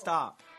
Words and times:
Stop. 0.00 0.40
Money, 0.40 0.49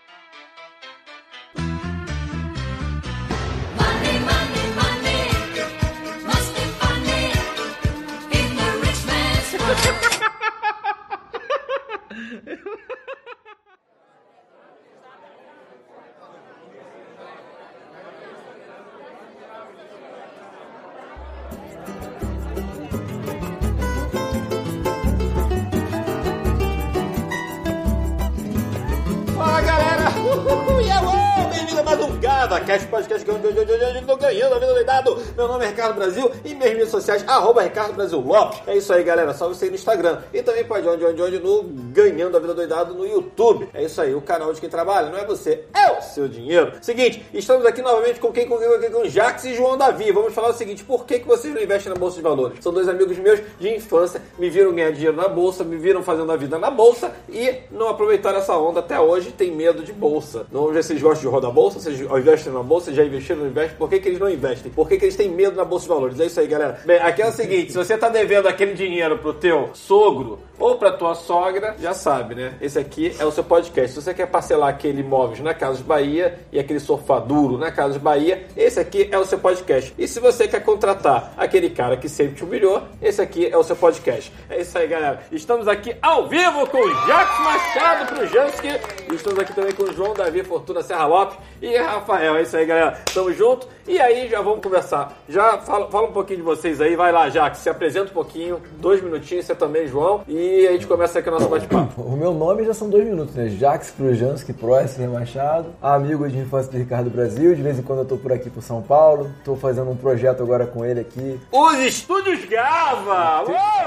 GadaCast 32.72 32.88
Podcast 32.88 33.26
que 33.26 33.32
hoje, 33.32 34.06
tô 34.06 34.16
ganhando 34.16 34.56
a 34.56 34.60
vida 34.60 34.74
doidado. 34.74 35.22
Meu 35.36 35.48
nome 35.48 35.66
é 35.66 35.70
Ricardo 35.70 35.96
Brasil 35.96 36.32
e 36.46 36.56
minhas 36.56 36.74
redes 36.74 36.90
sociais, 36.90 37.24
arroba 37.28 37.64
Ricardo 37.64 37.94
Brasil 37.94 38.20
Lopes. 38.20 38.62
É 38.66 38.78
isso 38.78 38.94
aí, 38.94 39.04
galera. 39.04 39.34
Só 39.34 39.50
você 39.50 39.68
no 39.68 39.76
Instagram. 39.76 40.22
E 40.34 40.42
também 40.42 40.64
pode 40.64 40.88
onde, 40.88 41.04
onde, 41.04 41.22
onde, 41.22 41.40
no 41.40 41.64
Ganhando 41.92 42.38
a 42.38 42.40
Vida 42.40 42.54
Doidado 42.54 42.94
no 42.94 43.06
YouTube. 43.06 43.68
É 43.74 43.84
isso 43.84 44.02
aí, 44.02 44.16
o 44.16 44.22
canal 44.22 44.54
de 44.54 44.62
quem 44.62 44.70
trabalha, 44.70 45.10
não 45.10 45.18
é 45.18 45.26
você, 45.26 45.66
é 45.74 45.92
o 45.92 46.02
seu 46.02 46.28
dinheiro. 46.28 46.72
Seguinte, 46.82 47.26
estamos 47.34 47.66
aqui 47.66 47.82
novamente 47.82 48.18
com 48.18 48.32
quem? 48.32 48.48
Com 48.48 48.58
quem? 48.58 48.90
Com, 48.90 49.10
Jax 49.10 49.44
e 49.44 49.54
João 49.54 49.78
Davi. 49.78 50.10
Vamos 50.14 50.34
falar 50.34 50.50
o 50.50 50.54
seguinte, 50.54 50.86
por 50.86 51.06
que, 51.06 51.20
que 51.20 51.28
vocês 51.28 51.54
não 51.54 51.62
investem 51.62 51.92
na 51.92 52.00
Bolsa 52.00 52.16
de 52.16 52.22
Valores? 52.22 52.64
São 52.64 52.72
dois 52.72 52.88
amigos 52.88 53.18
meus 53.18 53.42
de 53.60 53.76
infância, 53.76 54.22
me 54.40 54.50
viram 54.50 54.74
ganhar 54.74 54.92
dinheiro 54.92 55.18
na 55.18 55.28
Bolsa, 55.28 55.66
me 55.66 55.76
viram 55.76 56.02
fazendo 56.02 56.32
a 56.32 56.38
vida 56.38 56.58
na 56.58 56.72
Bolsa 56.72 57.12
e 57.28 57.56
não 57.70 57.90
aproveitaram 57.90 58.40
essa 58.40 58.56
onda 58.56 58.80
até 58.80 58.98
hoje, 58.98 59.32
tem 59.32 59.52
medo 59.52 59.84
de 59.84 59.92
Bolsa. 59.92 60.46
Não 60.50 60.72
ver 60.72 60.84
se 60.84 60.94
eles 60.94 61.04
gostam 61.04 61.22
de 61.22 61.28
rodar 61.28 61.52
Bolsa, 61.52 61.90
eles 61.90 62.00
investem 62.00 62.54
na 62.54 62.64
Bolsa, 62.64 62.94
já 62.94 63.04
investiram, 63.04 63.42
não 63.42 63.48
investem, 63.48 63.78
por 63.78 63.90
que, 63.90 64.00
que 64.00 64.08
eles 64.08 64.20
não 64.20 64.30
investem? 64.30 64.72
Por 64.72 64.88
que, 64.88 64.98
que 64.98 65.06
eles 65.06 65.16
têm 65.18 65.30
medo 65.30 65.58
na 65.58 65.66
Bolsa 65.66 65.84
de 65.84 65.90
Valores? 65.90 66.20
É 66.20 66.26
isso 66.26 66.40
aí, 66.40 66.48
galera. 66.48 66.80
Bem, 66.86 67.00
aqui 67.00 67.22
é 67.22 67.28
o 67.28 67.32
seguinte, 67.34 67.74
se 67.74 67.78
você 67.78 67.98
tá 67.98 68.08
devendo 68.08 68.48
aquele 68.48 68.74
dinheiro 68.74 69.18
pro 69.18 69.34
teu 69.34 69.72
sogro 69.74 70.40
ou 70.58 70.78
pra 70.78 70.92
tua 70.92 71.16
sogra, 71.16 71.76
já 71.82 71.94
sabe, 71.94 72.36
né? 72.36 72.54
Esse 72.62 72.80
aqui 72.80 73.16
é 73.20 73.26
o 73.26 73.32
seu 73.32 73.44
podcast. 73.44 73.94
Se 73.94 74.02
você 74.02 74.14
quer 74.14 74.28
parcelar 74.28 74.70
aquele 74.70 75.02
imóveis 75.02 75.40
na 75.40 75.54
Casas 75.54 75.82
Bahia 75.82 76.40
e 76.52 76.60
aquele 76.60 76.80
sofá 76.80 77.20
duro 77.20 77.58
na 77.58 77.72
Casas 77.72 77.98
Bahia, 77.98 78.46
esse 78.56 78.80
aqui 78.80 79.10
é 79.12 79.18
o 79.18 79.26
seu 79.26 79.40
podcast. 79.40 79.94
E 79.98 80.08
se 80.08 80.20
você 80.20 80.48
quer 80.48 80.64
contratar 80.64 81.34
aquele 81.36 81.70
cara 81.70 81.98
que 81.98 82.08
sempre 82.08 82.36
te 82.36 82.44
humilhou, 82.44 82.84
esse 83.02 83.22
aqui 83.22 83.48
é 83.48 83.58
o 83.58 83.64
seu 83.64 83.76
podcast. 83.76 84.32
É 84.50 84.62
isso 84.62 84.78
aí, 84.78 84.88
galera. 84.88 85.22
Estamos 85.32 85.68
aqui 85.68 85.96
ao 86.02 86.28
vivo 86.28 86.68
com 86.68 86.78
o 86.78 87.08
Jacques 87.08 87.40
Machado 87.40 88.14
pro 88.14 88.28
Jansky. 88.28 89.01
E 89.12 89.16
estamos 89.16 89.38
aqui 89.40 89.54
também 89.54 89.74
com 89.74 89.84
o 89.84 89.94
João 89.94 90.14
Davi 90.14 90.42
Fortuna 90.44 90.82
Serra 90.82 91.06
Lopes 91.06 91.38
e 91.62 91.76
Rafael. 91.78 92.38
É 92.38 92.44
isso 92.44 92.56
aí, 92.56 92.66
galera. 92.66 92.98
Tamo 93.14 93.34
junto. 93.34 93.68
E 93.88 94.00
aí, 94.00 94.30
já 94.30 94.42
vamos 94.42 94.62
conversar. 94.64 95.18
Já 95.28 95.58
fala, 95.58 95.90
fala 95.90 96.08
um 96.08 96.12
pouquinho 96.14 96.38
de 96.38 96.46
vocês 96.46 96.80
aí. 96.80 96.96
Vai 96.96 97.12
lá, 97.12 97.28
Jacques. 97.30 97.60
Se 97.62 97.70
apresenta 97.70 98.12
um 98.12 98.14
pouquinho. 98.14 98.62
Dois 98.80 99.02
minutinhos, 99.04 99.46
você 99.46 99.54
também, 99.56 99.86
João. 99.88 100.22
E 100.28 100.66
a 100.68 100.72
gente 100.72 100.88
começa 100.88 101.20
aqui 101.20 101.28
o 101.28 101.32
nosso 101.32 101.50
bate-papo. 101.50 102.02
O 102.02 102.16
meu 102.16 102.34
nome 102.34 102.64
já 102.64 102.74
são 102.74 102.90
dois 102.90 103.04
minutos, 103.04 103.36
né? 103.36 103.50
Jacques 103.50 103.92
Krujanski 103.92 104.54
Proesser 104.54 105.10
Machado, 105.10 105.74
amigo 105.82 106.30
de 106.30 106.38
infância 106.38 106.72
do 106.72 106.78
Ricardo 106.78 107.10
Brasil. 107.10 107.54
De 107.54 107.62
vez 107.62 107.78
em 107.80 107.82
quando 107.82 108.00
eu 108.00 108.06
tô 108.06 108.16
por 108.18 108.32
aqui 108.32 108.50
por 108.50 108.64
São 108.64 108.82
Paulo. 108.82 109.30
Tô 109.44 109.56
fazendo 109.56 109.90
um 109.92 109.96
projeto 109.98 110.42
agora 110.42 110.66
com 110.66 110.86
ele 110.86 111.02
aqui. 111.02 111.40
Os 111.52 111.78
Estúdios 111.80 112.46
Gava! 112.46 113.44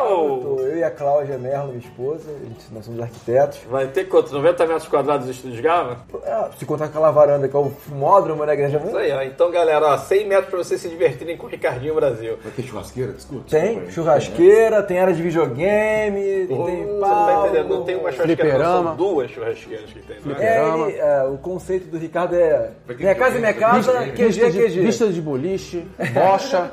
Uou! 0.08 0.40
Tô 0.40 0.60
eu 0.62 0.76
e 0.78 0.84
a 0.84 0.90
Cláudia 0.90 1.38
Merlo, 1.38 1.68
minha 1.68 1.78
esposa. 1.78 2.30
Gente- 2.42 2.72
nós 2.74 2.84
somos 2.84 3.00
arquitetos. 3.00 3.60
Vai 3.70 3.86
ter 3.86 4.04
quantos? 4.04 4.32
90 4.32 4.66
metros 4.66 4.88
quadrados 4.88 5.13
dos 5.18 5.28
Estúdios 5.28 5.60
Gava? 5.60 5.98
É, 6.24 6.48
se 6.58 6.64
contar 6.66 6.86
aquela 6.86 7.10
varanda 7.10 7.48
que 7.48 7.56
é 7.56 7.58
o 7.58 7.70
fumódromo, 7.70 8.44
né? 8.44 8.52
Igreja 8.54 8.80
Isso 8.84 8.96
aí, 8.96 9.12
ó. 9.12 9.22
Então, 9.22 9.50
galera, 9.50 9.86
ó, 9.86 9.98
100 9.98 10.26
metros 10.28 10.48
pra 10.48 10.58
vocês 10.58 10.80
se 10.80 10.88
divertirem 10.88 11.36
com 11.36 11.46
o 11.46 11.50
Ricardinho 11.50 11.94
Brasil. 11.94 12.38
Vai 12.42 12.52
ter 12.52 12.62
churrasqueira? 12.62 13.12
Desculpa. 13.12 13.44
Tem 13.50 13.74
desculpa 13.80 13.90
churrasqueira, 13.92 14.82
tem 14.82 14.98
área 14.98 15.14
de 15.14 15.22
videogame, 15.22 16.46
Você 16.46 16.46
tem 16.46 16.86
não 16.86 17.00
tá 17.00 17.44
entendendo? 17.48 17.68
Não 17.68 17.84
tem 17.84 17.96
uma 17.96 18.12
churrasqueira, 18.12 18.44
não, 18.44 18.64
são 18.64 18.64
Fliperama. 18.82 18.94
duas 18.94 19.30
churrasqueiras 19.30 19.90
que 19.92 20.00
tem, 20.00 20.16
né? 20.24 20.34
É, 20.38 20.68
ele- 20.68 20.98
é, 20.98 21.22
o 21.24 21.38
conceito 21.38 21.86
do 21.88 21.98
Ricardo 21.98 22.34
é 22.34 22.70
minha 22.98 23.14
casa 23.14 23.36
é 23.36 23.40
minha 23.40 23.54
casa, 23.54 23.92
Vista- 23.92 24.12
QG 24.12 24.42
é 24.44 24.48
de, 24.50 24.58
QG. 24.60 24.80
Vista 24.80 25.06
de 25.08 25.20
boliche, 25.20 25.86
bocha, 26.12 26.70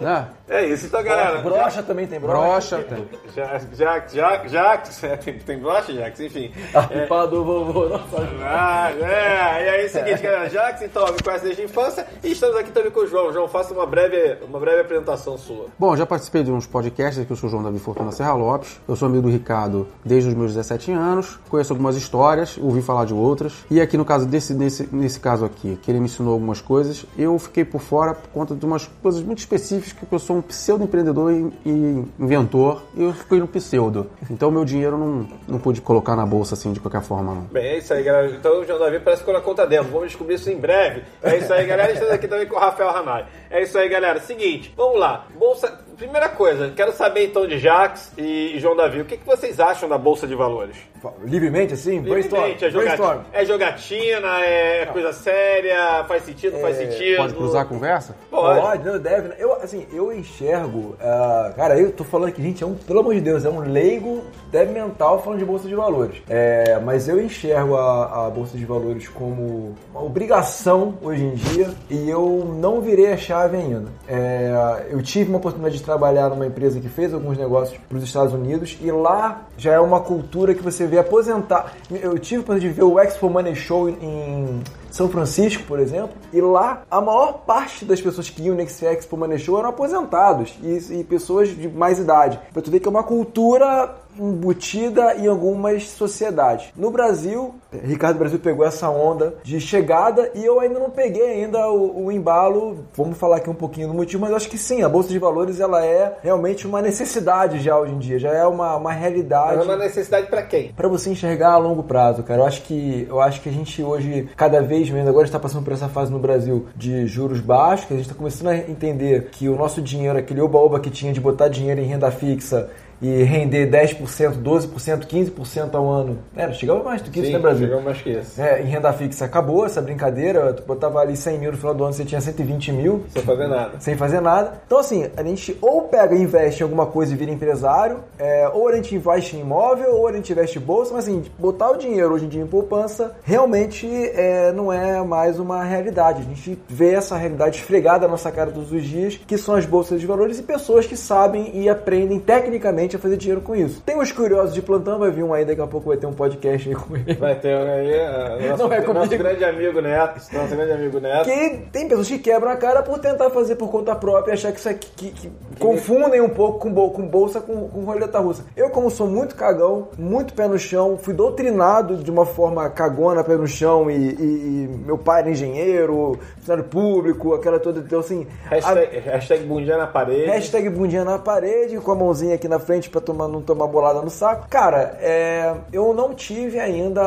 né? 0.00 0.28
É 0.48 0.64
isso, 0.66 0.86
então, 0.86 1.02
galera. 1.02 1.38
Brocha 1.38 1.82
também 1.82 2.06
tem 2.06 2.20
brocha. 2.20 2.76
Brocha. 2.78 2.82
Tem. 2.84 3.08
Jax, 3.34 3.66
Jax, 3.76 4.12
Jax, 4.12 4.52
Jax, 4.52 5.04
é, 5.04 5.16
tem, 5.16 5.38
tem 5.38 5.58
brocha, 5.58 5.92
Jax, 5.92 6.20
enfim. 6.20 6.52
Arpado 6.74 7.30
do 7.36 7.44
nossa. 7.62 8.28
Ah, 8.42 8.90
é, 8.90 9.64
e 9.64 9.68
aí 9.68 9.82
é 9.82 9.86
o 9.86 9.90
seguinte, 9.90 10.22
galera, 10.22 10.48
Jax, 10.48 10.82
então, 10.82 11.04
me 11.06 11.22
conhece 11.22 11.44
desde 11.44 11.62
a 11.62 11.64
infância 11.64 12.06
e 12.22 12.32
estamos 12.32 12.56
aqui 12.56 12.70
também 12.70 12.90
com 12.90 13.00
o 13.00 13.06
João. 13.06 13.32
João, 13.32 13.48
faça 13.48 13.72
uma 13.72 13.86
breve, 13.86 14.38
uma 14.48 14.58
breve 14.58 14.80
apresentação 14.80 15.38
sua. 15.38 15.66
Bom, 15.78 15.96
já 15.96 16.06
participei 16.06 16.42
de 16.42 16.50
uns 16.50 16.66
podcasts 16.66 17.22
aqui, 17.22 17.30
eu 17.30 17.36
sou 17.36 17.48
o 17.48 17.50
João 17.50 17.62
Davi 17.62 17.78
Fortuna 17.78 18.10
Serra 18.12 18.34
Lopes. 18.34 18.80
Eu 18.88 18.96
sou 18.96 19.06
amigo 19.06 19.22
do 19.22 19.30
Ricardo 19.30 19.86
desde 20.04 20.28
os 20.28 20.34
meus 20.34 20.52
17 20.52 20.92
anos. 20.92 21.38
Conheço 21.48 21.72
algumas 21.72 21.96
histórias, 21.96 22.58
ouvi 22.58 22.82
falar 22.82 23.04
de 23.04 23.14
outras. 23.14 23.64
E 23.70 23.80
aqui 23.80 23.96
no 23.96 24.04
caso 24.04 24.26
desse, 24.26 24.54
nesse, 24.54 24.88
nesse 24.92 25.20
caso 25.20 25.44
aqui, 25.44 25.78
que 25.82 25.90
ele 25.90 26.00
me 26.00 26.06
ensinou 26.06 26.32
algumas 26.32 26.60
coisas, 26.60 27.04
eu 27.16 27.38
fiquei 27.38 27.64
por 27.64 27.80
fora 27.80 28.14
por 28.14 28.28
conta 28.30 28.54
de 28.54 28.64
umas 28.64 28.86
coisas 29.02 29.22
muito 29.22 29.38
específicas, 29.38 29.92
que 29.92 30.14
eu 30.14 30.18
sou 30.18 30.36
um 30.36 30.42
pseudo-empreendedor 30.42 31.32
e, 31.32 31.52
e 31.64 32.04
inventor, 32.18 32.82
e 32.94 33.02
eu 33.02 33.12
fiquei 33.12 33.38
no 33.38 33.48
pseudo. 33.48 34.06
Então 34.30 34.50
meu 34.50 34.64
dinheiro 34.64 34.96
não, 34.96 35.28
não 35.46 35.58
pude 35.58 35.80
colocar 35.80 36.16
na 36.16 36.26
bolsa 36.26 36.54
assim 36.54 36.72
de 36.72 36.80
qualquer 36.80 37.02
forma, 37.02 37.34
não. 37.34 37.43
Bem, 37.50 37.66
é 37.66 37.78
isso 37.78 37.92
aí, 37.92 38.02
galera. 38.02 38.28
Então 38.28 38.60
o 38.60 38.64
João 38.64 38.78
Davi 38.78 39.00
parece 39.00 39.24
que 39.24 39.32
na 39.32 39.40
conta 39.40 39.66
demo. 39.66 39.88
Vamos 39.90 40.08
descobrir 40.08 40.34
isso 40.34 40.50
em 40.50 40.56
breve. 40.56 41.02
É 41.22 41.36
isso 41.36 41.52
aí, 41.52 41.66
galera. 41.66 41.92
Estamos 41.92 42.12
aqui 42.12 42.28
também 42.28 42.46
com 42.46 42.56
o 42.56 42.58
Rafael 42.58 42.90
Hanai. 42.90 43.26
É 43.50 43.62
isso 43.62 43.78
aí, 43.78 43.88
galera. 43.88 44.20
Seguinte, 44.20 44.72
vamos 44.76 44.98
lá. 44.98 45.26
Bolsa. 45.34 45.84
Primeira 45.96 46.28
coisa, 46.28 46.72
quero 46.74 46.90
saber 46.90 47.26
então 47.26 47.46
de 47.46 47.56
Jax 47.56 48.12
e 48.18 48.58
João 48.58 48.74
Davi. 48.74 49.00
O 49.00 49.04
que, 49.04 49.16
que 49.16 49.24
vocês 49.24 49.60
acham 49.60 49.88
da 49.88 49.96
Bolsa 49.96 50.26
de 50.26 50.34
Valores? 50.34 50.76
Livremente, 51.24 51.74
assim? 51.74 52.00
Brainstorm. 52.00 52.42
Livremente, 52.42 52.64
é, 52.64 52.70
jogatina, 52.70 52.96
Brainstorm. 52.96 53.20
é 53.32 53.44
jogatina, 53.44 54.40
é 54.44 54.86
coisa 54.86 55.12
séria, 55.12 56.04
faz 56.06 56.22
sentido, 56.24 56.58
faz 56.58 56.76
sentido. 56.76 57.16
Pode 57.16 57.34
cruzar 57.34 57.62
a 57.62 57.64
conversa? 57.64 58.16
Pode. 58.30 58.60
Pode, 58.60 58.84
não 58.84 58.98
deve. 58.98 59.28
né? 59.28 59.34
Eu, 59.38 59.54
assim, 59.54 59.86
eu 59.92 60.12
enxergo. 60.12 60.96
ah, 61.00 61.52
cara, 61.56 61.78
eu 61.78 61.92
tô 61.92 62.04
falando 62.04 62.32
que, 62.32 62.42
gente, 62.42 62.62
é 62.62 62.66
um, 62.66 62.74
pelo 62.74 63.00
amor 63.00 63.14
de 63.14 63.20
Deus, 63.20 63.44
é 63.44 63.50
um 63.50 63.60
leigo 63.60 64.22
deve 64.54 64.72
mental 64.72 65.20
falando 65.20 65.40
de 65.40 65.44
bolsa 65.44 65.66
de 65.66 65.74
valores. 65.74 66.22
É, 66.28 66.78
mas 66.78 67.08
eu 67.08 67.20
enxergo 67.20 67.74
a, 67.74 68.26
a 68.26 68.30
bolsa 68.30 68.56
de 68.56 68.64
valores 68.64 69.08
como 69.08 69.74
uma 69.90 70.04
obrigação 70.04 70.94
hoje 71.02 71.24
em 71.24 71.34
dia 71.34 71.70
e 71.90 72.08
eu 72.08 72.54
não 72.56 72.80
virei 72.80 73.12
a 73.12 73.16
chave 73.16 73.56
ainda. 73.56 73.88
É, 74.06 74.86
eu 74.90 75.02
tive 75.02 75.28
uma 75.28 75.38
oportunidade 75.38 75.76
de 75.78 75.82
trabalhar 75.82 76.28
numa 76.28 76.46
empresa 76.46 76.78
que 76.80 76.88
fez 76.88 77.12
alguns 77.12 77.36
negócios 77.36 77.76
para 77.88 77.98
os 77.98 78.04
Estados 78.04 78.32
Unidos 78.32 78.78
e 78.80 78.92
lá 78.92 79.42
já 79.58 79.72
é 79.72 79.80
uma 79.80 80.00
cultura 80.00 80.54
que 80.54 80.62
você 80.62 80.86
vê 80.86 80.93
aposentar. 80.98 81.74
Eu 81.90 82.18
tive 82.18 82.36
a 82.36 82.40
oportunidade 82.40 82.72
de 82.72 82.80
ver 82.80 82.84
o 82.84 82.98
Expo 82.98 83.28
Money 83.28 83.54
Show 83.54 83.88
em 83.88 84.62
São 84.94 85.08
Francisco, 85.08 85.64
por 85.64 85.80
exemplo, 85.80 86.14
e 86.32 86.40
lá 86.40 86.84
a 86.88 87.00
maior 87.00 87.40
parte 87.44 87.84
das 87.84 88.00
pessoas 88.00 88.30
que 88.30 88.44
iam 88.44 88.54
nesse 88.54 88.86
Expo 88.86 89.16
Money 89.16 89.40
Show 89.40 89.58
eram 89.58 89.70
aposentados 89.70 90.56
e, 90.62 91.00
e 91.00 91.02
pessoas 91.02 91.48
de 91.48 91.68
mais 91.68 91.98
idade. 91.98 92.38
Pra 92.52 92.62
tu 92.62 92.70
ver 92.70 92.78
que 92.78 92.86
é 92.86 92.90
uma 92.90 93.02
cultura 93.02 93.92
embutida 94.18 95.16
em 95.16 95.26
algumas 95.26 95.88
sociedades. 95.90 96.72
No 96.76 96.90
Brasil, 96.90 97.54
Ricardo 97.72 98.18
Brasil 98.18 98.38
pegou 98.38 98.64
essa 98.64 98.88
onda 98.88 99.34
de 99.42 99.60
chegada 99.60 100.30
e 100.34 100.44
eu 100.44 100.60
ainda 100.60 100.78
não 100.78 100.90
peguei 100.90 101.44
ainda 101.44 101.68
o, 101.70 102.06
o 102.06 102.12
embalo. 102.12 102.84
Vamos 102.94 103.18
falar 103.18 103.36
aqui 103.36 103.50
um 103.50 103.54
pouquinho 103.54 103.88
do 103.88 103.94
motivo, 103.94 104.22
mas 104.22 104.32
acho 104.32 104.48
que 104.48 104.58
sim, 104.58 104.82
a 104.82 104.88
bolsa 104.88 105.08
de 105.08 105.18
valores 105.18 105.60
ela 105.60 105.84
é 105.84 106.18
realmente 106.22 106.66
uma 106.66 106.80
necessidade 106.80 107.60
já 107.60 107.78
hoje 107.78 107.92
em 107.92 107.98
dia, 107.98 108.18
já 108.18 108.32
é 108.32 108.46
uma, 108.46 108.76
uma 108.76 108.92
realidade 108.92 109.56
Mas 109.56 109.68
é 109.68 109.70
uma 109.70 109.76
necessidade 109.76 110.26
pra 110.28 110.42
quem? 110.42 110.72
Pra 110.72 110.88
você 110.88 111.10
enxergar 111.10 111.52
a 111.52 111.58
longo 111.58 111.82
prazo, 111.82 112.22
cara. 112.22 112.42
Eu 112.42 112.46
acho 112.46 112.62
que 112.62 113.06
eu 113.08 113.20
acho 113.20 113.40
que 113.40 113.48
a 113.48 113.52
gente 113.52 113.82
hoje 113.82 114.28
cada 114.36 114.60
vez 114.62 114.83
menos 114.92 115.08
agora 115.08 115.24
está 115.24 115.38
passando 115.38 115.64
por 115.64 115.72
essa 115.72 115.88
fase 115.88 116.10
no 116.10 116.18
Brasil 116.18 116.66
de 116.76 117.06
juros 117.06 117.40
baixos, 117.40 117.86
que 117.86 117.94
a 117.94 117.96
gente 117.96 118.06
está 118.06 118.16
começando 118.16 118.48
a 118.48 118.56
entender 118.56 119.28
que 119.30 119.48
o 119.48 119.56
nosso 119.56 119.80
dinheiro, 119.80 120.18
aquele 120.18 120.40
oba-oba 120.40 120.80
que 120.80 120.90
tinha 120.90 121.12
de 121.12 121.20
botar 121.20 121.48
dinheiro 121.48 121.80
em 121.80 121.84
renda 121.84 122.10
fixa 122.10 122.70
e 123.00 123.22
render 123.22 123.70
10%, 123.70 124.42
12%, 124.42 125.06
15% 125.06 125.74
ao 125.74 125.88
ano. 125.90 126.18
Era, 126.36 126.52
chegava 126.52 126.82
mais 126.82 127.02
do 127.02 127.10
que 127.10 127.20
isso, 127.20 127.32
né, 127.32 127.38
Brasil? 127.38 127.66
chegou 127.66 127.82
mais 127.82 128.00
que 128.00 128.10
isso. 128.10 128.40
É, 128.40 128.62
em 128.62 128.66
renda 128.66 128.92
fixa 128.92 129.24
acabou 129.24 129.64
essa 129.66 129.80
brincadeira, 129.80 130.52
tu 130.52 130.62
botava 130.62 130.98
ali 131.00 131.16
100 131.16 131.38
mil 131.38 131.52
no 131.52 131.58
final 131.58 131.74
do 131.74 131.84
ano, 131.84 131.92
você 131.92 132.04
tinha 132.04 132.20
120 132.20 132.72
mil 132.72 133.04
Sem 133.12 133.22
fazer 133.22 133.46
nada. 133.46 133.80
sem 133.80 133.96
fazer 133.96 134.20
nada. 134.20 134.62
Então, 134.66 134.78
assim, 134.78 135.08
a 135.16 135.22
gente 135.22 135.56
ou 135.60 135.82
pega 135.82 136.14
e 136.14 136.22
investe 136.22 136.62
em 136.62 136.64
alguma 136.64 136.86
coisa 136.86 137.12
e 137.12 137.16
vira 137.16 137.30
empresário, 137.30 137.98
é, 138.18 138.48
ou 138.52 138.68
a 138.68 138.76
gente 138.76 138.94
investe 138.94 139.36
em 139.36 139.40
imóvel, 139.40 139.96
ou 139.96 140.08
a 140.08 140.12
gente 140.12 140.32
investe 140.32 140.58
em 140.58 140.62
bolsa, 140.62 140.92
mas 140.94 141.04
assim, 141.04 141.24
botar 141.38 141.70
o 141.70 141.76
dinheiro 141.76 142.12
hoje 142.14 142.24
em 142.26 142.28
dia 142.28 142.42
em 142.42 142.46
poupança 142.46 143.14
realmente 143.24 143.86
é, 143.86 144.52
não 144.52 144.72
é 144.72 145.02
mais 145.02 145.38
uma 145.38 145.62
realidade. 145.64 146.20
A 146.22 146.24
gente 146.24 146.58
vê 146.68 146.92
essa 146.92 147.16
realidade 147.16 147.56
esfregada 147.58 148.06
na 148.06 148.12
nossa 148.12 148.30
cara 148.30 148.50
todos 148.50 148.72
os 148.72 148.84
dias, 148.84 149.16
que 149.26 149.36
são 149.38 149.54
as 149.54 149.66
bolsas 149.66 150.00
de 150.00 150.06
valores 150.06 150.38
e 150.38 150.42
pessoas 150.42 150.86
que 150.86 150.96
sabem 150.96 151.50
e 151.54 151.68
aprendem 151.68 152.18
tecnicamente 152.18 152.83
realmente 152.84 152.96
a 152.96 152.98
fazer 152.98 153.16
dinheiro 153.16 153.40
com 153.40 153.54
isso. 153.56 153.82
Tem 153.82 153.98
os 153.98 154.12
curiosos 154.12 154.54
de 154.54 154.62
plantão, 154.62 154.98
vai 154.98 155.10
vir 155.10 155.22
um 155.24 155.32
aí, 155.32 155.44
daqui 155.44 155.60
a 155.60 155.66
pouco 155.66 155.88
vai 155.88 155.96
ter 155.96 156.06
um 156.06 156.12
podcast 156.12 156.68
aí 156.68 156.74
com 156.74 156.96
ele. 156.96 157.14
Vai 157.14 157.34
ter 157.34 157.54
aí 157.56 157.92
uh, 157.94 158.48
nosso, 158.50 158.62
Não 158.64 158.72
é 158.72 158.80
comigo. 158.80 158.92
nosso 158.94 159.18
grande 159.18 159.44
amigo 159.44 159.80
Neto. 159.80 160.20
Nosso 160.32 160.54
grande 160.56 160.72
amigo 160.72 161.00
Neto. 161.00 161.24
Que 161.24 161.50
tem 161.72 161.88
pessoas 161.88 162.08
que 162.08 162.18
quebram 162.18 162.50
a 162.50 162.56
cara 162.56 162.82
por 162.82 162.98
tentar 162.98 163.30
fazer 163.30 163.56
por 163.56 163.70
conta 163.70 163.94
própria 163.96 164.32
e 164.32 164.34
achar 164.34 164.52
que 164.52 164.58
isso 164.58 164.68
aqui 164.68 164.88
que, 164.96 165.10
que 165.10 165.32
confundem 165.58 166.20
um 166.20 166.28
pouco 166.28 166.58
com, 166.60 166.72
bol- 166.72 166.90
com 166.90 167.06
bolsa 167.06 167.40
com, 167.40 167.68
com 167.68 167.80
roleta 167.84 168.18
russa. 168.18 168.44
Eu, 168.56 168.70
como 168.70 168.90
sou 168.90 169.06
muito 169.06 169.34
cagão, 169.34 169.88
muito 169.98 170.34
pé 170.34 170.46
no 170.46 170.58
chão, 170.58 170.98
fui 171.00 171.14
doutrinado 171.14 171.96
de 171.96 172.10
uma 172.10 172.26
forma 172.26 172.68
cagona, 172.70 173.24
pé 173.24 173.36
no 173.36 173.46
chão, 173.46 173.90
e, 173.90 173.94
e- 173.96 174.64
e 174.64 174.68
meu 174.84 174.98
pai 174.98 175.20
era 175.22 175.30
engenheiro, 175.30 176.18
funcionário 176.36 176.68
público, 176.68 177.34
aquela 177.34 177.58
toda. 177.58 177.80
Então, 177.80 178.00
assim. 178.00 178.26
a- 178.50 178.54
Hashtag, 178.54 178.98
hashtag 179.00 179.44
bundinha 179.44 179.76
na 179.76 179.86
parede. 179.86 180.26
Hashtag 180.30 180.68
bundinha 180.68 181.04
na 181.04 181.18
parede, 181.18 181.76
com 181.78 181.92
a 181.92 181.94
mãozinha 181.94 182.34
aqui 182.34 182.48
na 182.48 182.58
frente 182.58 182.73
pra 182.90 183.00
tomar, 183.00 183.28
não 183.28 183.42
tomar 183.42 183.66
bolada 183.66 184.00
no 184.02 184.10
saco. 184.10 184.46
Cara, 184.48 184.98
é, 185.00 185.54
eu 185.72 185.92
não 185.94 186.14
tive 186.14 186.58
ainda. 186.58 187.02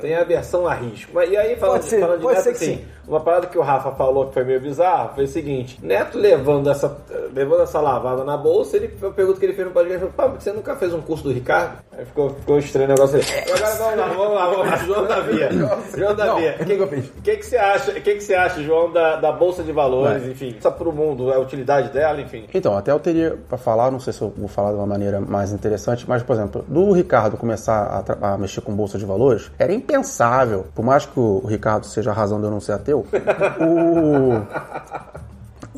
Tem 0.00 0.14
a 0.14 0.24
versão 0.24 0.66
a 0.66 0.74
risco. 0.74 1.10
Mas, 1.14 1.30
e 1.30 1.36
aí, 1.36 1.56
falando, 1.56 1.76
Pode 1.80 1.90
ser, 1.90 2.00
falando 2.00 2.18
de 2.18 2.22
pode 2.22 2.36
Neto, 2.36 2.44
ser 2.44 2.50
que 2.50 2.56
assim, 2.56 2.76
sim. 2.76 2.84
Uma 3.08 3.20
parada 3.20 3.46
que 3.46 3.58
o 3.58 3.62
Rafa 3.62 3.92
falou 3.92 4.26
que 4.26 4.34
foi 4.34 4.44
meio 4.44 4.60
bizarro 4.60 5.14
foi 5.14 5.24
o 5.24 5.28
seguinte: 5.28 5.78
Neto 5.82 6.18
levando 6.18 6.70
essa, 6.70 6.96
levando 7.32 7.62
essa 7.62 7.80
lavada 7.80 8.24
na 8.24 8.36
bolsa, 8.36 8.76
ele 8.76 8.94
eu 9.00 9.12
pergunto 9.12 9.38
que 9.38 9.46
ele 9.46 9.54
fez 9.54 9.66
no 9.66 9.72
podcast, 9.72 9.98
falou, 9.98 10.14
pá, 10.14 10.38
você 10.38 10.52
nunca 10.52 10.76
fez 10.76 10.92
um 10.92 11.00
curso 11.00 11.24
do 11.24 11.32
Ricardo? 11.32 11.78
Aí 11.96 12.04
ficou, 12.04 12.30
ficou 12.30 12.58
estranho 12.58 12.88
o 12.88 12.92
negócio 12.92 13.16
ali. 13.16 13.26
E 13.26 13.52
agora 13.52 13.74
vamos 13.74 13.96
lá, 13.96 14.06
vamos 14.08 14.34
lá, 14.34 14.46
vamos 14.46 14.66
lá, 14.70 14.76
João 14.84 15.06
Davia. 15.06 15.48
João 15.96 16.14
Davia, 16.14 16.56
eu 16.58 16.66
nunca 16.66 16.86
fiz. 16.86 17.06
o 17.06 17.22
que, 17.22 17.36
que 17.36 17.46
você 17.46 17.56
acha, 17.56 17.92
que, 17.92 18.14
que 18.14 18.20
você 18.20 18.34
acha, 18.34 18.62
João, 18.62 18.92
da, 18.92 19.16
da 19.16 19.32
Bolsa 19.32 19.62
de 19.62 19.72
Valores, 19.72 20.26
enfim, 20.26 20.56
só 20.60 20.70
pro 20.70 20.92
mundo, 20.92 21.32
a 21.32 21.38
utilidade 21.38 21.90
dela, 21.90 22.20
enfim. 22.20 22.46
Então, 22.52 22.76
até 22.76 22.92
eu 22.92 23.00
teria 23.00 23.36
para 23.48 23.58
falar, 23.58 23.90
não 23.90 24.00
sei 24.00 24.12
se 24.12 24.22
eu 24.22 24.32
vou 24.36 24.48
falar 24.48 24.70
de 24.70 24.76
uma 24.76 24.86
maneira 24.86 25.20
mais 25.20 25.52
interessante, 25.52 26.04
mas, 26.08 26.22
por 26.22 26.34
exemplo, 26.34 26.64
do 26.68 26.92
Ricardo 26.92 27.36
começar 27.36 28.04
a, 28.20 28.34
a 28.34 28.38
mexer 28.38 28.60
com 28.60 28.74
bolsa 28.74 28.98
de 28.98 29.04
valores, 29.04 29.50
era 29.58 29.72
impensável. 29.72 30.66
Por 30.74 30.84
mais 30.84 31.06
que 31.06 31.18
o 31.18 31.44
Ricardo 31.46 31.86
seja 31.86 32.10
a 32.10 32.14
razão 32.14 32.38
de 32.38 32.46
eu 32.46 32.50
não 32.50 32.60
ser 32.60 32.72
ateu, 32.72 32.97
o. 32.98 34.42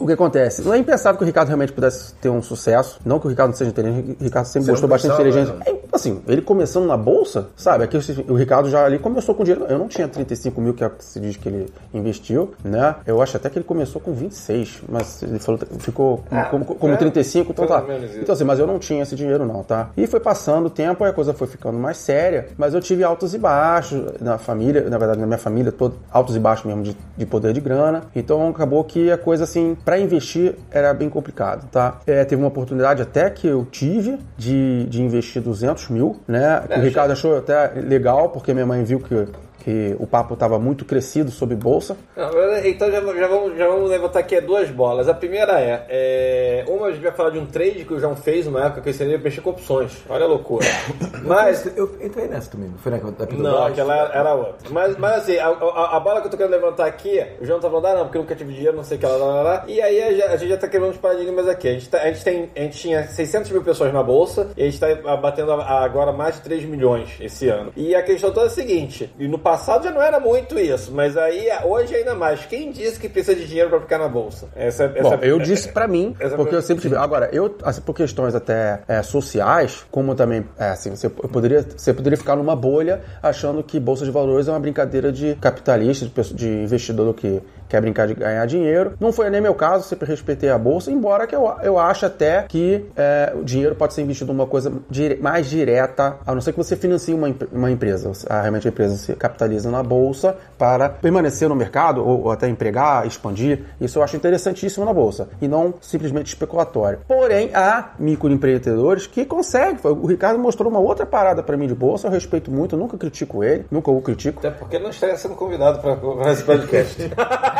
O 0.01 0.07
que 0.07 0.15
acontece? 0.15 0.63
Não 0.63 0.73
é 0.73 0.79
impensável 0.79 1.19
que 1.19 1.25
o 1.25 1.27
Ricardo 1.27 1.49
realmente 1.49 1.73
pudesse 1.73 2.15
ter 2.15 2.31
um 2.31 2.41
sucesso. 2.41 2.99
Não 3.05 3.21
que 3.21 3.27
o 3.27 3.29
Ricardo 3.29 3.51
não 3.51 3.57
seja 3.57 3.71
inteligente, 3.71 4.17
o 4.19 4.25
Ricardo 4.25 4.47
sempre 4.47 4.65
Você 4.65 4.71
mostrou 4.71 4.89
bastante 4.89 5.13
inteligência. 5.13 5.55
É, 5.67 5.77
assim, 5.93 6.23
ele 6.27 6.41
começando 6.41 6.87
na 6.87 6.97
bolsa, 6.97 7.49
sabe? 7.55 7.85
Aqui 7.85 7.99
o 8.27 8.35
Ricardo 8.35 8.71
já 8.71 8.87
ali 8.87 8.99
começou 8.99 9.35
com 9.35 9.45
dinheiro. 9.45 9.67
Eu 9.69 9.79
não 9.79 9.89
tinha 9.89 10.09
35 10.09 10.59
mil 10.59 10.73
que 10.73 10.83
é 10.83 10.89
que 10.89 11.05
se 11.05 11.21
diz 11.21 11.37
que 11.37 11.47
ele 11.47 11.71
investiu, 11.93 12.55
né? 12.65 12.97
Eu 13.07 13.21
acho 13.21 13.37
até 13.37 13.51
que 13.51 13.59
ele 13.59 13.65
começou 13.65 14.01
com 14.01 14.15
26, 14.15 14.85
mas 14.89 15.23
ele 15.23 15.39
falou, 15.39 15.61
ficou 15.79 16.25
como, 16.31 16.65
como, 16.65 16.65
como 16.65 16.95
é, 16.95 16.97
35, 16.97 17.53
então 17.53 17.67
tá. 17.67 17.85
Então 18.19 18.33
assim, 18.33 18.45
mas 18.45 18.59
eu 18.59 18.67
não 18.67 18.79
tinha 18.79 19.03
esse 19.03 19.15
dinheiro 19.15 19.45
não, 19.45 19.63
tá? 19.63 19.91
E 19.99 20.07
foi 20.07 20.21
passando 20.21 20.67
o 20.67 20.71
tempo 20.71 21.05
a 21.05 21.13
coisa 21.13 21.35
foi 21.35 21.47
ficando 21.47 21.79
mais 21.79 21.99
séria, 21.99 22.49
mas 22.57 22.73
eu 22.73 22.81
tive 22.81 23.05
altos 23.05 23.35
e 23.35 23.39
baixos 23.39 24.03
na 24.21 24.39
família, 24.39 24.89
na 24.89 24.97
verdade 24.97 25.21
na 25.21 25.27
minha 25.27 25.39
família 25.39 25.71
toda, 25.71 25.95
altos 26.11 26.37
e 26.37 26.39
baixos 26.39 26.65
mesmo 26.65 26.83
de, 26.83 26.97
de 27.17 27.27
poder 27.27 27.53
de 27.53 27.61
grana. 27.61 28.05
Então 28.15 28.49
acabou 28.49 28.83
que 28.85 29.11
a 29.11 29.19
coisa 29.19 29.45
assim, 29.45 29.77
para 29.91 29.99
investir 29.99 30.55
era 30.71 30.95
bem 30.95 31.09
complicado, 31.09 31.69
tá? 31.69 31.99
É, 32.07 32.25
teve 32.25 32.41
uma 32.41 32.47
oportunidade 32.47 33.03
até 33.03 33.29
que 33.29 33.49
eu 33.49 33.65
tive 33.65 34.21
de, 34.39 34.85
de 34.85 35.03
investir 35.03 35.43
200 35.43 35.89
mil, 35.89 36.21
né? 36.29 36.63
Que 36.73 36.79
o 36.79 36.83
Ricardo 36.83 37.11
achou 37.11 37.37
até 37.37 37.73
legal, 37.75 38.29
porque 38.29 38.55
minha 38.55 38.65
mãe 38.65 38.85
viu 38.85 39.01
que, 39.01 39.27
que 39.63 39.95
o 39.99 40.07
papo 40.07 40.35
estava 40.35 40.59
muito 40.59 40.85
crescido 40.85 41.31
sobre 41.31 41.55
bolsa. 41.57 41.97
Mas, 42.17 42.65
então 42.67 42.91
já, 42.91 43.01
já 43.01 43.27
vamos, 43.29 43.57
já 43.57 43.69
vamos 43.69 43.91
levantar 43.91 44.21
aqui 44.21 44.41
duas 44.41 44.69
bolas. 44.71 45.09
A 45.09 45.15
primeira 45.15 45.61
é, 45.61 45.87
é, 45.89 46.65
uma 46.69 46.87
a 46.89 46.91
gente 46.93 47.03
vai 47.03 47.13
falar 47.13 47.31
de 47.31 47.39
um 47.39 47.47
trade 47.47 47.85
que 47.85 47.95
o 47.95 48.01
João 48.01 48.17
fez 48.17 48.47
numa 48.47 48.65
época 48.65 48.81
que 48.81 48.89
eu 48.89 48.91
ensinei 48.93 49.15
a 49.15 49.19
mexer 49.19 49.41
com 49.41 49.51
opções. 49.51 49.93
Olha 50.09 50.25
a 50.25 50.29
loucura. 50.29 50.67
Mas 51.23 51.67
Eu 51.77 51.97
entrei 52.01 52.27
nessa 52.27 52.51
também, 52.51 52.69
não 52.71 52.79
foi 52.79 52.93
na 52.93 52.99
da 52.99 53.13
Petrobras? 53.13 53.53
não, 53.53 53.67
aquela 53.67 53.95
era 54.15 54.35
outra. 54.35 54.71
Mas, 54.71 54.97
mas 54.97 55.13
assim, 55.23 55.37
a, 55.39 55.49
a- 55.49 55.97
a 55.97 56.01
bola 56.01 56.21
que 56.21 56.27
eu 56.27 56.31
tô 56.31 56.37
querendo 56.37 56.53
levantar 56.53 56.87
aqui, 56.87 57.23
o 57.41 57.45
João 57.45 57.61
tá 57.61 57.69
falando, 57.69 57.87
ah, 57.87 57.95
não, 57.95 58.03
porque 58.05 58.19
eu 58.19 58.23
nunca 58.23 58.35
tive 58.35 58.53
dinheiro, 58.53 58.77
não 58.77 58.85
sei 58.85 58.97
o 58.97 59.01
que 59.01 59.07
lá, 59.07 59.17
lá, 59.17 59.43
lá. 59.43 59.65
E 59.69 59.81
aí 59.81 60.03
a, 60.03 60.11
gente- 60.13 60.23
a 60.23 60.37
gente 60.37 60.49
já 60.51 60.57
tá 60.57 60.69
quebrando 60.69 60.93
os 60.93 60.99
paradigmas 60.99 61.47
aqui. 61.49 61.69
A 61.69 61.73
gente, 61.73 61.89
tá- 61.89 61.99
a 61.99 62.07
gente 62.13 62.25
tem, 62.25 62.51
a 62.57 62.61
gente 62.61 62.79
tinha 62.79 63.05
600 63.07 63.51
mil 63.51 63.63
pessoas 63.63 63.93
na 63.93 64.03
bolsa 64.03 64.49
e 64.57 64.63
a 64.63 64.65
gente 64.67 64.81
tá 64.81 64.87
ah, 65.07 65.17
batendo 65.17 65.53
agora 65.53 66.13
mais 66.13 66.37
de 66.37 66.43
3 66.43 66.65
milhões 66.65 67.11
esse 67.21 67.49
ano. 67.49 67.73
E 67.77 67.95
a 67.95 68.03
questão 68.03 68.31
toda 68.31 68.47
é 68.47 68.49
a 68.49 68.51
seguinte, 68.51 69.13
e 69.19 69.29
no 69.29 69.39
passado 69.51 69.85
já 69.85 69.91
não 69.91 70.01
era 70.01 70.21
muito 70.21 70.59
isso, 70.59 70.93
mas 70.93 71.17
aí 71.17 71.49
hoje 71.65 71.95
ainda 71.95 72.15
mais. 72.15 72.47
Quem 72.47 72.71
disse 72.71 73.01
que 73.01 73.09
precisa 73.09 73.35
de 73.35 73.47
dinheiro 73.47 73.69
pra 73.69 73.81
ficar 73.81 73.99
na 73.99 74.09
bolsa? 74.09 74.49
Essa, 74.55 74.85
essa 74.85 75.17
Bom, 75.17 75.19
eu 75.23 75.39
disse 75.41 75.73
pra 75.73 75.89
mim, 75.89 76.15
essa 76.21 76.37
porque 76.37 76.55
eu 76.55 76.63
sempre 76.63 76.83
tive. 76.83 76.97
Agora, 76.97 77.29
eu, 77.33 77.57
assim, 77.65 77.81
por 77.81 77.95
questões 77.95 78.35
até 78.35 78.83
é, 78.87 79.03
sociais, 79.03 79.85
como 79.91 80.15
também, 80.15 80.47
é, 80.57 80.71
assim, 80.71 80.91
você 80.91 81.09
poderia, 81.09 81.63
você 81.63 81.93
poderia 81.93 82.17
ficar 82.17 82.37
numa 82.37 82.55
bolha 82.55 83.01
achando 83.21 83.63
que 83.63 83.81
bolsa 83.81 84.05
de 84.05 84.11
valores 84.13 84.47
é 84.47 84.53
uma 84.53 84.61
brincadeira 84.61 85.11
de 85.11 85.35
capitalista, 85.41 86.07
de, 86.07 86.35
de 86.35 86.49
investidor 86.49 87.13
que 87.15 87.43
quer 87.71 87.81
brincar 87.81 88.07
de 88.09 88.15
ganhar 88.15 88.45
dinheiro. 88.47 88.93
Não 89.01 89.13
foi 89.13 89.31
nem 89.31 89.41
meu 89.41 89.55
caso, 89.55 89.85
sempre 89.89 90.07
respeitei 90.09 90.51
a 90.51 90.59
bolsa, 90.59 90.91
embora 90.91 91.27
que 91.27 91.35
eu, 91.35 91.51
eu 91.63 91.79
acho 91.79 92.05
até 92.05 92.43
que 92.43 92.85
é, 92.97 93.33
o 93.35 93.45
dinheiro 93.45 93.75
pode 93.75 93.95
ser 93.95 94.03
investido 94.03 94.33
numa 94.33 94.47
coisa 94.47 94.73
dire- 94.91 95.19
mais 95.23 95.49
direta, 95.49 96.17
a 96.27 96.35
não 96.35 96.41
ser 96.41 96.53
que 96.53 96.59
você 96.59 96.77
financie 96.77 97.15
uma, 97.15 97.35
uma 97.53 97.71
empresa. 97.71 98.11
A, 98.29 98.41
realmente 98.41 98.67
a 98.67 98.71
empresa 98.71 98.97
se 98.97 99.13
capitaliza 99.15 99.71
na 99.71 99.83
bolsa 99.83 100.37
para 100.59 100.89
permanecer 100.89 101.49
no 101.49 101.55
mercado 101.55 102.05
ou, 102.05 102.25
ou 102.25 102.31
até 102.33 102.49
empregar, 102.49 103.07
expandir. 103.07 103.61
Isso 103.81 103.99
eu 103.99 104.03
acho 104.03 104.17
interessantíssimo 104.17 104.85
na 104.85 104.93
bolsa 104.93 105.29
e 105.41 105.47
não 105.47 105.73
simplesmente 105.81 106.27
especulatório. 106.29 106.99
Porém, 107.07 107.51
há 107.55 107.91
microempreendedores 107.99 109.07
que 109.07 109.25
conseguem. 109.25 109.79
O 109.85 110.07
Ricardo 110.07 110.39
mostrou 110.39 110.71
uma 110.71 110.81
outra 110.81 111.07
parada 111.07 111.43
para 111.43 111.57
mim 111.57 111.67
de 111.67 111.75
bolsa, 111.75 112.09
eu 112.09 112.11
respeito 112.11 112.51
muito, 112.51 112.75
eu 112.75 112.79
nunca 112.79 112.97
critico 112.99 113.45
ele, 113.45 113.65
nunca 113.71 113.91
o 113.91 114.01
critico. 114.01 114.39
Até 114.41 114.51
porque 114.51 114.79
não 114.79 114.91
está 114.91 115.15
sendo 115.17 115.35
convidado 115.35 115.79
para 115.81 116.33
esse 116.33 116.43
podcast. 116.43 116.97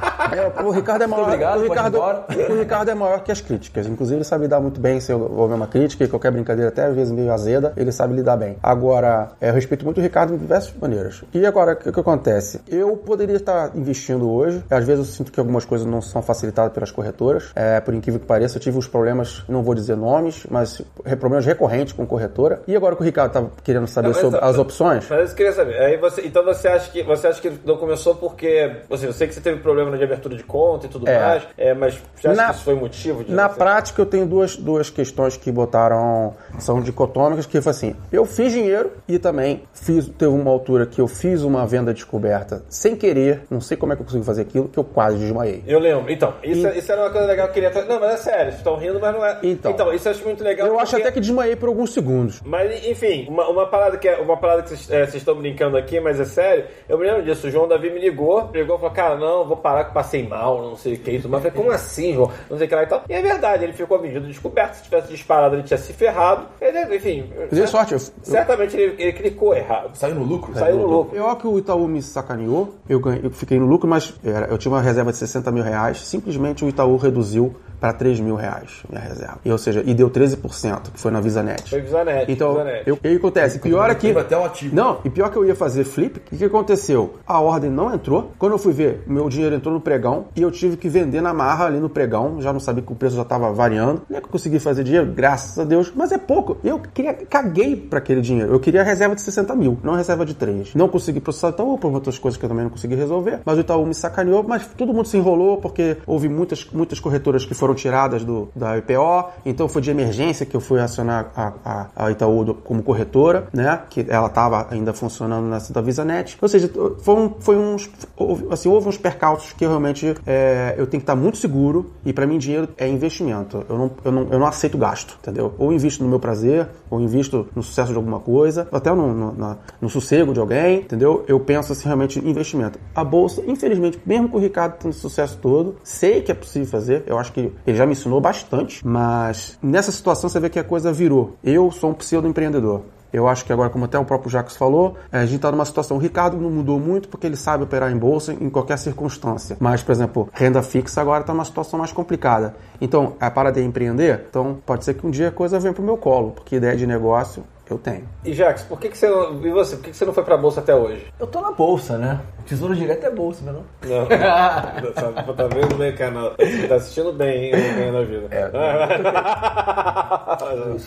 É, 0.31 0.63
o 0.63 0.71
Ricardo 0.71 1.03
é 1.03 1.07
maior. 1.07 1.27
obrigado, 1.27 1.59
o, 1.59 1.63
Ricardo, 1.63 1.99
o 1.99 2.59
Ricardo 2.59 2.89
é 2.89 2.95
maior 2.95 3.23
que 3.23 3.31
as 3.31 3.41
críticas. 3.41 3.87
Inclusive, 3.87 4.17
ele 4.17 4.23
sabe 4.23 4.43
lidar 4.43 4.59
muito 4.59 4.79
bem 4.79 4.99
se 4.99 5.11
eu 5.11 5.19
ouvir 5.19 5.53
uma 5.53 5.67
crítica, 5.67 6.03
e 6.03 6.07
qualquer 6.07 6.31
brincadeira, 6.31 6.69
até 6.69 6.85
às 6.85 6.95
vezes 6.95 7.11
meio 7.11 7.31
azeda, 7.31 7.73
ele 7.75 7.91
sabe 7.91 8.13
lidar 8.15 8.37
bem. 8.37 8.57
Agora, 8.63 9.29
é, 9.39 9.49
eu 9.49 9.53
respeito 9.53 9.85
muito 9.85 9.99
o 9.99 10.01
Ricardo 10.01 10.33
de 10.33 10.39
diversas 10.39 10.73
maneiras. 10.79 11.23
E 11.33 11.45
agora, 11.45 11.73
o 11.73 11.75
que, 11.75 11.91
que 11.91 11.99
acontece? 11.99 12.61
Eu 12.67 12.95
poderia 12.97 13.35
estar 13.35 13.71
investindo 13.75 14.29
hoje, 14.29 14.63
às 14.69 14.85
vezes 14.85 15.07
eu 15.07 15.13
sinto 15.13 15.31
que 15.31 15.39
algumas 15.39 15.65
coisas 15.65 15.85
não 15.85 16.01
são 16.01 16.21
facilitadas 16.21 16.71
pelas 16.73 16.91
corretoras. 16.91 17.51
É, 17.55 17.79
por 17.79 17.93
incrível 17.93 18.19
que 18.19 18.25
pareça, 18.25 18.57
eu 18.57 18.61
tive 18.61 18.77
uns 18.77 18.87
problemas, 18.87 19.43
não 19.47 19.63
vou 19.63 19.75
dizer 19.75 19.95
nomes, 19.95 20.45
mas 20.49 20.81
problemas 21.19 21.45
recorrentes 21.45 21.93
com 21.93 22.05
corretora. 22.05 22.61
E 22.67 22.75
agora 22.75 22.95
que 22.95 23.01
o 23.01 23.05
Ricardo 23.05 23.29
estava 23.29 23.51
querendo 23.63 23.87
saber 23.87 24.09
Não, 24.09 24.13
sobre 24.15 24.39
tá- 24.39 24.45
as 24.45 24.57
opções. 24.57 25.07
Mas 25.09 25.29
eu 25.29 25.35
queria 25.35 25.51
saber. 25.53 25.77
Aí 25.81 25.97
você, 25.97 26.21
então 26.25 26.43
você 26.43 26.67
acha 26.67 26.91
que 26.91 27.03
você 27.03 27.27
acha 27.27 27.41
que 27.41 27.51
não 27.65 27.77
começou 27.77 28.15
porque, 28.15 28.71
assim, 28.91 29.05
eu 29.05 29.13
sei 29.13 29.27
que 29.27 29.33
você 29.33 29.41
teve 29.41 29.59
problema 29.59 29.89
de 29.91 29.97
abertura 30.21 30.35
de 30.35 30.43
conta 30.43 30.85
e 30.85 30.89
tudo 30.89 31.07
É. 31.09 31.19
mais, 31.19 31.43
é, 31.57 31.73
mas 31.73 31.99
você 32.15 32.27
acha 32.27 32.37
Na- 32.37 32.49
que 32.49 32.55
isso 32.55 32.63
foi 32.63 32.75
motivo 32.75 33.23
de 33.23 33.31
Na 33.31 33.49
você- 33.49 33.57
prática, 33.57 34.01
eu 34.01 34.05
tenho 34.05 34.25
duas, 34.25 34.55
duas 34.55 34.89
questões 34.89 35.35
que 35.35 35.51
botaram, 35.51 36.33
são 36.59 36.81
dicotômicas, 36.81 37.45
que 37.45 37.59
foi 37.61 37.69
assim, 37.71 37.95
eu 38.11 38.25
fiz 38.25 38.51
dinheiro 38.53 38.91
e 39.07 39.17
também 39.17 39.63
fiz, 39.73 40.07
teve 40.09 40.31
uma 40.31 40.51
altura 40.51 40.85
que 40.85 41.01
eu 41.01 41.07
fiz 41.07 41.41
uma 41.43 41.65
venda 41.65 41.93
descoberta 41.93 42.63
sem 42.69 42.95
querer, 42.95 43.41
não 43.49 43.59
sei 43.59 43.75
como 43.75 43.93
é 43.93 43.95
que 43.95 44.01
eu 44.01 44.05
consegui 44.05 44.23
fazer 44.25 44.43
aquilo, 44.43 44.67
que 44.69 44.77
eu 44.77 44.83
quase 44.83 45.17
desmaiei. 45.17 45.63
Eu 45.65 45.79
lembro. 45.79 46.11
Então, 46.11 46.33
isso, 46.43 46.67
E- 46.67 46.77
isso 46.77 46.91
era 46.91 47.01
uma 47.01 47.09
coisa 47.09 47.25
legal 47.27 47.47
que 47.49 47.59
eu 47.59 47.69
queria. 47.69 47.85
Não, 47.85 47.99
mas 47.99 48.13
é 48.13 48.17
sério, 48.17 48.43
vocês 48.45 48.55
estão 48.57 48.75
rindo, 48.77 48.99
mas 48.99 49.13
não 49.13 49.25
é. 49.25 49.39
Então. 49.43 49.71
isso 49.93 50.07
eu 50.07 50.11
acho 50.11 50.23
muito 50.23 50.43
legal. 50.43 50.67
Eu 50.67 50.79
acho 50.79 50.91
porque- 50.91 51.01
até 51.03 51.11
que 51.13 51.19
desmaiei 51.19 51.55
por 51.55 51.67
alguns 51.69 51.93
segundos. 51.93 52.41
Mas, 52.45 52.85
enfim, 52.85 53.25
uma, 53.29 53.47
uma 53.49 53.65
parada 53.67 53.97
que 53.97 54.07
é 54.07 54.17
uma 54.17 54.37
parada 54.37 54.61
que 54.63 54.69
vocês 54.69 54.89
é, 54.89 55.03
estão 55.17 55.35
brincando 55.35 55.77
aqui, 55.77 55.99
mas 55.99 56.19
é 56.19 56.25
sério. 56.25 56.65
Eu 56.87 56.97
me 56.97 57.05
lembro 57.05 57.23
disso. 57.23 57.47
O 57.47 57.51
João 57.51 57.67
Davi 57.67 57.89
me 57.89 57.99
ligou, 57.99 58.49
ligou 58.53 58.75
e 58.75 58.79
falou: 58.79 58.93
Cara, 58.93 59.17
não, 59.17 59.45
vou 59.47 59.57
parar 59.57 59.85
que 59.85 59.93
passei 60.11 60.27
mal, 60.27 60.61
não 60.61 60.75
sei 60.75 60.93
o 60.95 60.99
que. 60.99 61.11
Isso. 61.11 61.29
Mas 61.29 61.41
falei: 61.41 61.57
Como 61.57 61.71
assim, 61.71 62.13
João? 62.13 62.29
Não 62.49 62.57
sei 62.57 62.65
o 62.65 62.69
que 62.69 62.75
lá 62.75 62.83
e 62.83 62.87
tal. 62.87 63.03
E 63.09 63.13
é 63.13 63.21
verdade, 63.21 63.63
ele 63.63 63.73
ficou 63.73 63.99
vendido 63.99 64.27
descoberto. 64.27 64.73
Se 64.75 64.83
tivesse 64.83 65.07
disparado, 65.07 65.55
ele 65.55 65.63
tinha 65.63 65.77
se 65.77 65.93
ferrado. 65.93 66.45
Ele, 66.59 66.95
enfim. 66.95 67.29
Dei 67.51 67.65
sorte, 67.67 67.93
eu, 67.93 67.99
Certamente 68.21 68.75
ele, 68.75 69.01
ele 69.01 69.13
clicou 69.13 69.55
errado. 69.55 69.95
Saiu 69.95 70.15
no 70.15 70.23
lucro? 70.23 70.53
Saiu 70.53 70.77
no 70.77 70.85
lucro. 70.87 71.15
eu 71.17 71.27
acho 71.27 71.37
que 71.37 71.47
o 71.47 71.57
Itaú 71.57 71.87
me 71.87 72.01
sacaneou, 72.01 72.75
eu, 72.89 72.99
ganhei, 72.99 73.21
eu 73.23 73.31
fiquei 73.31 73.57
no 73.59 73.65
lucro, 73.65 73.87
mas 73.87 74.13
era- 74.23 74.47
eu 74.47 74.57
tinha 74.57 74.71
uma 74.71 74.81
reserva 74.81 75.11
de 75.11 75.17
60 75.17 75.51
mil 75.51 75.63
reais, 75.63 76.01
simplesmente 76.05 76.65
o 76.65 76.69
Itaú 76.69 76.97
reduziu 76.97 77.55
para 77.79 77.93
3 77.93 78.19
mil 78.19 78.35
reais 78.35 78.83
minha 78.87 79.01
reserva. 79.01 79.39
E, 79.43 79.51
ou 79.51 79.57
seja, 79.57 79.81
e 79.83 79.93
deu 79.93 80.07
13%, 80.09 80.91
que 80.91 80.99
foi 80.99 81.09
na 81.11 81.19
VisaNet. 81.19 81.67
Foi 81.67 81.81
Visanet. 81.81 82.31
Então, 82.31 82.51
Visanet. 82.51 82.83
eu- 82.87 82.93
o 82.93 82.97
que 82.97 83.07
acontece? 83.07 83.59
Pior 83.59 83.89
é 83.89 83.95
que. 83.95 84.11
Até 84.11 84.37
um 84.37 84.45
ativo. 84.45 84.75
Não, 84.75 84.99
e 85.03 85.09
pior 85.09 85.31
que 85.31 85.37
eu 85.37 85.45
ia 85.45 85.55
fazer 85.55 85.83
flip, 85.83 86.17
o 86.17 86.21
que, 86.21 86.37
que 86.37 86.45
aconteceu? 86.45 87.15
A 87.25 87.39
ordem 87.39 87.71
não 87.71 87.91
entrou. 87.93 88.31
Quando 88.37 88.51
eu 88.51 88.59
fui 88.59 88.71
ver, 88.73 89.03
meu 89.07 89.27
dinheiro 89.29 89.55
entrou 89.55 89.73
no 89.73 89.81
pregão 89.81 90.00
e 90.35 90.41
eu 90.41 90.51
tive 90.51 90.77
que 90.77 90.87
vender 90.87 91.21
na 91.21 91.33
marra 91.33 91.65
ali 91.65 91.79
no 91.79 91.89
pregão. 91.89 92.41
Já 92.41 92.53
não 92.53 92.59
sabia 92.59 92.83
que 92.83 92.91
o 92.91 92.95
preço 92.95 93.15
já 93.15 93.21
estava 93.23 93.51
variando. 93.51 94.01
Nem 94.09 94.19
que 94.19 94.27
eu 94.27 94.31
consegui 94.31 94.59
fazer 94.59 94.83
dinheiro, 94.83 95.11
graças 95.11 95.57
a 95.57 95.63
Deus, 95.63 95.91
mas 95.95 96.11
é 96.11 96.17
pouco. 96.17 96.57
Eu 96.63 96.79
queria, 96.79 97.13
caguei 97.13 97.75
para 97.75 97.99
aquele 97.99 98.21
dinheiro. 98.21 98.53
Eu 98.53 98.59
queria 98.59 98.83
reserva 98.83 99.15
de 99.15 99.21
60 99.21 99.55
mil, 99.55 99.77
não 99.83 99.95
reserva 99.95 100.25
de 100.25 100.33
3. 100.33 100.75
Não 100.75 100.87
consegui 100.87 101.19
processar, 101.19 101.49
então, 101.49 101.77
por 101.77 101.91
outras 101.91 102.19
coisas 102.19 102.37
que 102.37 102.45
eu 102.45 102.49
também 102.49 102.63
não 102.65 102.71
consegui 102.71 102.95
resolver. 102.95 103.39
Mas 103.45 103.57
o 103.57 103.61
Itaú 103.61 103.85
me 103.85 103.93
sacaneou, 103.93 104.43
mas 104.43 104.67
todo 104.77 104.93
mundo 104.93 105.07
se 105.07 105.17
enrolou 105.17 105.57
porque 105.57 105.97
houve 106.05 106.29
muitas, 106.29 106.67
muitas 106.71 106.99
corretoras 106.99 107.43
que 107.45 107.53
foram 107.53 107.71
foram 107.71 107.75
tiradas 107.75 108.25
do, 108.25 108.49
da 108.55 108.77
IPO, 108.77 109.29
então 109.45 109.69
foi 109.69 109.81
de 109.81 109.91
emergência 109.91 110.45
que 110.45 110.55
eu 110.55 110.59
fui 110.59 110.79
acionar 110.79 111.31
a, 111.35 111.53
a, 111.63 111.87
a 112.07 112.11
Itaú 112.11 112.43
do- 112.43 112.53
como 112.55 112.81
corretora, 112.83 113.47
né? 113.53 113.81
Que 113.89 114.05
ela 114.09 114.27
estava 114.27 114.67
ainda 114.71 114.91
funcionando 114.93 115.45
nessa 115.47 115.71
da 115.71 115.79
VisaNet. 115.79 116.37
Ou 116.41 116.49
seja, 116.49 116.69
foi, 116.99 117.15
um, 117.15 117.33
foi 117.39 117.55
uns, 117.57 117.89
houve, 118.17 118.47
assim, 118.51 118.67
houve 118.67 118.89
uns 118.89 118.97
percalços 118.97 119.53
que 119.53 119.65
realmente 119.65 119.90
é, 120.25 120.75
eu 120.77 120.85
tenho 120.87 121.01
que 121.01 121.03
estar 121.03 121.15
muito 121.15 121.37
seguro 121.37 121.91
e 122.05 122.11
para 122.13 122.25
mim 122.25 122.37
dinheiro 122.37 122.67
é 122.77 122.87
investimento. 122.87 123.65
Eu 123.69 123.77
não, 123.77 123.91
eu, 124.03 124.11
não, 124.11 124.21
eu 124.31 124.39
não 124.39 124.47
aceito 124.47 124.77
gasto, 124.77 125.17
entendeu? 125.21 125.53
Ou 125.57 125.71
invisto 125.73 126.03
no 126.03 126.09
meu 126.09 126.19
prazer, 126.19 126.67
ou 126.89 126.99
invisto 126.99 127.47
no 127.55 127.61
sucesso 127.63 127.91
de 127.91 127.97
alguma 127.97 128.19
coisa, 128.19 128.67
até 128.71 128.93
no, 128.93 129.13
no, 129.13 129.33
na- 129.33 129.57
no 129.81 129.89
sossego 129.89 130.33
de 130.33 130.39
alguém, 130.39 130.79
entendeu? 130.81 131.23
Eu 131.27 131.39
penso 131.39 131.71
assim 131.71 131.85
realmente 131.85 132.19
em 132.19 132.29
investimento. 132.29 132.79
A 132.95 133.03
bolsa, 133.03 133.41
infelizmente, 133.47 133.99
mesmo 134.05 134.29
com 134.29 134.37
o 134.37 134.41
Ricardo 134.41 134.75
tendo 134.79 134.93
sucesso 134.93 135.37
todo, 135.41 135.75
sei 135.83 136.21
que 136.21 136.31
é 136.31 136.35
possível 136.35 136.67
fazer. 136.67 137.03
Eu 137.07 137.17
acho 137.17 137.31
que 137.33 137.51
ele 137.65 137.77
já 137.77 137.85
me 137.85 137.91
ensinou 137.93 138.19
bastante, 138.21 138.85
mas 138.85 139.57
nessa 139.61 139.91
situação 139.91 140.29
você 140.29 140.39
vê 140.39 140.49
que 140.49 140.59
a 140.59 140.63
coisa 140.63 140.91
virou. 140.91 141.35
Eu 141.43 141.71
sou 141.71 141.89
um 141.89 141.93
pseudo 141.93 142.27
empreendedor. 142.27 142.81
Eu 143.13 143.27
acho 143.27 143.45
que 143.45 143.51
agora, 143.51 143.69
como 143.69 143.85
até 143.85 143.97
o 143.97 144.05
próprio 144.05 144.29
Jacques 144.29 144.55
falou, 144.55 144.95
eh, 145.11 145.19
a 145.19 145.25
gente 145.25 145.37
está 145.37 145.51
numa 145.51 145.65
situação. 145.65 145.97
O 145.97 145.99
Ricardo 145.99 146.37
não 146.37 146.49
mudou 146.49 146.79
muito 146.79 147.09
porque 147.09 147.27
ele 147.27 147.35
sabe 147.35 147.63
operar 147.63 147.91
em 147.91 147.97
bolsa 147.97 148.33
em 148.33 148.49
qualquer 148.49 148.77
circunstância. 148.77 149.57
Mas, 149.59 149.83
por 149.83 149.91
exemplo, 149.91 150.29
renda 150.33 150.61
fixa 150.61 151.01
agora 151.01 151.21
está 151.21 151.33
numa 151.33 151.45
situação 151.45 151.79
mais 151.79 151.91
complicada. 151.91 152.55
Então, 152.79 153.13
a 153.19 153.29
para 153.29 153.51
de 153.51 153.61
empreender, 153.61 154.25
então 154.29 154.57
pode 154.65 154.85
ser 154.85 154.93
que 154.93 155.05
um 155.05 155.11
dia 155.11 155.27
a 155.27 155.31
coisa 155.31 155.59
venha 155.59 155.73
para 155.73 155.81
o 155.81 155.85
meu 155.85 155.97
colo, 155.97 156.31
porque 156.31 156.55
ideia 156.55 156.75
de 156.75 156.87
negócio 156.87 157.43
eu 157.71 157.77
tenho. 157.77 158.03
E 158.23 158.33
Jax, 158.33 158.63
por 158.63 158.79
que, 158.79 158.89
que 158.89 158.97
você 158.97 159.09
não. 159.09 159.45
E 159.45 159.49
você, 159.49 159.75
por 159.75 159.83
que, 159.83 159.91
que 159.91 159.97
você 159.97 160.05
não 160.05 160.13
foi 160.13 160.23
pra 160.23 160.37
bolsa 160.37 160.59
até 160.59 160.75
hoje? 160.75 161.05
Eu 161.19 161.27
tô 161.27 161.41
na 161.41 161.51
bolsa, 161.51 161.97
né? 161.97 162.19
Tesouro 162.45 162.75
direto 162.75 163.05
é 163.05 163.09
bolsa, 163.11 163.43
né? 163.45 163.51
Não? 163.53 163.89
Não. 163.89 164.05
tá, 164.93 165.33
tá 165.33 165.47
vendo 165.47 165.75
bem, 165.77 165.93
canal? 165.95 166.31
Tá 166.67 166.75
assistindo 166.75 167.13
bem, 167.13 167.45
hein? 167.45 167.51
Ganhando 167.75 167.97
a 167.97 168.03
vida. 168.03 168.27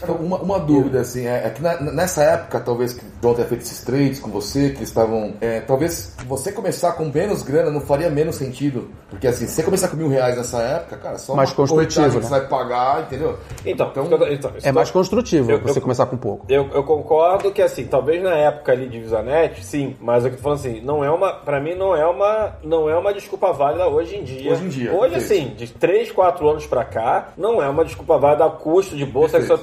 Então, 0.03 0.17
uma, 0.17 0.37
uma 0.39 0.59
dúvida, 0.59 1.01
assim, 1.01 1.27
é, 1.27 1.47
é 1.47 1.51
que 1.51 1.63
na- 1.63 1.81
nessa 1.81 2.23
época, 2.23 2.61
talvez 2.61 2.93
que 2.95 3.05
o 3.05 3.09
John 3.23 3.35
tenha 3.35 3.47
feito 3.47 3.63
esses 3.63 3.83
trades 3.83 4.19
com 4.21 4.31
você, 4.31 4.71
que 4.71 4.77
eles 4.79 4.89
estavam. 4.89 5.35
é, 5.41 5.61
talvez 5.61 6.15
você 6.27 6.53
começar 6.53 6.93
com 6.93 7.05
menos 7.07 7.43
grana 7.43 7.71
não 7.71 7.81
faria 7.81 8.11
menos 8.11 8.37
sentido. 8.37 8.89
Porque 9.11 9.27
assim, 9.27 9.47
se 9.47 9.55
você 9.55 9.63
começar 9.63 9.89
com 9.89 9.97
mil 9.97 10.09
reais 10.09 10.37
nessa 10.37 10.59
época, 10.59 10.97
cara, 10.97 11.19
só 11.19 11.35
Mais 11.35 11.53
construtivo, 11.53 12.09
que 12.11 12.17
né? 12.17 12.23
você 12.23 12.29
vai 12.31 12.47
pagar, 12.49 13.03
entendeu? 13.03 13.39
Então, 13.65 13.91
Então, 13.91 14.05
então, 14.07 14.29
então, 14.29 14.53
É 14.63 14.73
mais 14.73 14.91
construtivo 14.91 15.51
Eu- 15.53 15.61
você 15.61 15.79
eu- 15.79 15.83
começar 15.83 16.07
com 16.07 16.17
pouco. 16.17 16.47
Eu, 16.49 16.69
eu 16.73 16.83
concordo 16.85 17.51
que 17.53 17.63
assim, 17.63 17.87
talvez 17.87 18.23
na 18.23 18.35
época 18.35 18.73
ali 18.73 18.89
de 18.89 19.01
Visanet, 19.01 19.65
sim, 19.65 19.97
mas 20.01 20.25
eu 20.25 20.31
tô 20.33 20.39
falando 20.39 20.59
assim, 20.59 20.81
não 20.81 21.05
é 21.05 21.11
uma, 21.11 21.33
para 21.55 21.61
mim 21.61 21.77
não 21.77 21.95
é 21.95 22.05
uma, 22.05 22.57
não 22.65 22.91
é 22.91 22.99
uma 22.99 23.15
desculpa 23.15 23.53
válida 23.53 23.87
hoje 23.87 24.17
em 24.17 24.25
dia. 24.25 24.51
Hoje 24.51 24.65
em 24.65 24.69
dia, 24.69 24.93
Hoje 24.93 25.15
assim, 25.15 25.55
de 25.57 25.73
3, 25.73 26.11
4 26.11 26.49
anos 26.49 26.67
pra 26.67 26.85
cá, 26.85 27.29
não 27.37 27.63
é 27.63 27.69
uma 27.69 27.85
desculpa 27.85 28.19
válida 28.19 28.43
ao 28.43 28.57
custo 28.57 28.97
de 28.97 29.07
bolsa 29.07 29.39
que 29.39 29.47
só 29.47 29.57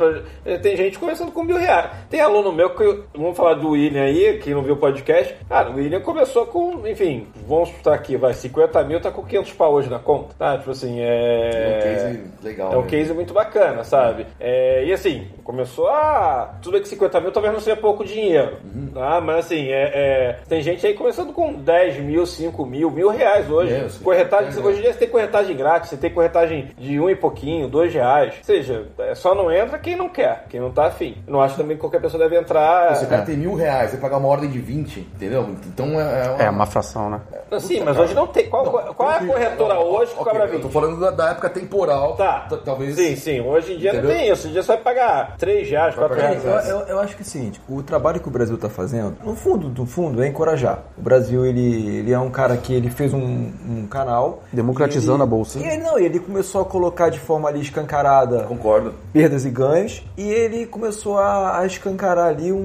tem 0.61 0.77
gente 0.77 0.97
começando 0.97 1.33
com 1.33 1.43
mil 1.43 1.57
reais. 1.57 1.91
Tem 2.09 2.21
aluno 2.21 2.53
meu 2.53 2.69
que 2.73 3.03
vamos 3.13 3.35
falar 3.35 3.55
do 3.55 3.71
William 3.71 4.03
aí, 4.03 4.39
que 4.39 4.53
não 4.53 4.61
viu 4.61 4.75
o 4.75 4.77
podcast. 4.77 5.35
Cara, 5.49 5.69
o 5.69 5.75
William 5.75 5.99
começou 5.99 6.45
com, 6.45 6.87
enfim, 6.87 7.27
vamos 7.45 7.67
chutar 7.67 7.93
aqui, 7.93 8.15
vai 8.15 8.33
50 8.33 8.81
mil, 8.85 9.01
tá 9.01 9.11
com 9.11 9.25
500 9.25 9.51
pau 9.51 9.73
hoje 9.73 9.89
na 9.89 9.99
conta, 9.99 10.33
tá? 10.39 10.57
Tipo 10.57 10.71
assim, 10.71 11.01
é 11.01 11.51
É 11.51 11.77
um 11.77 11.81
case 11.81 12.23
legal, 12.41 12.73
É 12.73 12.77
um 12.77 12.81
né? 12.83 12.87
case 12.87 13.13
muito 13.13 13.33
bacana, 13.33 13.83
sabe? 13.83 14.27
É, 14.39 14.85
e 14.85 14.93
assim, 14.93 15.27
começou 15.43 15.89
a. 15.89 16.57
Tudo 16.61 16.73
bem 16.73 16.81
que 16.81 16.87
50 16.87 17.19
mil 17.19 17.31
talvez 17.33 17.53
não 17.53 17.59
seja 17.59 17.75
pouco 17.75 18.05
dinheiro. 18.05 18.59
Uhum. 18.63 18.91
Tá? 18.93 19.19
Mas 19.19 19.45
assim, 19.45 19.67
é, 19.67 19.91
é, 19.93 20.39
tem 20.47 20.61
gente 20.61 20.87
aí 20.87 20.93
começando 20.93 21.33
com 21.33 21.51
10 21.53 21.70
mil, 21.99 22.25
5 22.25 22.65
mil, 22.65 22.89
mil 22.91 23.09
reais 23.09 23.49
hoje. 23.49 23.73
É, 23.73 23.81
eu 23.83 23.89
corretagem, 24.03 24.51
É, 24.53 24.57
é. 24.57 24.59
hoje 24.65 24.79
em 24.79 24.81
dia 24.81 24.93
você 24.93 24.99
tem 24.99 25.09
corretagem 25.09 25.55
grátis, 25.55 25.89
você 25.89 25.97
tem 25.97 26.09
corretagem 26.11 26.69
de 26.77 26.99
um 26.99 27.09
e 27.09 27.15
pouquinho, 27.15 27.67
dois 27.67 27.93
reais. 27.93 28.33
Ou 28.37 28.43
seja, 28.43 28.85
é, 28.99 29.15
só 29.15 29.33
não 29.35 29.51
entra 29.51 29.77
quem 29.79 29.95
não 29.95 30.09
quer, 30.09 30.45
quem 30.49 30.59
não 30.59 30.71
tá 30.71 30.87
afim. 30.87 31.17
Eu 31.27 31.33
não 31.33 31.41
acho 31.41 31.55
também 31.57 31.75
que 31.75 31.81
qualquer 31.81 32.01
pessoa 32.01 32.21
deve 32.21 32.37
entrar. 32.39 33.01
O 33.01 33.07
cara 33.07 33.21
tem 33.23 33.37
mil 33.37 33.53
reais, 33.55 33.91
vai 33.91 33.99
pagar 34.01 34.17
uma 34.17 34.27
ordem 34.27 34.49
de 34.49 34.59
20, 34.59 34.99
entendeu? 34.99 35.49
Então 35.67 35.99
é, 35.99 36.45
É 36.45 36.49
uma 36.49 36.65
fração, 36.65 37.09
né? 37.09 37.21
Não, 37.49 37.59
sim, 37.59 37.81
mas 37.81 37.97
hoje 37.97 38.13
não 38.13 38.27
tem. 38.27 38.49
Qual, 38.49 38.65
qual 38.95 39.11
é 39.11 39.15
a 39.17 39.25
corretora 39.25 39.79
hoje 39.79 40.11
que 40.13 40.19
Ok, 40.21 40.31
cobra 40.31 40.47
Eu 40.47 40.51
20? 40.53 40.61
tô 40.61 40.69
falando 40.69 40.99
da, 40.99 41.11
da 41.11 41.29
época 41.31 41.49
temporal. 41.49 42.15
Tá. 42.15 42.47
Talvez. 42.63 42.95
Sim, 42.95 43.15
sim. 43.15 43.41
Hoje 43.41 43.73
em 43.73 43.77
dia 43.77 43.91
Entendeu? 43.91 44.09
não 44.09 44.15
tem 44.17 44.29
isso. 44.29 44.41
Hoje 44.41 44.49
em 44.49 44.51
dia 44.53 44.63
você 44.63 44.67
vai 44.73 44.77
pagar 44.77 45.35
3 45.37 45.69
reais, 45.69 45.95
4 45.95 46.15
pagar 46.15 46.29
reais. 46.29 46.67
Eu, 46.69 46.79
eu- 46.79 46.87
eu 46.87 46.99
acho 46.99 47.15
que 47.15 47.21
é 47.21 47.25
o 47.25 47.27
seguinte, 47.27 47.61
o 47.69 47.83
trabalho 47.83 48.19
que 48.19 48.27
o 48.27 48.31
Brasil 48.31 48.55
está 48.55 48.69
fazendo, 48.69 49.15
no 49.23 49.35
fundo, 49.35 49.69
no 49.69 49.85
fundo, 49.85 50.23
é 50.23 50.27
encorajar. 50.27 50.79
O 50.97 51.01
Brasil, 51.01 51.45
ele, 51.45 51.60
ele 51.61 52.11
é 52.11 52.19
um 52.19 52.29
cara 52.29 52.57
que 52.57 52.73
ele 52.73 52.89
fez 52.89 53.13
um, 53.13 53.49
um 53.67 53.87
canal... 53.89 54.43
Democratizando 54.51 55.17
ele- 55.17 55.23
a 55.23 55.25
bolsa. 55.25 55.59
E 55.59 55.63
ele, 55.63 55.83
não, 55.83 55.97
ele 55.97 56.19
começou 56.19 56.61
a 56.61 56.65
colocar 56.65 57.09
de 57.09 57.19
forma 57.19 57.47
ali 57.49 57.61
escancarada 57.61 58.43
Concordo. 58.43 58.93
perdas 59.13 59.45
e 59.45 59.49
ganhos 59.49 60.03
e 60.17 60.29
ele 60.29 60.65
começou 60.65 61.17
a, 61.17 61.59
a 61.59 61.65
escancarar 61.65 62.27
ali 62.27 62.51
um, 62.51 62.57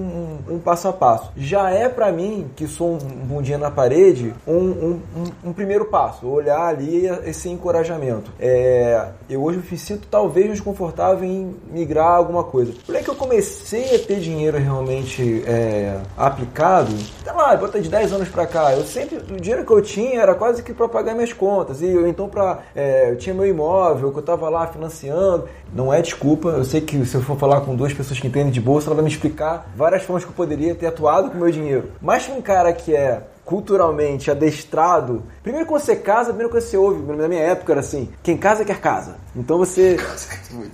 um- 0.49 0.55
um 0.55 0.59
passo 0.59 0.88
a 0.88 0.93
passo. 0.93 1.31
Já 1.37 1.71
é 1.71 1.88
pra 1.88 2.11
mim, 2.12 2.50
que 2.57 2.67
sou 2.67 2.95
um 2.95 2.99
bundinha 2.99 3.59
na 3.59 3.71
parede, 3.71 4.33
um, 4.47 4.53
um- 4.55 5.00
um- 5.17 5.49
um 5.50 5.53
primeiro 5.53 5.87
passo, 5.87 6.26
olhar 6.26 6.67
ali 6.67 7.07
esse 7.25 7.49
encorajamento. 7.49 8.31
É, 8.38 9.09
eu 9.29 9.43
hoje 9.43 9.62
me 9.71 9.79
sinto 9.79 10.07
talvez 10.11 10.47
mais 10.47 10.61
confortável 10.61 11.25
em 11.25 11.55
migrar 11.71 12.12
alguma 12.17 12.45
coisa. 12.45 12.73
Por 12.87 12.95
que 12.97 13.09
eu 13.11 13.15
comecei 13.15 13.95
a 13.97 13.99
ter 13.99 14.21
dinheiro 14.21 14.59
realmente 14.59 15.43
é, 15.47 15.99
aplicado, 16.17 16.91
sei 17.23 17.33
lá, 17.33 17.57
bota 17.57 17.81
de 17.81 17.88
10 17.88 18.12
anos 18.12 18.29
pra 18.29 18.47
cá, 18.47 18.73
eu 18.73 18.85
sempre, 18.87 19.16
o 19.16 19.40
dinheiro 19.40 19.64
que 19.64 19.73
eu 19.73 19.83
tinha 19.83 20.21
era 20.21 20.35
quase 20.35 20.62
que 20.62 20.73
pra 20.73 20.88
pagar 20.88 21.14
minhas 21.14 21.33
contas, 21.33 21.83
e 21.83 21.87
eu 21.87 22.07
então 22.07 22.28
pra, 22.28 22.61
é, 22.75 23.11
eu 23.11 23.16
tinha 23.16 23.35
meu 23.35 23.47
imóvel 23.47 24.12
que 24.12 24.19
eu 24.19 24.23
tava 24.23 24.49
lá 24.49 24.66
financiando, 24.66 25.49
não 25.75 25.93
é 25.93 26.00
desculpa, 26.00 26.49
eu 26.49 26.64
sei 26.64 26.81
que 26.81 27.05
se 27.05 27.14
eu 27.14 27.23
for 27.23 27.37
falar 27.37 27.61
com 27.62 27.75
duas 27.75 27.93
pessoas 27.93 28.19
que 28.19 28.26
entendem 28.26 28.52
de 28.52 28.61
bolsa, 28.61 28.88
ela 28.88 28.95
vai 28.95 29.05
me 29.05 29.11
explicar 29.11 29.71
várias 29.76 30.02
formas 30.02 30.25
que 30.25 30.31
eu 30.31 30.35
poderia 30.35 30.75
ter 30.75 30.87
atuado 30.87 31.31
com 31.31 31.38
meu 31.38 31.50
dinheiro. 31.50 31.90
Mas 32.00 32.28
um 32.28 32.40
cara 32.40 32.73
que 32.73 32.95
é 32.95 33.23
culturalmente 33.45 34.28
adestrado, 34.28 35.23
primeiro 35.47 35.65
quando 35.65 35.81
você 35.81 35.95
casa, 35.95 36.31
primeiro 36.31 36.50
quando 36.50 36.62
você 36.65 36.76
ouve, 36.76 37.12
na 37.12 37.29
minha 37.29 37.41
época 37.41 37.73
era 37.73 37.79
assim, 37.79 38.09
quem 38.21 38.37
casa 38.37 38.65
quer 38.65 38.81
casa. 38.81 39.15
Então 39.37 39.59
você, 39.59 39.97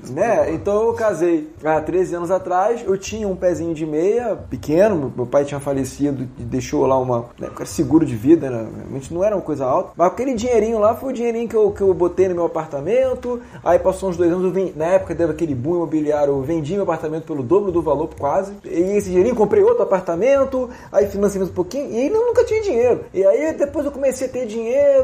né? 0.08 0.50
Então 0.54 0.86
eu 0.86 0.94
casei 0.94 1.52
há 1.62 1.78
13 1.78 2.14
anos 2.14 2.30
atrás, 2.30 2.82
eu 2.82 2.96
tinha 2.96 3.28
um 3.28 3.36
pezinho 3.36 3.74
de 3.74 3.84
meia, 3.84 4.34
pequeno, 4.48 5.12
meu 5.14 5.26
pai 5.26 5.44
tinha 5.44 5.60
falecido 5.60 6.26
e 6.38 6.42
deixou 6.42 6.86
lá 6.86 6.98
uma, 6.98 7.26
né, 7.38 7.50
era 7.54 7.66
seguro 7.66 8.06
de 8.06 8.16
vida, 8.16 8.48
né? 8.48 8.66
realmente 8.76 9.12
não 9.12 9.22
era 9.22 9.36
uma 9.36 9.42
coisa 9.42 9.66
alta, 9.66 9.90
mas 9.94 10.06
aquele 10.06 10.32
dinheirinho 10.32 10.78
lá 10.78 10.94
foi 10.94 11.10
o 11.10 11.12
dinheirinho 11.12 11.46
que 11.46 11.56
eu, 11.56 11.70
que 11.70 11.82
eu 11.82 11.92
botei 11.92 12.28
no 12.28 12.34
meu 12.34 12.46
apartamento, 12.46 13.42
aí 13.62 13.78
passou 13.78 14.08
uns 14.08 14.16
dois 14.16 14.32
anos, 14.32 14.44
eu 14.44 14.52
vim, 14.52 14.72
na 14.74 14.86
época 14.86 15.14
teve 15.14 15.32
aquele 15.32 15.54
boom 15.54 15.76
imobiliário, 15.76 16.32
eu 16.32 16.40
vendi 16.40 16.72
meu 16.72 16.84
apartamento 16.84 17.24
pelo 17.24 17.42
dobro 17.42 17.70
do 17.70 17.82
valor 17.82 18.08
quase, 18.18 18.54
e 18.64 18.96
esse 18.96 19.10
dinheirinho 19.10 19.36
comprei 19.36 19.62
outro 19.62 19.82
apartamento, 19.82 20.70
aí 20.90 21.06
financiei 21.08 21.42
um 21.42 21.48
pouquinho, 21.48 21.90
e 21.90 22.06
eu 22.06 22.26
nunca 22.26 22.42
tinha 22.44 22.62
dinheiro. 22.62 23.04
E 23.12 23.22
aí 23.22 23.52
depois 23.52 23.84
eu 23.84 23.92
comecei 23.92 24.28
a 24.28 24.30
ter 24.30 24.46
dinheiro, 24.46 24.61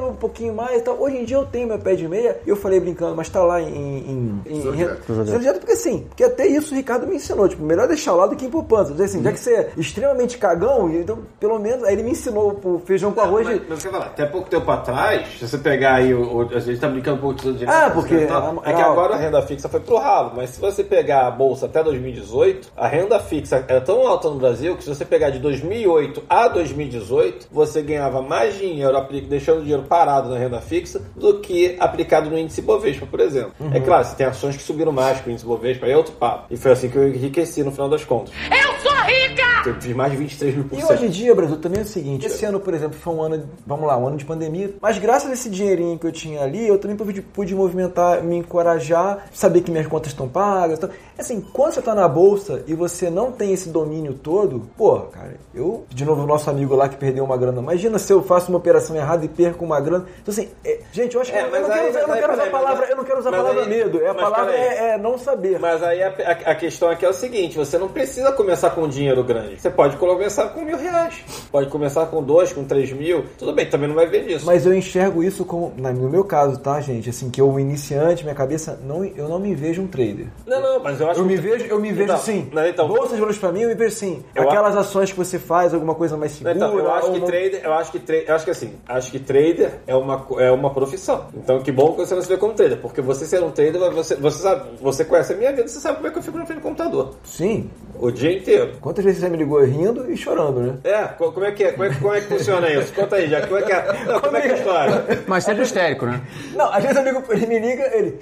um 0.09 0.15
pouquinho 0.15 0.55
mais 0.55 0.81
e 0.81 0.83
tal. 0.85 1.01
Hoje 1.01 1.17
em 1.19 1.25
dia 1.25 1.37
eu 1.37 1.45
tenho 1.47 1.67
meu 1.69 1.79
pé 1.79 1.95
de 1.95 2.07
meia, 2.09 2.39
e 2.47 2.49
eu 2.51 2.57
falei 2.57 2.81
brincando, 2.81 3.15
mas 3.17 3.29
tá 3.29 3.43
lá 3.43 3.61
em. 3.61 3.67
em, 3.69 4.43
em, 4.47 4.55
Tesouro 4.55 4.77
em 4.77 5.55
porque 5.59 5.73
assim, 5.73 6.05
porque 6.09 6.25
até 6.25 6.47
isso 6.47 6.73
o 6.73 6.77
Ricardo 6.77 7.07
me 7.07 7.17
ensinou. 7.17 7.49
Tipo, 7.49 7.63
melhor 7.65 7.87
deixar 7.89 8.13
lá 8.13 8.27
do 8.27 8.37
que 8.37 8.47
ir 8.47 8.49
pro 8.49 8.63
pança. 8.63 8.93
Dizer 8.93 9.05
assim, 9.05 9.23
já 9.23 9.33
que 9.33 9.41
você 9.41 9.55
é 9.55 9.71
extremamente 9.77 10.39
cagão, 10.39 10.91
então 10.93 11.19
pelo 11.41 11.59
menos. 11.59 11.85
Aí 11.85 11.95
ele 11.95 12.03
me 12.03 12.11
ensinou 12.13 12.59
o 12.65 12.81
feijão 12.85 13.13
com 13.13 13.21
arroz. 13.21 13.47
Mas, 13.47 13.61
de- 13.61 13.67
mas 13.69 13.83
falar, 13.85 14.07
até 14.07 14.27
pouco 14.27 14.49
tempo 14.49 14.71
atrás, 14.71 15.27
se 15.39 15.47
você 15.49 15.59
pegar 15.59 15.95
aí, 15.95 16.13
o, 16.15 16.37
o- 16.39 16.49
a 16.55 16.59
gente 16.61 16.81
tá 16.81 16.89
brincando 16.89 17.17
um 17.19 17.21
pouco 17.21 17.37
de 17.37 17.43
dinheiro. 17.53 17.71
Ah, 17.73 17.91
porque 17.91 18.15
a- 18.15 18.55
é 18.65 18.73
que 18.75 18.81
a- 18.83 18.87
agora 18.87 19.15
a 19.15 19.19
renda 19.19 19.43
fixa 19.43 19.69
foi 19.69 19.81
pro 19.81 19.97
ralo, 19.97 20.33
mas 20.37 20.51
se 20.51 20.61
você 20.61 20.83
pegar 20.85 21.27
a 21.27 21.31
bolsa 21.31 21.67
até 21.67 21.83
2018, 21.83 22.71
a 22.77 22.87
renda 22.89 23.19
fixa 23.21 23.65
era 23.69 23.81
tão 23.81 24.07
alta 24.07 24.29
no 24.29 24.37
Brasil 24.37 24.77
que 24.77 24.85
se 24.85 24.89
você 24.89 25.05
pegar 25.05 25.31
de 25.31 25.39
2008 25.39 26.23
a 26.29 26.49
2018, 26.49 27.49
você 27.51 27.83
ganhava 27.83 28.23
mais 28.23 28.57
dinheiro 28.59 28.97
apli- 28.97 29.21
deixando 29.49 29.59
o 29.59 29.63
dinheiro 29.63 29.83
parado 29.85 30.29
na 30.29 30.39
renda 30.39 30.61
fixa 30.61 31.01
do 31.17 31.41
que 31.41 31.77
aplicado 31.81 32.31
no 32.31 32.39
índice 32.39 32.61
Bovespa, 32.63 33.07
por 33.07 33.21
exemplo. 33.21 33.53
É 33.73 33.81
claro, 33.81 34.05
você 34.05 34.15
tem 34.15 34.27
ações 34.27 34.57
que 34.57 34.63
subiram 34.63 34.93
mais 34.93 35.21
que 35.21 35.29
o 35.29 35.33
índice 35.33 35.47
Bovespa, 35.47 35.87
aí 35.87 35.93
é 35.93 35.97
outro 35.97 36.13
papo. 36.13 36.47
E 36.51 36.57
foi 36.57 36.73
assim 36.73 36.89
que 36.89 36.97
eu 36.97 37.09
enriqueci 37.09 37.63
no 37.63 37.73
final 37.73 37.89
das 37.89 38.05
contas. 38.05 38.33
Eu 38.51 38.81
sou 38.81 38.93
rica! 39.03 39.49
Eu 39.67 39.75
fiz 39.81 39.95
mais 39.95 40.13
de 40.13 40.19
23 40.19 40.55
mil 40.55 40.65
por 40.65 40.79
E 40.79 40.81
cento. 40.81 40.93
hoje 40.93 41.07
em 41.07 41.11
dia, 41.11 41.35
Brasil, 41.35 41.57
também 41.57 41.81
é 41.81 41.83
o 41.83 41.87
seguinte: 41.87 42.27
esse 42.27 42.45
ano, 42.45 42.61
por 42.61 42.73
exemplo, 42.75 42.97
foi 42.99 43.13
um 43.15 43.23
ano, 43.23 43.49
vamos 43.67 43.87
lá, 43.87 43.97
um 43.97 44.07
ano 44.07 44.17
de 44.17 44.25
pandemia. 44.25 44.75
Mas 44.81 44.99
graças 44.99 45.29
a 45.31 45.33
esse 45.33 45.51
dinheirinho 45.51 45.99
que 45.99 46.07
eu 46.07 46.13
tinha 46.13 46.43
ali, 46.43 46.67
eu 46.67 46.79
também 46.79 46.97
pude, 46.97 47.21
pude 47.23 47.55
movimentar, 47.55 48.23
me 48.23 48.37
encorajar, 48.37 49.27
saber 49.33 49.63
que 49.63 49.71
minhas 49.71 49.87
contas 49.87 50.13
estão 50.13 50.29
pagas. 50.29 50.79
Então, 50.79 50.91
assim, 51.19 51.41
quando 51.53 51.73
você 51.73 51.83
tá 51.83 51.95
na 51.95 52.07
bolsa 52.07 52.63
e 52.67 52.75
você 52.75 53.11
não 53.11 53.33
tem 53.33 53.53
esse 53.53 53.69
domínio 53.69 54.15
todo, 54.15 54.63
pô, 54.77 55.01
cara, 55.01 55.37
eu, 55.55 55.85
de 55.89 56.05
novo, 56.05 56.23
o 56.23 56.27
nosso 56.27 56.49
amigo 56.49 56.75
lá 56.75 56.89
que 56.89 56.97
perdeu 56.97 57.25
uma 57.25 57.37
grana. 57.37 57.61
Imagina 57.61 57.99
se 57.99 58.13
eu 58.13 58.23
faço 58.23 58.51
uma 58.51 58.59
operação 58.59 58.95
errada 58.97 59.25
e 59.25 59.29
perco 59.39 59.65
uma 59.65 59.81
grana. 59.81 60.05
Então, 60.21 60.33
assim, 60.33 60.49
é- 60.65 60.81
gente, 60.93 61.15
eu 61.15 61.21
acho 61.21 61.31
que 61.31 61.39
É, 61.39 61.43
eu, 61.43 61.45
não 61.45 61.53
quero, 61.53 61.73
aí- 61.73 61.95
eu 61.95 62.09
não 62.09 62.15
quero 62.17 62.33
usar 62.33 62.45
a 62.45 62.51
palavra, 62.51 62.87
eu 62.91 62.97
não 62.97 63.05
quero 63.05 63.19
usar 63.21 63.29
a 63.31 63.33
palavra 63.33 63.63
aí- 63.63 63.69
medo. 63.69 64.01
É 64.03 64.09
a 64.09 64.15
palavra 64.15 64.55
é, 64.55 64.91
é 64.95 64.99
não 64.99 65.17
saber. 65.19 65.59
Mas 65.59 65.83
aí 65.83 66.03
a, 66.03 66.09
a- 66.09 66.51
a 66.51 66.55
questão 66.55 66.91
aqui 66.91 67.05
é 67.05 67.09
o 67.09 67.13
seguinte: 67.15 67.57
você 67.57 67.79
não 67.79 67.89
precisa 67.89 68.33
começar 68.33 68.71
com 68.71 68.87
dinheiro 68.89 69.23
grande. 69.25 69.61
Você 69.61 69.71
pode 69.71 69.97
começar 69.97 70.49
com 70.49 70.63
mil 70.63 70.77
reais. 70.77 71.15
Pode 71.51 71.69
começar 71.69 72.07
com 72.07 72.23
dois, 72.23 72.53
com 72.53 72.65
três 72.65 72.93
mil. 72.93 73.25
Tudo 73.39 73.53
bem, 73.53 73.67
também 73.67 73.89
não 73.89 73.95
vai 73.97 74.07
ver 74.07 74.25
disso. 74.25 74.47
Mas 74.47 74.65
eu 74.65 74.75
enxergo 74.75 75.23
isso 75.23 75.45
como, 75.45 75.73
no 75.77 76.09
meu 76.11 76.25
caso, 76.25 76.59
tá, 76.61 76.81
gente? 76.81 77.11
Assim, 77.11 77.31
que 77.31 77.41
eu 77.41 77.59
iniciante, 77.61 78.23
minha 78.25 78.35
cabeça, 78.35 78.79
não, 78.85 79.05
eu 79.05 79.29
não 79.29 79.39
me 79.39 79.55
vejo 79.55 79.83
um 79.83 79.87
trader. 79.87 80.27
Não, 80.47 80.61
não, 80.61 80.81
mas 80.81 81.01
eu 81.01 81.11
acho 81.11 81.21
Eu 81.21 81.25
me 81.25 81.35
que- 81.35 81.41
vejo, 81.41 81.65
eu 81.67 81.81
me 81.81 81.91
vejo 81.91 82.05
Então, 82.05 82.15
assim. 82.17 82.49
não, 82.53 82.67
então- 82.67 82.87
bolsa 82.89 83.15
de 83.15 83.21
valores 83.21 83.39
pra 83.39 83.51
mim, 83.53 83.63
eu 83.63 83.69
me 83.69 83.75
vejo. 83.75 83.89
Eu 84.35 84.43
aquelas 84.45 84.77
ações 84.77 85.11
que 85.11 85.17
você 85.19 85.39
faz, 85.39 85.73
alguma 85.73 85.95
coisa 85.95 86.17
mais 86.17 86.33
segura. 86.33 86.55
Então, 86.55 86.79
eu 86.79 86.93
acho 86.93 87.11
que 87.11 87.19
uma- 87.19 87.27
trader, 87.27 87.61
eu 87.65 87.73
acho 87.73 87.91
que 87.91 87.99
tra- 87.99 88.17
eu 88.17 88.35
acho 88.35 88.45
que 88.45 88.51
assim, 88.51 88.75
acho 88.87 89.11
que 89.11 89.18
trader 89.21 89.73
é 89.87 89.95
uma, 89.95 90.27
é 90.39 90.51
uma 90.51 90.73
profissão. 90.73 91.27
Então, 91.35 91.61
que 91.63 91.71
bom 91.73 91.93
que 91.93 91.99
você 91.99 92.15
não 92.15 92.23
se 92.23 92.29
vê 92.29 92.37
como 92.37 92.55
trader, 92.55 92.79
porque 92.79 93.01
você 93.01 93.25
ser 93.27 93.43
um 93.43 93.51
trader, 93.51 93.79
você, 93.93 94.15
você 94.17 94.43
sabe, 94.43 94.71
você 94.81 95.05
conhece 95.05 95.33
a 95.33 95.37
minha 95.37 95.51
vida, 95.53 95.67
você 95.69 95.81
sabe 95.81 95.97
como 95.97 96.09
é 96.09 96.11
que 96.11 96.19
eu 96.19 96.23
fico 96.23 96.39
na 96.39 96.47
frente 96.47 96.59
do 96.61 96.63
computador. 96.63 97.15
Sim. 97.25 97.71
O 98.01 98.11
dia 98.11 98.33
inteiro. 98.33 98.73
Quantas 98.81 99.05
vezes 99.05 99.21
você 99.21 99.29
me 99.29 99.37
ligou 99.37 99.61
rindo 99.65 100.11
e 100.11 100.17
chorando, 100.17 100.61
né? 100.61 100.79
É, 100.85 101.05
co- 101.09 101.33
como 101.33 101.45
é 101.47 101.51
que 101.53 101.65
é? 101.65 101.73
Como 101.73 101.85
é, 101.85 101.89
que- 101.91 101.97
como 102.01 102.15
é 102.15 102.21
que 102.21 102.27
funciona 102.29 102.71
isso? 102.71 102.93
Conta 102.95 103.17
aí, 103.17 103.29
já. 103.29 103.45
Como 103.47 103.59
é 103.59 103.63
que 103.63 103.73
é? 103.73 104.05
Não, 104.07 104.21
como 104.21 104.37
é 104.37 104.41
que 104.41 104.49
é 104.49 104.53
a 104.53 104.57
história? 104.57 105.05
Mas 105.27 105.45
sempre 105.45 105.63
histérico, 105.65 106.07
né? 106.07 106.21
Não, 106.55 106.73
às 106.73 106.83
vezes 106.83 106.97
eu 106.97 107.03
ligo, 107.05 107.23
ele 107.31 107.47
me 107.47 107.59
liga, 107.59 107.91
ele. 107.97 108.19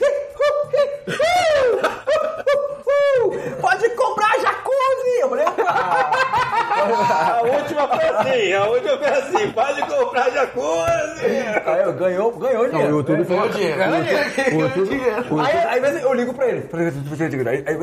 Pode 3.61 3.89
comprar 3.91 4.39
jacuzzi! 4.41 5.21
Eu 5.21 5.29
falei, 5.29 5.45
ah. 5.67 6.56
A 6.77 7.41
última 7.43 7.89
foi 7.89 8.05
assim, 8.09 8.53
a 8.53 8.65
última 8.67 8.99
foi 8.99 9.09
assim, 9.09 9.51
pode 9.53 9.83
comprar 9.83 10.31
jacuzzi! 10.31 11.27
Aí 11.67 11.83
eu 11.83 11.93
ganhou, 11.95 12.33
ganhou 12.33 12.63
Não, 12.63 12.69
o 12.69 12.71
dinheiro. 12.71 12.97
YouTube 12.97 13.25
falou 13.25 13.49
dinheiro. 13.49 13.81
O 13.81 14.61
YouTube, 14.61 15.01
o 15.31 15.41
Aí, 15.41 15.57
aí, 15.57 15.81
vezes 15.81 16.03
eu 16.03 16.13
ligo 16.15 16.35
pra 16.35 16.47
ele. 16.49 16.69
Aí, 16.73 17.65
aí, 17.67 17.77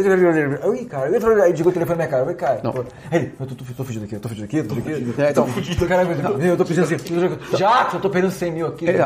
aí, 0.64 0.86
cara, 0.86 1.08
eu 1.10 1.16
entro, 1.16 1.42
aí 1.44 1.54
digo 1.54 1.70
o 1.70 1.72
telefone 1.72 1.98
na 2.00 2.06
minha 2.06 2.08
cara. 2.10 2.22
Eu 2.22 2.26
falei, 2.26 2.36
cara, 2.36 2.60
Não. 2.64 2.72
aí 3.12 3.18
ele, 3.20 3.34
eu 3.40 3.48
tô, 3.48 3.56
tô, 3.56 3.66
tô 3.78 3.84
fugindo 3.84 4.06
aqui, 4.06 4.16
eu 4.16 4.20
tô 4.20 4.30
fugindo 4.30 4.46
aqui, 4.46 4.58
eu 4.58 4.68
tô 4.68 4.76
fugindo 4.76 5.12
aqui. 5.12 5.22
É, 5.22 5.30
então- 5.32 5.46
tô 5.46 5.52
fugindo, 5.52 5.88
caralho, 5.88 6.10
eu 6.46 6.58
tô 6.58 6.66
pedindo 6.66 6.84
assim, 6.84 6.98
já 7.58 7.88
eu 7.94 8.00
tô 8.00 8.10
perdendo 8.10 8.32
100 8.32 8.52
mil 8.52 8.68
aqui, 8.68 8.86
É. 8.90 9.04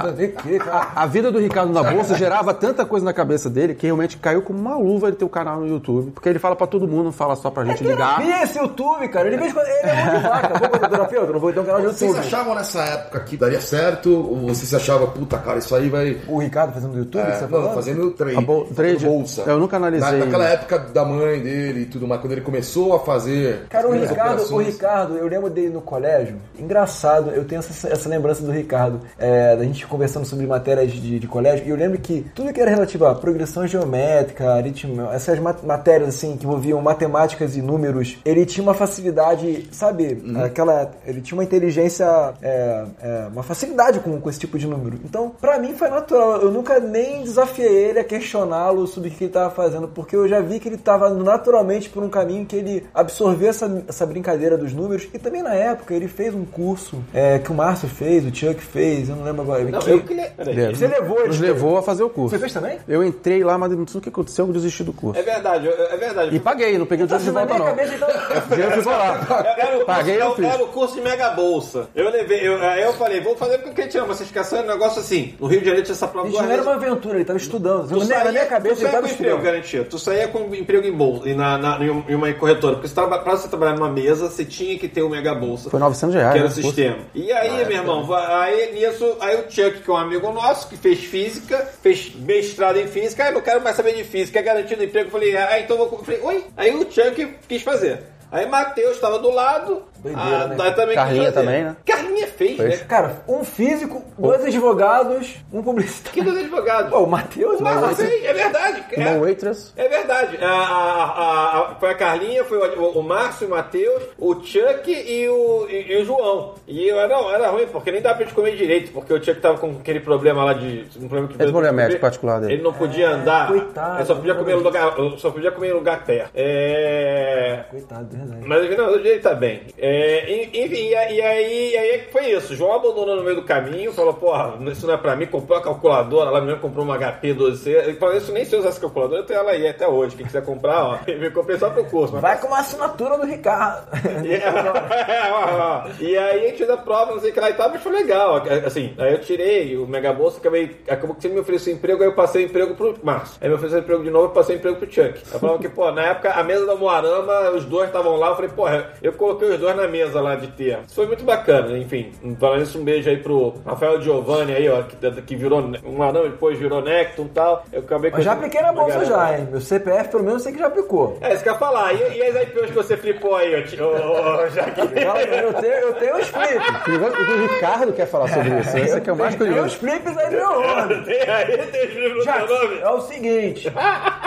A 0.96 1.06
vida 1.06 1.32
do 1.32 1.40
Ricardo 1.40 1.72
na 1.72 1.84
bolsa 1.84 2.16
gerava 2.16 2.54
tanta 2.54 2.86
coisa 2.86 3.06
na 3.06 3.14
cabeça 3.14 3.50
dele 3.50 3.74
que 3.76 3.86
realmente 3.86 4.18
caiu 4.18 4.42
como 4.42 4.60
uma 4.60 4.78
luva 4.78 5.08
ele 5.08 5.16
ter 5.18 5.26
o 5.26 5.30
canal 5.30 5.60
no 5.60 5.68
YouTube. 5.68 6.12
Porque 6.12 6.28
ele 6.30 6.40
fala 6.40 6.56
pra 6.56 6.68
todo 6.68 6.88
mundo, 6.88 7.06
não 7.06 7.12
fala 7.12 7.36
só 7.36 7.50
pra 7.50 7.64
gente 7.66 7.84
ligar. 7.84 8.20
Vi 8.22 8.32
esse 8.32 8.58
YouTube, 8.58 9.08
cara, 9.10 9.28
ele, 9.28 9.38
mesmo, 9.38 9.54
quando- 9.54 9.68
ele 9.82 9.90
é 9.92 10.04
muito 10.04 10.18
de 10.18 10.24
vaca. 10.24 10.60
Vou 10.60 10.90
terapeuta, 10.90 11.32
não 11.34 11.40
vou 11.40 11.54
ter 11.54 11.60
um 11.60 11.64
canal 11.66 11.82
de 11.82 11.88
Vocês 11.88 12.02
YouTube. 12.12 12.26
achavam 12.28 12.56
nessa 12.56 12.82
época 12.84 13.20
que 13.22 13.38
daria 13.38 13.62
certo? 13.62 14.10
Ou 14.14 14.48
vocês 14.48 14.74
achavam, 14.74 15.08
puta 15.12 15.38
cara, 15.38 15.60
isso 15.60 15.76
aí 15.76 15.90
vai. 15.90 16.18
O 16.28 16.40
Ricardo 16.40 16.74
fazendo 16.74 16.98
YouTube, 16.98 17.22
É, 17.22 17.32
você 17.32 17.40
tá 17.40 17.42
não, 17.48 17.50
falando? 17.50 17.74
fazendo 17.76 18.12
trade, 18.12 18.38
A 18.38 18.42
bol- 18.42 18.66
trade, 18.66 19.06
bolsa. 19.06 19.42
eu 19.48 19.60
nunca 19.60 19.78
analisei. 19.78 20.12
Na, 20.20 20.26
naquela 20.26 20.46
época 20.48 20.80
da 20.80 21.06
mãe 21.06 21.40
dele 21.42 21.82
e 21.82 21.86
tudo 21.86 22.08
mais, 22.08 22.22
quando 22.22 22.34
ele 22.34 22.42
começou 22.42 22.96
a 22.96 23.00
fazer. 23.00 23.66
Cara, 23.70 23.88
o 23.88 23.92
Ricardo, 23.94 24.54
o. 24.54 24.58
Ricardo, 24.62 25.18
eu 25.18 25.28
lembro 25.28 25.50
dele 25.50 25.70
no 25.70 25.82
colégio. 25.82 26.36
Engraçado, 26.60 27.32
eu 27.32 27.46
tenho 27.46 27.60
essa, 27.60 27.88
essa 27.90 28.10
lembrança 28.10 28.44
do 28.44 28.52
Ricardo, 28.52 29.00
é, 29.18 29.56
da 29.56 29.64
gente 29.64 29.86
conversando 29.88 30.26
sobre 30.26 30.46
matérias 30.46 30.92
de, 30.92 31.20
de 31.20 31.28
colégio. 31.28 31.66
E 31.66 31.70
eu 31.70 31.76
lembro 31.76 31.98
que 32.00 32.26
tudo 32.36 32.52
que 32.54 32.60
era 32.62 32.70
relativo 32.72 33.06
a 33.06 33.16
progressão 33.16 33.66
geométrica, 33.68 34.54
aritmética, 34.54 35.14
essas 35.14 35.40
mat- 35.40 35.64
matérias 35.64 36.10
assim 36.10 36.36
que 36.38 36.46
envolviam 36.46 36.82
matemáticas 36.82 37.56
e 37.56 37.62
números, 37.62 38.18
ele 38.26 38.46
tinha 38.46 38.64
uma 38.64 38.74
facilidade, 38.74 39.67
sabe? 39.72 40.22
Uhum. 40.24 40.44
Aquela, 40.44 40.92
ele 41.06 41.22
tinha 41.22 41.38
uma 41.38 41.44
inteligência, 41.44 42.06
é, 42.42 42.86
é, 43.02 43.28
uma 43.32 43.44
facilidade 43.44 44.00
com, 44.00 44.20
com 44.20 44.30
esse 44.30 44.40
tipo 44.40 44.58
de 44.58 44.68
número. 44.68 45.00
Então, 45.04 45.30
pra 45.42 45.58
mim 45.60 45.74
foi 45.74 45.90
natural. 45.90 46.42
Eu 46.42 46.52
nunca 46.52 46.80
nem 46.80 47.24
desafiei 47.24 47.68
ele 47.90 48.00
a 48.00 48.04
questioná-lo 48.04 48.88
sobre 48.88 49.10
o 49.10 49.12
que 49.12 49.24
ele 49.24 49.30
estava 49.30 49.50
fazendo, 49.54 49.88
porque 49.88 50.16
eu 50.16 50.28
já 50.28 50.40
vi 50.42 50.60
que 50.60 50.68
ele 50.68 50.76
estava 50.76 51.10
naturalmente 51.10 51.90
por 51.90 52.04
um 52.04 52.10
caminho 52.10 52.46
que 52.46 52.56
ele 52.56 52.86
absorveu 52.94 53.50
essa, 53.50 53.84
essa 53.88 54.06
brincadeira 54.06 54.58
dos 54.58 54.74
números. 54.74 55.08
E 55.14 55.20
também 55.20 55.42
na 55.42 55.54
época 55.54 55.94
ele 55.94 56.08
fez 56.08 56.34
um 56.34 56.46
curso 56.46 57.04
é, 57.14 57.40
que 57.40 57.52
o 57.52 57.56
Márcio 57.56 57.88
fez, 57.88 58.26
o 58.26 58.34
Chuck 58.36 58.62
fez, 58.62 59.10
eu 59.10 59.16
não 59.16 59.24
lembro 59.24 59.42
agora. 59.44 59.64
Não, 59.64 59.80
que- 59.80 59.90
eu 59.92 60.02
que 60.04 60.14
le- 60.14 60.30
peraí. 60.36 60.76
Você 60.76 60.88
levou 60.88 61.20
ele. 61.20 61.28
Nos 61.30 61.40
levou 61.40 61.78
a 61.78 61.84
fazer 61.84 62.04
o 62.04 62.10
curso. 62.10 62.30
Você 62.36 62.40
fez 62.40 62.54
também? 62.54 62.78
Eu 62.88 63.04
entrei 63.04 63.44
lá, 63.44 63.58
mas 63.58 63.72
não 63.72 63.88
sei 63.88 64.00
o 64.00 64.02
que 64.02 64.10
aconteceu, 64.10 64.48
eu 64.48 64.54
desisti 64.54 64.84
do 64.84 64.94
curso. 64.94 65.20
É 65.20 65.24
verdade, 65.24 65.66
eu- 65.68 65.74
é 65.74 65.98
verdade. 65.98 66.36
E 66.36 66.40
paguei, 66.40 66.78
não 66.78 66.86
peguei 66.86 67.06
o 67.06 67.08
dinheiro 67.08 67.26
de 67.26 67.32
volta 67.32 67.58
não. 67.58 67.66
cabeça, 67.66 67.94
então. 67.96 68.08
Dinheiro 68.50 68.72
ficou 68.78 68.92
lá. 68.94 69.18
Era 69.58 69.78
o, 69.80 69.86
Paguei, 69.86 70.18
curso, 70.18 70.42
eu 70.42 70.66
o 70.66 70.68
curso 70.68 70.96
de 70.96 71.02
mega 71.02 71.30
bolsa. 71.32 71.88
Eu 71.96 72.10
levei, 72.10 72.48
eu, 72.48 72.62
aí 72.62 72.84
eu 72.84 72.94
falei, 72.94 73.20
vou 73.22 73.36
fazer 73.36 73.58
porque 73.60 73.88
tirar 73.88 74.04
uma 74.04 74.14
certificação, 74.14 74.60
é 74.60 74.62
um 74.64 74.68
negócio 74.68 75.00
assim. 75.00 75.36
No 75.40 75.48
Rio 75.48 75.60
de 75.60 75.66
Janeiro 75.66 75.86
tinha 75.86 75.96
essa 75.96 76.08
prova 76.08 76.28
Isso 76.28 76.42
não 76.42 76.52
era 76.52 76.62
uma 76.62 76.74
aventura, 76.76 77.16
ele 77.16 77.22
estava 77.22 77.38
estudando. 77.38 77.88
Tu 77.88 77.90
Na 77.90 77.96
minha- 77.96 78.08
saía, 78.08 78.24
na 78.26 78.32
minha 78.32 78.46
cabeça 78.46 78.76
tu 78.76 78.80
ele 78.82 78.88
saía 78.88 78.88
estava 79.00 79.08
com 79.08 79.14
emprego 79.14 79.42
garantido. 79.42 79.86
Tu 79.86 80.00
saía 80.00 80.28
com 80.28 80.56
emprego 80.56 80.88
em 80.88 80.92
bolsa, 80.92 81.30
e 81.30 81.34
na, 81.34 81.58
na, 81.58 81.84
em 81.84 81.90
um- 81.90 82.04
uma 82.10 82.32
corretora. 82.34 82.76
Porque 82.78 82.90
pra 82.94 83.18
você 83.38 83.48
trabalhar 83.48 83.74
numa 83.76 83.90
mesa, 83.90 84.30
você 84.30 84.46
tinha 84.46 84.78
que 84.78 84.88
ter 84.88 85.02
o 85.02 85.10
mega 85.10 85.34
bolsa. 85.34 85.70
Foi 85.70 85.80
900 85.80 86.16
reais. 86.16 86.34
Que 86.34 86.40
era 86.40 86.48
o 86.48 86.50
né, 86.50 86.54
o 86.54 86.62
curso. 86.62 86.76
sistema. 86.76 86.98
E 87.16 87.32
aí, 87.32 87.66
meu 87.66 87.78
irmão, 87.78 88.04
va- 88.06 88.44
aí 88.44 88.74
nisso, 88.74 89.18
aí 89.20 89.36
o 89.38 89.44
Chuck, 89.50 89.82
que 89.82 89.90
é 89.90 89.94
um 89.94 89.98
amigo 89.98 90.32
nosso, 90.32 90.68
que 90.68 90.78
fez 90.78 91.00
física, 91.00 91.68
fez 91.82 92.14
mestrado 92.16 92.78
em 92.78 92.88
física, 92.88 93.24
ah, 93.24 93.28
eu 93.30 93.34
não 93.34 93.42
quero 93.42 93.62
mais 93.64 93.76
saber 93.76 93.94
de 93.94 94.04
física, 94.04 94.40
é 94.40 94.42
garantido 94.42 94.84
emprego. 94.84 95.08
Eu 95.08 95.12
falei, 95.12 95.36
ah, 95.36 95.60
então 95.60 95.78
vou. 95.78 95.88
eu 95.92 96.04
Falei, 96.04 96.20
oi? 96.22 96.44
Aí 96.56 96.74
o 96.76 96.80
Chuck 96.92 97.36
quis 97.48 97.62
fazer. 97.62 98.00
Aí 98.32 98.46
Matheus 98.46 98.96
estava 98.96 99.20
do 99.20 99.30
lado. 99.30 99.84
Doideira, 100.14 100.44
ah, 100.44 100.48
né? 100.48 100.72
também 100.72 100.96
Carlinha 100.96 101.32
também, 101.32 101.64
né? 101.64 101.76
Carlinha 101.86 102.28
fez, 102.28 102.58
né? 102.58 102.78
Cara, 102.88 103.22
um 103.28 103.44
físico, 103.44 104.04
dois 104.18 104.44
advogados, 104.46 105.36
um 105.52 105.62
publicitário. 105.64 106.14
Que 106.14 106.22
dois 106.22 106.38
advogados. 106.44 106.90
Pô, 106.92 107.00
o 107.04 107.08
Matheus, 107.08 107.60
O 107.60 107.64
mas 107.64 107.80
Marcos 107.82 107.98
fez, 107.98 108.24
é 108.26 108.34
verdade. 108.34 108.84
Uma 108.98 109.10
É, 109.10 109.18
waitress. 109.20 109.74
é 109.76 109.88
verdade. 109.88 110.38
A, 110.42 110.48
a- 110.48 111.04
a- 111.04 111.60
a- 111.72 111.76
foi 111.80 111.90
a 111.90 111.96
Carlinha, 111.96 112.44
foi 112.44 112.58
o, 112.58 113.00
o 113.00 113.04
Márcio, 113.04 113.48
o 113.48 113.50
Matheus, 113.50 114.04
o 114.18 114.34
Chuck 114.36 114.90
e 114.92 115.28
o, 115.30 115.68
e, 115.70 115.92
e 115.94 116.02
o 116.02 116.06
João. 116.06 116.56
E 116.68 116.88
eu 116.88 117.00
era, 117.00 117.16
era 117.34 117.50
ruim, 117.50 117.68
porque 117.68 117.92
nem 117.92 118.02
dava 118.02 118.16
pra 118.16 118.26
gente 118.26 118.36
comer 118.36 118.56
direito, 118.56 118.92
porque 118.92 119.14
o 119.14 119.24
Chuck 119.24 119.40
tava 119.40 119.58
com 119.58 119.72
aquele 119.80 120.00
problema 120.00 120.44
lá 120.44 120.54
de. 120.54 120.86
Um 120.98 121.08
problema 121.08 121.28
que 121.28 121.42
Esse 121.42 121.52
problema 121.52 121.74
médico 121.74 122.02
particular 122.02 122.40
dele. 122.42 122.54
Ele 122.54 122.64
não 122.64 122.74
podia 122.74 123.10
andar. 123.12 123.48
coitado, 123.48 123.98
Ele 123.98 124.06
só 124.06 124.16
podia 124.16 124.36
comer 124.36 124.54
em 124.54 124.62
lugar, 124.62 124.94
só 125.18 125.30
podia 125.32 125.52
comer 125.52 125.70
em 125.70 125.74
lugar 125.74 126.04
perto. 126.06 126.32
É. 126.36 127.64
Coitado, 127.70 128.08
é 128.14 128.18
verdade. 128.18 128.42
Mas 128.48 128.78
não, 128.78 128.96
ele 128.96 129.20
tá 129.20 129.34
bem. 129.34 129.62
É, 129.78 129.97
en- 129.98 130.50
enfim, 130.66 130.88
e, 130.90 130.96
aí- 130.96 131.16
e 131.18 131.22
aí, 131.22 131.78
aí 131.78 132.02
foi 132.12 132.26
isso. 132.32 132.54
O 132.54 132.56
João 132.56 132.74
abandonou 132.74 133.16
no 133.16 133.24
meio 133.24 133.36
do 133.36 133.44
caminho, 133.44 133.92
falou, 133.94 134.14
porra, 134.14 134.56
isso 134.72 134.86
não 134.88 134.94
é 134.94 134.98
pra 134.98 135.16
mim, 135.16 135.26
comprou 135.26 135.58
a 135.58 135.62
calculadora, 135.62 136.30
lá 136.30 136.42
mesmo 136.42 136.60
comprou 136.60 136.84
uma 136.86 136.98
HP 136.98 137.34
12C. 137.34 137.72
Ele 137.72 137.94
falou, 137.96 138.16
isso 138.16 138.32
nem 138.32 138.46
se 138.46 138.54
eu 138.56 138.60
usasse 138.60 138.80
calculadora, 138.80 139.22
eu 139.22 139.26
tenho 139.26 139.40
ela 139.40 139.52
aí 139.52 139.68
até 139.68 139.88
hoje. 139.88 140.16
Quem 140.16 140.26
quiser 140.26 140.44
comprar, 140.44 140.84
ó, 140.86 140.98
eu 141.08 141.32
comprei 141.32 141.58
só 141.58 141.70
pro 141.70 141.84
curso. 141.86 142.14
mas- 142.14 142.22
Vai 142.22 142.40
com 142.42 142.48
uma 142.48 142.60
assinatura 142.60 143.18
do 143.18 143.26
Ricardo. 143.26 143.88
e, 144.26 144.34
é. 144.34 144.48
E 146.00 146.18
aí 146.18 146.46
a 146.46 146.48
gente 146.50 146.58
fez 146.58 146.70
a 146.70 146.78
prova, 146.78 147.14
não 147.14 147.20
sei 147.22 147.32
o 147.32 147.34
que 147.34 147.40
lá 147.40 147.50
e 147.50 147.54
tal, 147.54 147.70
mas 147.70 147.82
foi 147.82 147.92
legal. 147.92 148.42
Assim, 148.66 148.94
aí 148.98 149.14
eu 149.14 149.20
tirei 149.22 149.78
o 149.78 149.88
Mega 149.88 150.14
Bolsa, 150.14 150.38
acabei, 150.40 150.76
acabou 150.88 151.16
que 151.16 151.22
você 151.22 151.30
me 151.30 151.40
ofereceu 151.40 151.74
emprego, 151.74 152.02
aí 152.04 152.10
eu 152.10 152.14
passei 152.16 152.46
emprego 152.46 152.76
pro 152.76 152.96
Márcio. 153.04 153.38
Aí 153.42 153.48
me 153.50 153.56
ofereceu 153.56 153.80
emprego 153.80 154.04
de 154.04 154.10
novo, 154.10 154.26
eu 154.26 154.30
passei 154.32 154.56
emprego 154.56 154.78
pro 154.78 154.92
Chuck. 154.92 155.20
Eu 155.32 155.40
falava 155.40 155.60
que, 155.60 155.70
pô, 155.70 155.92
na 155.92 156.04
época 156.08 156.32
a 156.32 156.44
mesa 156.44 156.66
da 156.66 156.76
Moarama, 156.76 157.52
os 157.52 157.66
dois 157.66 157.88
estavam 157.88 158.16
lá, 158.18 158.30
eu 158.30 158.36
falei, 158.36 158.52
porra, 158.52 158.92
eu 159.02 159.14
coloquei 159.14 159.50
os 159.50 159.58
dois 159.60 159.76
na 159.78 159.88
mesa 159.88 160.20
lá 160.22 160.36
de 160.36 160.48
ter. 160.48 160.80
Isso 160.86 160.96
foi 160.96 161.06
muito 161.08 161.24
bacana, 161.24 161.78
enfim. 161.78 162.12
Falando 162.40 162.64
isso, 162.64 162.80
um 162.80 162.84
beijo 162.84 163.10
aí 163.10 163.18
pro 163.18 163.54
Rafael 163.66 164.02
Giovanni 164.02 164.54
aí, 164.56 164.68
ó, 164.70 164.82
que, 164.84 165.22
que 165.22 165.36
virou 165.36 165.60
um 165.62 165.92
Moarama, 165.92 166.28
depois 166.30 166.58
virou 166.60 166.82
Necton 166.82 167.24
e 167.26 167.30
tal. 167.30 167.64
Eu 167.72 167.80
acabei 167.82 168.12
Mas 168.12 168.24
já 168.24 168.32
com- 168.32 168.40
apliquei 168.40 168.62
na 168.62 168.74
bolsa 168.74 169.06
já, 169.06 169.38
hein? 169.38 169.48
Meu 169.52 169.62
CPF, 169.62 170.10
pelo 170.10 170.24
menos, 170.24 170.40
eu 170.42 170.44
sei 170.44 170.54
que 170.54 170.60
já 170.60 170.68
aplicou. 170.68 171.18
É, 171.22 171.34
isso 171.34 171.44
que 171.44 171.50
eu 171.50 171.54
ia 171.54 171.60
falar. 171.60 171.94
E, 171.94 172.18
e 172.18 172.24
as 172.24 172.44
IPOs 172.44 172.66
que 172.68 172.74
você 172.74 172.98
flipou 172.98 173.36
aí, 173.36 173.56
ó, 173.56 173.62
tio- 173.66 173.86
ô, 173.86 173.90
ô, 173.96 174.44
ô, 174.44 174.50
Jaque? 174.50 174.82
Fala, 175.04 175.22
Eu 175.22 175.54
tenho, 175.54 175.74
eu 175.74 175.94
tenho 175.94 176.18
os 176.18 176.28
flips. 176.28 176.68
O 176.88 177.48
Ricardo 177.54 177.94
quer 177.94 178.06
falar 178.08 178.28
sobre 178.30 178.60
isso. 178.60 178.78
Esse 178.78 178.96
aqui 178.98 179.10
é 179.10 179.14
o 179.14 179.16
mais 179.16 179.36
Tem 179.36 179.48
os 179.48 179.54
curioso. 179.54 179.78
flips 179.78 180.18
aí 180.18 180.26
do 180.30 180.36
meu 180.38 180.62
nome. 180.62 181.04
Tem 181.06 181.22
aí, 181.30 181.58
tem 181.68 182.18
os 182.18 182.26
Já, 182.26 182.46
seu 182.48 182.48
nome? 182.48 182.80
é 182.82 182.90
o 182.90 183.02
seguinte, 183.02 183.72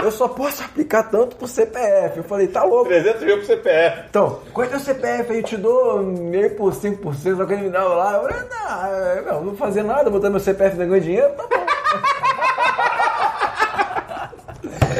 eu 0.03 0.11
só 0.11 0.29
posso 0.29 0.63
aplicar 0.63 1.05
tanto 1.05 1.37
por 1.37 1.49
CPF. 1.49 2.19
Eu 2.19 2.25
falei, 2.25 2.47
tá 2.49 2.65
louco. 2.65 2.89
300 2.89 3.23
mil 3.23 3.37
pro 3.39 3.47
CPF. 3.47 4.03
Então, 4.09 4.41
quanto 4.53 4.75
é 4.75 4.77
o 4.77 4.81
CPF 4.81 5.33
aí? 5.33 5.39
Eu 5.40 5.44
te 5.44 5.57
dou 5.57 6.03
meio 6.03 6.50
por 6.55 6.72
5%, 6.74 7.37
só 7.37 7.46
que 7.46 7.53
ele 7.55 7.62
me 7.62 7.70
dava 7.70 7.94
lá. 7.94 8.12
Eu 8.14 8.22
falei, 8.29 8.48
não, 8.50 8.87
eu 9.16 9.24
não 9.24 9.44
vou 9.44 9.55
fazer 9.57 9.83
nada, 9.83 10.11
botar 10.11 10.29
meu 10.29 10.38
CPF 10.38 10.76
e 10.76 10.85
ganhar 10.87 11.00
dinheiro, 11.00 11.33
tá 11.35 11.44
bom. 11.50 11.66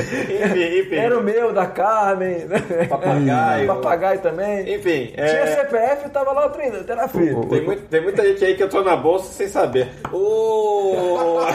Enfim, 0.01 0.79
enfim. 0.81 0.95
Era 0.97 1.19
o 1.19 1.23
meu, 1.23 1.53
da 1.53 1.67
Carmen. 1.67 2.47
né? 2.47 2.59
Papagaio. 2.89 3.67
Papagaio 3.67 4.19
também. 4.21 4.75
Enfim, 4.75 5.13
Tinha 5.15 5.27
é, 5.27 5.57
CPF 5.57 6.07
e 6.07 6.11
tava 6.11 6.33
lá 6.33 6.49
treinando, 6.49 6.81
até 6.81 6.95
na 6.95 7.07
frente. 7.07 7.47
tem, 7.49 7.61
muito- 7.63 7.83
tem 7.89 8.01
muita 8.03 8.25
gente 8.27 8.43
aí 8.45 8.55
que 8.57 8.63
entrou 8.63 8.83
na 8.83 8.97
bolsa 8.97 9.31
sem 9.33 9.47
saber. 9.49 9.89
O... 10.13 11.41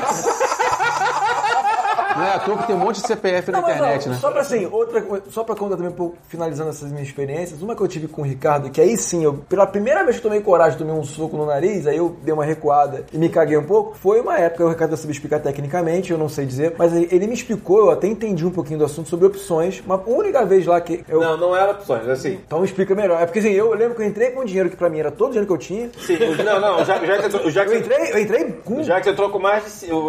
Não 2.15 2.23
é 2.23 2.33
à 2.35 2.39
toa 2.39 2.57
que 2.57 2.67
tem 2.67 2.75
um 2.75 2.79
monte 2.79 3.01
de 3.01 3.07
CPF 3.07 3.51
na 3.51 3.59
Não, 3.61 3.67
mas, 3.67 3.75
internet, 3.77 4.07
ó, 4.07 4.11
né? 4.11 4.17
Só 4.19 4.31
pra 4.31 4.41
assim, 4.41 4.65
outra 4.71 5.01
coisa, 5.01 5.23
só 5.29 5.43
pra 5.43 5.55
contar 5.55 5.75
também, 5.75 5.91
um 5.91 5.95
pouco, 5.95 6.17
finalizando 6.27 6.69
essas 6.69 6.91
minhas 6.91 7.07
experiências, 7.07 7.61
uma 7.61 7.75
que 7.75 7.81
eu 7.81 7.87
tive 7.87 8.07
com 8.07 8.21
o 8.21 8.25
Ricardo, 8.25 8.69
que 8.69 8.79
aí 8.81 8.95
sim, 8.97 9.23
eu, 9.23 9.33
pela 9.33 9.65
primeira 9.67 10.03
vez 10.03 10.17
que 10.19 10.25
eu 10.25 10.29
tomei 10.31 10.41
coragem, 10.43 10.77
tomei 10.77 10.93
um 10.93 11.03
soco 11.03 11.35
no 11.37 11.45
nariz, 11.45 11.87
aí 11.87 11.97
eu 11.97 12.15
dei 12.23 12.33
uma 12.33 12.45
recuada 12.45 13.05
e 13.11 13.17
me 13.17 13.29
caguei 13.29 13.57
um 13.57 13.63
pouco, 13.65 13.95
foi 13.95 14.19
uma 14.21 14.37
época, 14.39 14.65
o 14.65 14.69
Ricardo 14.69 14.95
saber 14.97 15.11
explicar 15.13 15.39
tecnicamente, 15.39 16.11
eu 16.11 16.17
não 16.17 16.29
sei 16.29 16.45
dizer, 16.45 16.75
mas 16.77 16.93
ele 16.93 17.07
ele 17.11 17.27
me 17.27 17.33
explicou, 17.33 17.79
eu 17.79 17.91
até 17.91 18.07
entendi 18.07 18.45
um 18.45 18.51
pouquinho 18.51 18.79
do 18.79 18.85
assunto 18.85 19.07
sobre 19.09 19.25
opções, 19.27 19.81
uma 19.85 20.01
única 20.05 20.45
vez 20.45 20.65
lá 20.65 20.79
que 20.81 21.03
eu... 21.07 21.21
Não, 21.21 21.37
não 21.37 21.55
era 21.55 21.71
opções, 21.71 22.07
assim. 22.07 22.39
Então 22.45 22.63
explica 22.63 22.93
melhor. 22.93 23.21
É 23.21 23.25
porque 23.25 23.39
assim, 23.39 23.51
eu 23.51 23.73
lembro 23.73 23.95
que 23.95 24.01
eu 24.01 24.05
entrei 24.07 24.31
com 24.31 24.43
dinheiro 24.43 24.69
que 24.69 24.75
pra 24.75 24.89
mim 24.89 24.99
era 24.99 25.11
todo 25.11 25.27
o 25.29 25.31
dinheiro 25.31 25.47
que 25.47 25.53
eu 25.53 25.57
tinha. 25.57 25.89
Sim, 25.97 26.15
o- 26.15 26.43
não, 26.43 26.59
não, 26.59 26.81
o 26.81 26.83
Jack, 26.83 27.05
entrou- 27.25 27.45
o 27.47 27.51
Jack, 27.51 27.71
Eu 27.71 27.77
entrei, 27.79 28.11
eu 28.11 28.19
entrei 28.19 28.43
com. 28.63 28.75
o 28.79 28.83
Jack 28.83 29.07
entrou 29.09 29.29
com 29.29 29.39
mais 29.39 29.79
de. 29.79 29.85
entrou 29.85 30.03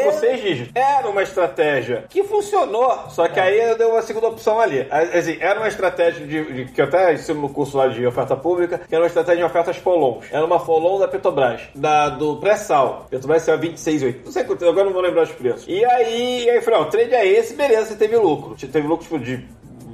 com 0.00 0.10
Você- 0.12 0.18
seis 0.18 0.40
dígitos. 0.40 0.72
Era 0.74 1.08
uma 1.08 1.22
estratégia 1.38 2.04
que 2.08 2.24
funcionou, 2.24 2.90
só 3.10 3.28
que 3.28 3.38
aí 3.38 3.58
eu 3.58 3.76
dei 3.78 3.86
uma 3.86 4.02
segunda 4.02 4.26
opção 4.28 4.60
ali. 4.60 4.86
Assim, 4.90 5.36
era 5.40 5.58
uma 5.60 5.68
estratégia 5.68 6.26
de, 6.26 6.52
de- 6.64 6.72
que 6.72 6.80
eu 6.80 6.84
até 6.86 7.14
ensino 7.14 7.40
no 7.40 7.48
curso 7.48 7.76
lá 7.76 7.86
de 7.88 8.04
oferta 8.06 8.36
pública, 8.36 8.78
que 8.88 8.94
era 8.94 9.02
uma 9.02 9.06
estratégia 9.08 9.38
de 9.44 9.44
ofertas 9.50 9.76
Folons. 9.76 10.24
Era 10.32 10.44
uma 10.44 10.58
Folon 10.58 10.98
da 10.98 11.06
Petrobras, 11.08 11.62
da, 11.74 12.08
do 12.08 12.36
pré-sal. 12.36 13.06
Petrobras 13.08 13.42
saiu 13.42 13.58
26,8. 13.58 14.16
Não 14.24 14.32
sei 14.32 14.44
quanto, 14.44 14.68
agora 14.68 14.86
não 14.86 14.92
vou 14.92 15.02
lembrar 15.02 15.22
os 15.22 15.30
preços. 15.32 15.64
E 15.68 15.84
aí, 15.84 16.44
e 16.44 16.50
aí 16.50 16.56
eu 16.56 16.62
falei, 16.62 16.80
ó, 16.80 16.82
o 16.82 16.86
trade 16.86 17.14
é 17.14 17.26
esse, 17.26 17.54
beleza, 17.54 17.86
você 17.86 17.94
teve 17.96 18.16
lucro. 18.16 18.58
Você 18.58 18.66
teve 18.66 18.86
lucro 18.86 19.04
tipo 19.04 19.18
de 19.18 19.44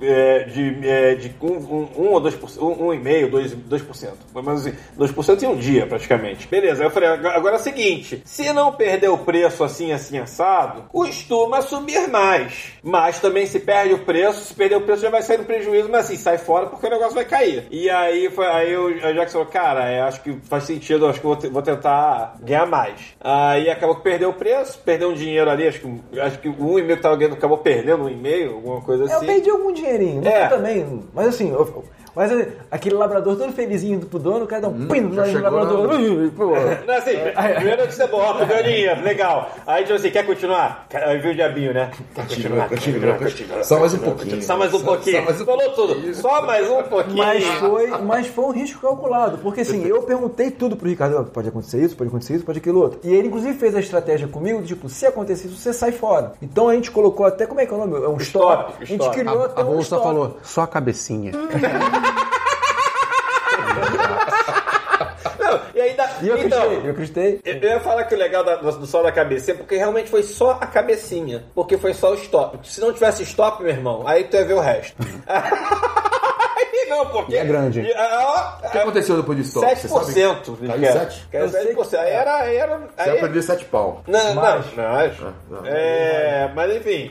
é, 0.06 0.44
de, 0.44 0.88
é, 0.88 1.14
de 1.14 1.34
um, 1.40 1.52
um, 1.52 1.88
um 1.96 2.12
ou 2.12 2.20
2%, 2.20 2.60
um, 2.60 2.86
um 2.86 2.94
e 2.94 2.98
meio, 2.98 3.30
dois, 3.30 3.54
2%. 3.54 4.10
Foi 4.32 4.42
mais 4.42 4.66
assim, 4.66 4.76
2% 4.98 5.42
em 5.42 5.46
um 5.46 5.56
dia, 5.56 5.86
praticamente. 5.86 6.46
Beleza, 6.48 6.84
eu 6.84 6.90
falei, 6.90 7.08
agora 7.08 7.56
é 7.56 7.58
o 7.58 7.62
seguinte, 7.62 8.22
se 8.24 8.52
não 8.52 8.72
perder 8.72 9.08
o 9.08 9.18
preço 9.18 9.64
assim, 9.64 9.92
assim, 9.92 10.18
assado, 10.18 10.84
costuma 10.88 11.62
subir 11.62 12.08
mais. 12.08 12.72
Mas 12.82 13.18
também 13.18 13.46
se 13.46 13.60
perde 13.60 13.94
o 13.94 13.98
preço, 13.98 14.44
se 14.44 14.54
perder 14.54 14.76
o 14.76 14.82
preço 14.82 15.02
já 15.02 15.10
vai 15.10 15.22
sair 15.22 15.38
no 15.38 15.44
prejuízo, 15.44 15.88
mas 15.90 16.06
assim, 16.06 16.16
sai 16.16 16.38
fora 16.38 16.66
porque 16.66 16.86
o 16.86 16.90
negócio 16.90 17.14
vai 17.14 17.24
cair. 17.24 17.66
E 17.70 17.88
aí, 17.90 18.30
foi, 18.30 18.46
aí 18.46 18.72
eu, 18.72 18.88
a 18.88 19.12
Jackson 19.12 19.38
falou, 19.38 19.46
cara, 19.46 19.92
eu 19.92 20.04
acho 20.04 20.22
que 20.22 20.36
faz 20.44 20.64
sentido, 20.64 21.04
eu 21.04 21.10
acho 21.10 21.20
que 21.20 21.26
eu 21.26 21.34
vou, 21.34 21.50
vou 21.50 21.62
tentar 21.62 22.36
ganhar 22.42 22.66
mais. 22.66 23.14
Aí 23.20 23.70
acabou 23.70 23.96
que 23.96 24.02
perdeu 24.02 24.30
o 24.30 24.34
preço, 24.34 24.78
perdeu 24.84 25.10
um 25.10 25.14
dinheiro 25.14 25.50
ali, 25.50 25.66
acho 25.66 25.80
que, 25.80 26.20
acho 26.20 26.38
que 26.38 26.48
o 26.48 26.54
1,5 26.54 26.86
que 26.86 27.02
tava 27.02 27.16
ganhando 27.16 27.34
acabou 27.34 27.58
perdendo 27.58 28.04
um 28.04 28.08
e 28.08 28.16
meio, 28.16 28.54
alguma 28.54 28.80
coisa 28.80 29.04
Eu 29.04 29.16
assim. 29.16 29.26
perdi 29.26 29.50
algum 29.50 29.72
dinheirinho, 29.72 29.93
não 30.20 30.30
É. 30.30 30.48
também. 30.48 31.02
Mas 31.14 31.28
assim, 31.28 31.50
eu- 31.50 31.84
mas 32.14 32.30
assim, 32.32 32.46
aquele 32.70 32.94
labrador 32.96 33.36
todo 33.36 33.52
felizinho 33.52 34.00
pro 34.00 34.18
dono, 34.18 34.44
o 34.44 34.46
cara 34.46 34.62
dá 34.62 34.68
um 34.68 34.86
pino 34.86 35.08
no 35.08 35.24
chegou 35.26 35.42
labrador. 35.42 35.88
Pô. 36.36 36.46
Não, 36.86 36.94
assim, 36.94 37.12
primeiro 37.56 37.82
notícia 37.82 38.06
boa, 38.06 38.24
ó, 38.40 38.44
ganhou 38.44 38.62
dinheiro, 38.62 39.02
legal. 39.02 39.50
Aí, 39.66 39.82
tipo 39.84 39.94
assim, 39.94 40.10
quer 40.10 40.24
continuar? 40.26 40.86
Quer- 40.88 41.04
Aí 41.04 41.18
viu 41.18 41.32
o 41.32 41.34
diabinho, 41.34 41.74
né? 41.74 41.90
Quer 42.14 42.22
continuar, 42.26 42.68
continuar, 42.68 43.18
continuar. 43.18 43.64
Só 43.64 43.78
mais 43.80 43.94
um 43.94 43.98
pouquinho. 43.98 44.42
Só 44.42 44.56
mais 44.56 44.74
um 44.74 44.80
pouquinho. 44.80 45.16
Só 45.16 45.22
mais 45.24 45.40
um 45.40 45.44
Falou 45.44 45.70
tudo. 45.72 46.14
Só 46.14 46.42
mais 46.42 46.70
um 46.70 46.82
pouquinho. 46.84 47.16
Mas 47.16 47.44
foi, 47.44 47.86
mas 48.02 48.26
foi 48.28 48.44
um 48.44 48.50
risco 48.52 48.80
calculado, 48.80 49.38
porque 49.38 49.60
assim, 49.62 49.84
eu 49.86 50.02
perguntei 50.02 50.50
tudo 50.50 50.76
pro 50.76 50.88
Ricardo, 50.88 51.24
pode 51.26 51.48
acontecer 51.48 51.80
isso, 51.84 51.96
pode 51.96 52.08
acontecer 52.08 52.34
isso, 52.34 52.44
pode 52.44 52.58
aquilo 52.58 52.80
outro. 52.80 53.00
E 53.02 53.12
ele 53.14 53.28
inclusive 53.28 53.58
fez 53.58 53.74
a 53.74 53.80
estratégia 53.80 54.26
comigo, 54.28 54.62
tipo, 54.62 54.88
se 54.88 55.06
acontecer 55.06 55.48
isso, 55.48 55.56
você 55.56 55.72
sai 55.72 55.92
fora. 55.92 56.32
Então 56.40 56.68
a 56.68 56.74
gente 56.74 56.90
colocou 56.90 57.26
até, 57.26 57.46
como 57.46 57.60
é 57.60 57.66
que 57.66 57.72
é 57.72 57.76
o 57.76 57.80
nome? 57.86 58.04
É 58.04 58.08
um 58.08 58.16
stop. 58.18 58.72
Stop, 58.72 58.74
A 58.80 58.84
gente 58.84 59.10
criou 59.10 59.42
A, 59.42 59.46
até 59.46 59.60
a 59.60 59.64
um 59.64 59.68
bolsa 59.68 59.82
stop. 59.82 60.02
falou, 60.02 60.36
só 60.42 60.62
a 60.62 60.66
cabecinha. 60.66 61.32
Não, 65.38 65.60
e 66.24 66.28
eu 66.28 66.38
então, 66.38 66.62
acreditei, 66.62 66.86
eu 66.88 66.92
acreditei. 66.92 67.40
eu 67.44 67.54
eu 67.56 67.70
ia 67.70 67.80
falar 67.80 68.04
que 68.04 68.14
o 68.14 68.18
legal 68.18 68.44
da- 68.44 68.56
do, 68.56 68.72
do 68.78 68.86
só 68.86 69.02
da 69.02 69.12
cabecinha, 69.12 69.56
porque 69.56 69.76
realmente 69.76 70.10
foi 70.10 70.22
só 70.22 70.52
a 70.60 70.66
cabecinha. 70.66 71.44
Porque 71.54 71.76
foi 71.78 71.94
só 71.94 72.12
o 72.12 72.14
stop. 72.14 72.58
Se 72.68 72.80
não 72.80 72.92
tivesse 72.92 73.22
stop, 73.22 73.62
meu 73.62 73.72
irmão, 73.72 74.06
aí 74.06 74.24
tu 74.24 74.36
ia 74.36 74.44
ver 74.44 74.54
o 74.54 74.60
resto. 74.60 74.96
Não, 76.94 77.06
porque. 77.06 77.36
É 77.36 77.44
grande. 77.44 77.80
E, 77.80 77.92
ah, 77.94 78.58
O 78.64 78.70
que 78.70 78.78
aconteceu 78.78 79.16
depois 79.16 79.38
do 79.38 79.44
stop? 79.44 79.66
Você 79.76 79.88
sabe? 79.88 80.12
7%. 80.12 80.66
Caiu 80.66 80.82
cara. 80.82 80.92
7? 80.92 81.28
Caiu 81.30 81.44
Eu 81.44 81.48
sei 81.50 81.74
7%. 81.74 81.98
Aí 81.98 82.10
era. 82.10 82.36
Aí 82.36 82.56
era 82.56 82.78
Você 82.78 82.86
aí, 82.96 83.10
vai 83.10 83.20
perder 83.20 83.42
7 83.42 83.64
pau. 83.66 84.02
Não, 84.06 84.34
Mais. 84.34 84.76
não, 84.76 84.84
mais. 84.84 85.12
não. 85.50 85.66
É, 85.66 86.50
mas 86.54 86.76
enfim, 86.76 87.10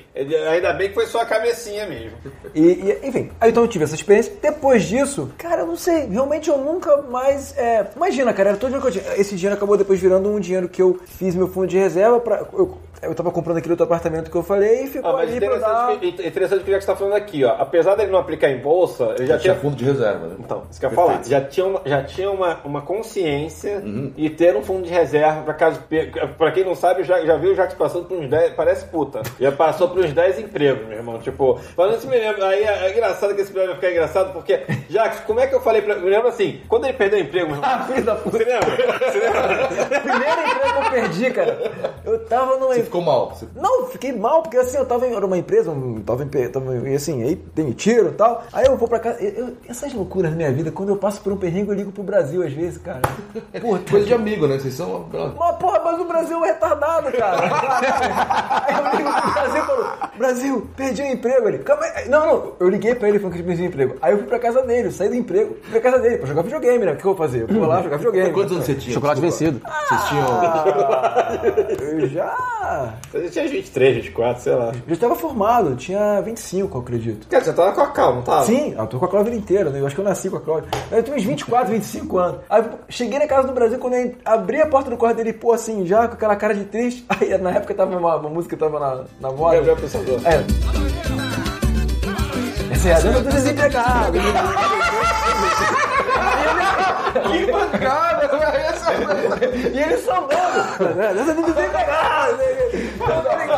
ainda 0.50 0.74
bem 0.74 0.90
que 0.90 0.94
foi 0.96 1.06
só 1.06 1.22
a 1.22 1.26
cabecinha 1.26 1.86
mesmo. 1.88 2.18
E, 2.56 2.62
e, 2.62 3.08
enfim, 3.08 3.32
aí 3.42 3.50
então 3.50 3.64
eu 3.64 3.68
tive 3.68 3.84
essa 3.84 3.96
experiência. 3.96 4.32
Depois 4.40 4.84
disso, 4.84 5.32
cara, 5.40 5.62
eu 5.62 5.66
não 5.66 5.76
sei, 5.76 6.06
realmente 6.06 6.50
eu 6.50 6.58
nunca 6.60 7.02
mais. 7.02 7.58
é, 7.58 7.88
imagina, 7.96 8.32
cara, 8.32 8.50
era 8.50 8.58
todo 8.58 8.70
dinheiro 8.70 8.92
que 8.92 9.00
eu 9.00 9.02
tinha. 9.04 9.20
Esse 9.20 9.36
dinheiro 9.36 9.56
acabou 9.56 9.76
depois 9.76 10.00
virando 10.00 10.30
um 10.30 10.40
dinheiro 10.40 10.70
que 10.70 10.80
eu 10.82 11.00
fiz 11.06 11.34
meu 11.34 11.48
fundo 11.48 11.66
de 11.66 11.78
reserva 11.80 12.20
pra. 12.20 12.46
Eu, 12.54 12.78
eu 13.06 13.16
tava 13.16 13.32
comprando 13.32 13.58
aquele 13.58 13.74
outro 13.74 13.86
apartamento 13.86 14.30
que 14.32 14.36
eu 14.38 14.44
falei 14.44 14.84
e 14.84 14.88
ficou 14.88 15.10
Ah, 15.12 15.14
mas 15.14 15.30
ali 15.30 15.40
pra 15.40 15.58
dar. 15.58 15.94
interessante, 15.94 16.00
que, 16.22 16.28
interessante 16.28 16.64
que 16.64 16.70
o 16.70 16.74
Jack 16.74 16.84
está 16.84 16.96
falando 16.96 17.14
aqui, 17.16 17.44
ó. 17.44 17.56
Apesar 17.60 17.96
dele 17.96 18.12
não 18.12 18.20
aplicar 18.20 18.50
em 18.50 18.58
bolsa, 18.60 19.14
ele 19.18 19.28
já 19.28 19.34
Já 19.36 19.40
tinha 19.40 19.54
tinha. 19.54 19.56
fundo 19.62 19.76
de 19.76 19.86
reserva, 19.86 20.28
né? 20.28 20.36
Então, 20.40 20.64
isso 20.70 20.80
que 20.80 20.86
eu 20.86 20.90
ia 20.90 20.96
falar. 20.96 21.24
Já 21.26 21.42
tinha, 21.42 21.66
uma, 21.66 21.82
já 21.86 22.04
tinha 22.04 22.32
uma, 22.32 22.60
uma 22.64 22.82
consciência 22.82 23.78
Uhum. 23.84 24.12
e 24.18 24.30
ter 24.30 24.56
um 24.56 24.64
fundo 24.64 24.84
de 24.84 24.90
reserva 24.92 25.42
pra 25.44 25.54
caso. 25.54 25.80
Pra 26.38 26.52
quem 26.52 26.64
não 26.64 26.76
sabe, 26.76 27.04
já, 27.04 27.20
já 27.26 27.36
viu 27.38 27.52
o 27.52 27.56
Jax 27.56 27.74
passando 27.74 28.06
por 28.06 28.18
uns 28.18 28.30
10. 28.30 28.54
Parece 28.54 28.86
puta. 28.86 29.22
Já 29.40 29.52
passou 29.52 29.90
por 29.90 30.00
uns 30.04 30.12
10 30.14 30.40
empregos, 30.40 30.88
meu 30.88 30.98
irmão. 30.98 31.20
Tipo, 31.20 31.58
falando 31.76 31.98
isso 31.98 32.08
me 32.08 32.18
lembra. 32.18 32.48
Aí 32.48 32.64
é, 32.64 32.88
é 32.88 32.92
engraçado 32.92 33.34
que 33.36 33.42
esse 33.42 33.52
programa 33.52 33.74
vai 33.74 33.82
ficar 33.82 33.92
engraçado, 33.92 34.34
porque, 34.34 34.62
Jax, 34.90 35.20
como 35.22 35.40
é 35.40 35.48
que 35.48 35.56
eu 35.56 35.62
falei 35.62 35.82
pra. 35.82 35.96
Me 35.96 36.10
lembro 36.10 36.28
assim, 36.28 36.62
quando 36.68 36.86
ele 36.86 36.94
perdeu 36.94 37.20
o 37.20 37.22
emprego, 37.22 37.48
meu 37.48 37.56
irmão. 37.58 37.70
Ah, 37.74 37.84
filho 37.86 38.04
da 38.04 38.16
puta. 38.16 38.38
Você 38.38 38.44
lembra? 38.46 38.70
Você 39.12 39.20
lembra? 39.20 39.68
Primeiro 40.00 40.42
emprego 40.42 40.72
que 40.74 40.78
eu 40.86 40.92
perdi, 40.92 41.32
cara. 41.32 41.72
Eu 42.06 42.20
tava 42.26 42.58
numa. 42.58 42.74
Você 42.74 42.84
ficou 42.94 43.02
mal. 43.02 43.30
Você... 43.34 43.48
Não, 43.56 43.88
fiquei 43.88 44.12
mal, 44.16 44.44
porque 44.44 44.58
assim, 44.58 44.78
eu 44.78 44.86
tava 44.86 45.08
em 45.08 45.16
era 45.16 45.26
uma 45.26 45.38
empresa, 45.38 45.72
um, 45.72 46.00
tava 46.02 46.24
em, 46.24 46.28
tava, 46.50 46.76
e 46.88 46.96
assim, 46.96 47.24
aí 47.24 47.36
demitiram 47.56 48.10
e 48.10 48.14
tal. 48.14 48.44
Aí 48.54 48.66
eu 48.66 48.78
vou 48.78 48.88
pra 48.88 49.00
casa. 49.00 49.20
eu- 49.24 49.48
eu- 49.48 49.54
essas 49.68 49.92
loucuras 49.94 50.30
na 50.32 50.38
minha 50.38 50.52
vida, 50.52 50.72
quando 50.72 50.90
eu 50.90 50.98
passo 50.98 51.20
por 51.22 51.34
um 51.34 51.38
perrengue, 51.38 51.70
eu 51.70 51.76
ligo 51.76 51.92
pro 51.92 52.04
Brasil 52.04 52.44
às 52.44 52.54
vezes, 52.54 52.78
cara. 52.78 53.02
Puta. 53.60 53.90
Coisa 53.92 54.06
de 54.06 54.14
amigo, 54.14 54.48
né? 54.48 54.60
Vocês 54.60 54.76
são. 54.76 55.08
Mas, 55.12 55.56
porra, 55.58 55.82
mas 55.84 56.00
o 56.00 56.06
Brasil 56.06 56.44
é 56.46 56.48
retardado, 56.50 57.12
cara. 57.12 57.42
Aí 58.68 58.76
eu 58.76 58.98
ligo 58.98 59.12
pro 59.22 59.34
Brasil 59.34 59.64
e 59.64 59.66
falo, 59.66 59.84
Brasil, 60.18 60.68
perdi 60.76 61.02
o 61.02 61.06
emprego. 61.06 61.48
Ele, 61.48 61.60
calma 61.60 61.84
aí. 61.96 62.10
Não, 62.10 62.26
não, 62.26 62.54
eu 62.60 62.70
liguei 62.70 62.96
pra 62.96 63.10
ele 63.10 63.20
falando 63.20 63.36
que 63.36 63.44
perdi 63.44 63.64
o 63.64 63.66
emprego. 63.66 63.96
Aí 64.02 64.12
eu 64.14 64.18
fui 64.20 64.28
pra 64.28 64.40
casa 64.40 64.62
dele, 64.62 64.88
eu 64.88 64.92
saí 64.92 65.10
do 65.10 65.16
emprego, 65.16 65.58
fui 65.62 65.72
pra 65.72 65.92
casa 65.92 66.02
dele, 66.02 66.18
pra 66.18 66.28
jogar 66.28 66.42
videogame, 66.44 66.86
né? 66.86 66.92
O 66.94 66.96
que 66.96 67.06
eu 67.06 67.16
vou 67.16 67.16
fazer? 67.16 67.42
Eu 67.42 67.48
vou 67.48 67.66
lá 67.66 67.82
jogar 67.82 67.98
videogame. 67.98 68.32
Quantos 68.34 68.52
anos 68.54 68.66
você 68.66 68.76
tinha? 68.76 68.94
Chocolate 68.94 69.22
Desculpa. 69.22 69.46
vencido. 69.46 69.62
Vocês 69.90 70.10
tinham. 70.10 70.28
Ah, 70.28 71.34
eu 71.82 72.08
já. 72.08 72.94
Você 73.12 73.30
tinha 73.30 73.48
23, 73.48 73.96
24, 73.98 74.44
sei 74.44 74.56
lá. 74.56 74.72
Já 74.88 74.94
estava 74.94 75.16
formado, 75.16 75.76
tinha 75.76 76.22
25, 76.22 76.78
eu 76.78 76.82
acredito. 76.82 77.28
Cara, 77.28 77.44
você 77.44 77.54
tava 77.54 77.72
com 77.72 77.82
a 77.82 77.88
calma, 77.88 78.16
não 78.18 78.22
tava? 78.24 78.46
Sim, 78.46 78.76
eu 78.78 78.88
tô 78.88 79.00
com 79.00 79.06
a 79.06 79.08
Cláudia 79.08 79.36
inteira, 79.36 79.70
né? 79.70 79.80
Eu 79.80 79.86
acho 79.86 79.96
que 79.96 80.02
eu 80.02 80.06
nasci 80.06 80.30
com 80.30 80.38
a 80.38 80.42
Cláudia. 80.42 80.70
Eu 80.92 81.04
tinha 81.04 81.16
uns 81.16 81.24
24, 81.24 81.72
25 81.72 82.18
anos. 82.18 82.42
Aí 82.50 82.62
eu 82.62 82.70
cheguei 82.90 83.20
na 83.20 83.28
casa 83.28 83.48
do 83.48 83.54
Brasil, 83.54 83.78
quando 83.80 83.94
eu 83.96 84.16
abri 84.26 84.62
a 84.62 84.68
porta 84.68 84.90
do 84.90 84.98
quarto 84.98 85.18
dele, 85.18 85.34
pô, 85.34 85.54
assim, 85.54 85.86
já 85.86 86.08
com 86.08 86.14
aquela 86.16 86.36
cara 86.36 86.54
de 86.54 86.66
triste. 86.66 87.06
Aí 87.10 87.38
na 87.38 87.52
época 87.52 87.74
tava 87.74 87.96
uma, 87.96 88.16
uma 88.16 88.30
música 88.30 88.56
que 88.56 88.60
tava 88.60 88.80
na, 88.80 89.04
na 89.20 89.32
moda. 89.32 89.56
Gabriel 89.56 89.78
É. 90.26 90.44
Essa 92.74 92.90
é 92.90 92.94
a 92.94 93.00
dança 93.00 93.22
do 93.22 93.30
desempregado. 93.30 94.20
Que 97.14 97.52
bancada, 97.52 98.26
essa. 98.58 98.92
E 99.72 99.80
ele 99.80 99.98
sambando. 99.98 100.96
né? 100.96 101.14
Dança 101.14 101.34
do 101.34 101.42
desempregado. 101.44 102.38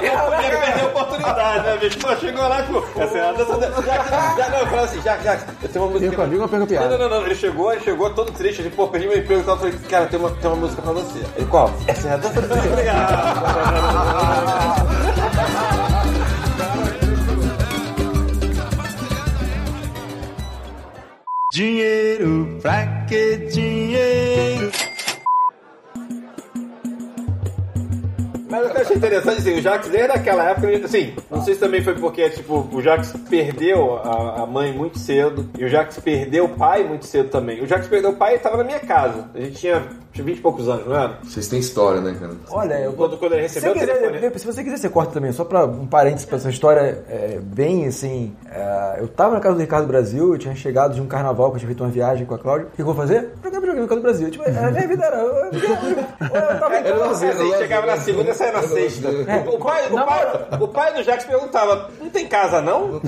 Ia 0.02 0.22
perder 0.22 0.82
a 0.82 0.86
oportunidade, 0.88 1.64
né, 1.66 1.78
bicho? 1.78 2.00
Pô, 2.00 2.16
chegou 2.18 2.48
lá, 2.48 2.62
tipo, 2.64 2.86
essa 3.00 3.18
é 3.18 3.30
a 3.30 3.32
dança 3.32 3.58
da... 3.58 3.70
Já, 3.82 4.04
já, 4.38 4.50
não, 4.50 4.60
eu 4.60 4.68
falei 4.68 4.86
assim, 4.86 5.02
já, 5.02 5.18
já, 5.20 5.40
eu 5.64 5.70
tenho 5.70 5.86
uma 5.86 5.92
música... 5.92 6.22
A 6.22 6.26
língua, 6.26 6.48
perco 6.48 6.64
a 6.66 6.68
piada. 6.68 6.90
Não, 6.90 6.98
não, 6.98 7.10
não, 7.10 7.18
não, 7.20 7.26
ele 7.26 7.36
chegou, 7.36 7.72
ele 7.72 7.82
chegou 7.82 8.10
todo 8.10 8.32
triste, 8.34 8.62
ele, 8.62 8.70
pô, 8.72 8.88
perdi 8.88 9.08
meu 9.08 9.18
emprego 9.18 9.42
e 9.42 9.46
tal, 9.46 9.56
eu 9.56 9.60
falei, 9.60 9.74
cara, 9.90 10.06
tem 10.08 10.20
uma, 10.20 10.32
tem 10.32 10.50
uma 10.50 10.60
música 10.60 10.82
pra 10.82 10.92
você. 10.92 11.20
Ele, 11.38 11.46
qual? 11.48 11.72
Essa 11.88 12.10
é 12.10 12.14
a 12.14 12.18
dança 12.18 12.42
do 12.42 12.48
desempregado. 12.48 13.16
Dinheiro, 21.56 22.60
pra 22.62 22.86
que 23.08 23.38
dinheiro? 23.38 24.70
Mas 28.50 28.66
o 28.66 28.70
que 28.72 28.78
eu 28.78 28.82
achei 28.82 28.98
interessante, 28.98 29.38
assim, 29.38 29.54
o 29.60 29.62
Jax, 29.62 29.88
desde 29.88 30.12
aquela 30.12 30.50
época, 30.50 30.68
assim, 30.84 31.14
não 31.32 31.42
sei 31.42 31.54
se 31.54 31.62
também 31.62 31.82
foi 31.82 31.96
porque, 31.96 32.30
tipo, 32.30 32.68
o 32.74 32.82
Jax 32.82 33.14
perdeu 33.30 33.96
a, 34.00 34.44
a 34.44 34.46
mãe 34.46 34.74
muito 34.74 35.00
cedo, 35.00 35.50
e 35.58 35.64
o 35.64 35.70
Jax 35.70 35.98
perdeu 36.00 36.44
o 36.44 36.50
pai 36.50 36.84
muito 36.84 37.06
cedo 37.06 37.30
também. 37.30 37.64
O 37.64 37.68
Jax 37.68 37.88
perdeu 37.88 38.10
o 38.10 38.18
pai 38.18 38.36
e 38.36 38.40
tava 38.40 38.58
na 38.58 38.66
minha 38.66 38.82
casa. 38.82 39.30
A 39.34 39.40
gente 39.40 39.56
tinha 39.56 39.82
Tinha 40.16 40.24
20 40.24 40.38
e 40.38 40.42
poucos 40.42 40.70
anos, 40.70 40.88
não 40.88 40.96
era? 40.96 41.18
Vocês 41.26 41.46
têm 41.50 41.60
história, 41.60 42.00
né, 42.00 42.16
cara? 42.18 42.32
Olha, 42.50 42.80
eu 42.80 42.94
Quando, 42.94 43.18
quando 43.18 43.34
ele 43.34 43.50
Se 43.50 43.56
recebeu 43.60 43.76
você, 43.76 43.84
o 43.84 43.88
telefone. 43.88 44.14
quiser, 44.14 44.40
se 44.40 44.46
você 44.46 44.64
quiser, 44.64 44.78
você 44.78 44.90
corta 44.90 45.12
também. 45.12 45.34
Só 45.34 45.44
pra 45.44 45.66
um 45.66 45.86
parênteses 45.86 46.26
pra 46.26 46.38
essa 46.38 46.50
história, 46.50 47.04
é, 47.10 47.38
bem 47.44 47.86
assim. 47.86 48.34
é, 48.50 48.96
eu 49.02 49.10
tava 49.10 49.34
na 49.34 49.42
casa 49.42 49.56
do 49.56 49.60
Ricardo 49.62 49.86
Brasil, 49.86 50.32
eu 50.32 50.38
tinha 50.40 50.56
chegado 50.56 50.94
de 50.94 51.02
um 51.02 51.06
carnaval, 51.06 51.50
que 51.50 51.56
eu 51.56 51.60
tinha 51.60 51.68
feito 51.68 51.84
uma 51.84 51.90
viagem 51.90 52.26
com 52.26 52.34
a 52.34 52.40
Cláudia. 52.40 52.68
O 52.68 52.76
que 52.78 52.82
eu 52.82 52.86
vou 52.86 52.96
fazer? 52.96 53.34
Jogar 53.44 53.60
videogame 53.60 53.82
na 53.82 53.88
casa 53.90 54.00
do 54.00 54.04
Brasil. 54.04 54.32
Tipo, 54.32 54.46
a 54.48 54.72
minha 54.72 54.88
vida 54.88 55.06
era. 55.06 55.18
Eu, 55.18 55.28
eu, 55.28 55.52
eu, 55.52 56.52
eu 56.54 56.60
tava 56.62 56.78
em 56.80 56.84
casa. 56.84 57.06
Assim, 57.06 57.58
chegava 57.58 57.86
na 57.86 57.98
segunda 57.98 58.32
e 58.32 58.34
saia 58.34 58.52
na 58.54 58.62
sexta. 58.64 59.10
O, 59.10 59.58
pai, 59.60 59.92
o, 59.92 59.96
pai, 60.06 60.48
o 60.62 60.68
pai 60.70 60.94
do 60.94 61.04
Jax 61.04 61.26
perguntava: 61.26 61.90
não 62.00 62.10
tem 62.10 62.26
casa 62.26 62.62
não? 62.62 63.02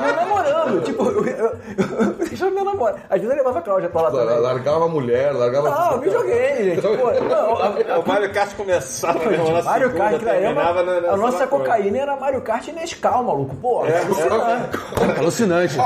Meu 0.00 0.16
namorando. 0.16 0.80
Tipo, 0.84 1.04
eu, 1.08 1.26
eu, 1.26 1.56
eu, 1.76 2.17
deixava 2.30 2.50
meu 2.50 2.64
namorado. 2.64 2.98
Às 3.08 3.20
vezes 3.20 3.30
eu 3.30 3.36
levava 3.36 3.58
a 3.58 3.62
Cláudia 3.62 3.88
pra 3.88 4.02
lá 4.02 4.10
também. 4.10 4.38
Largava 4.38 4.84
a 4.84 4.88
mulher, 4.88 5.32
largava 5.32 5.70
Não, 5.70 6.00
videogame, 6.00 6.64
gente. 6.64 6.80
Pô, 6.82 6.88
não, 7.12 7.52
a- 7.94 7.98
O 7.98 8.08
Mario 8.08 8.32
Kart 8.32 8.54
começava 8.56 9.18
na 9.18 9.62
Mario 9.62 9.88
segunda, 9.88 10.10
Kart, 10.10 10.22
terminava 10.22 10.82
na, 10.82 11.00
na 11.00 11.12
a 11.12 11.16
nossa 11.16 11.46
cocaína 11.46 11.98
era 11.98 12.16
Mario 12.16 12.40
Kart 12.42 12.66
e 12.68 12.72
Nescau, 12.72 13.24
maluco. 13.24 13.54
Pô, 13.56 13.84
É, 13.86 13.98
alucinante. 14.02 14.78
Alucinante. 15.18 15.76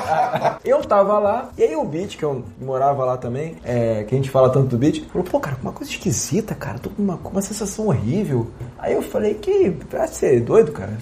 Eu 0.64 0.80
tava 0.82 1.18
lá, 1.18 1.48
e 1.56 1.62
aí 1.62 1.76
o 1.76 1.84
Beat, 1.84 2.16
que 2.16 2.22
eu 2.24 2.42
morava 2.60 3.04
lá 3.04 3.16
também, 3.16 3.56
é, 3.64 4.04
que 4.04 4.14
a 4.14 4.18
gente 4.18 4.30
fala 4.30 4.50
tanto 4.50 4.68
do 4.68 4.78
Beat, 4.78 5.04
falou, 5.10 5.26
pô, 5.26 5.40
cara, 5.40 5.56
uma 5.62 5.72
coisa 5.72 5.90
esquisita, 5.90 6.54
cara, 6.54 6.78
tô 6.78 6.90
com 6.90 7.02
uma, 7.02 7.16
com 7.16 7.28
uma 7.30 7.42
sensação 7.42 7.86
horrível. 7.88 8.46
Aí 8.78 8.92
eu 8.94 9.02
falei, 9.02 9.34
que, 9.34 9.70
pra 9.88 10.06
ser 10.06 10.40
doido, 10.40 10.72
cara. 10.72 10.92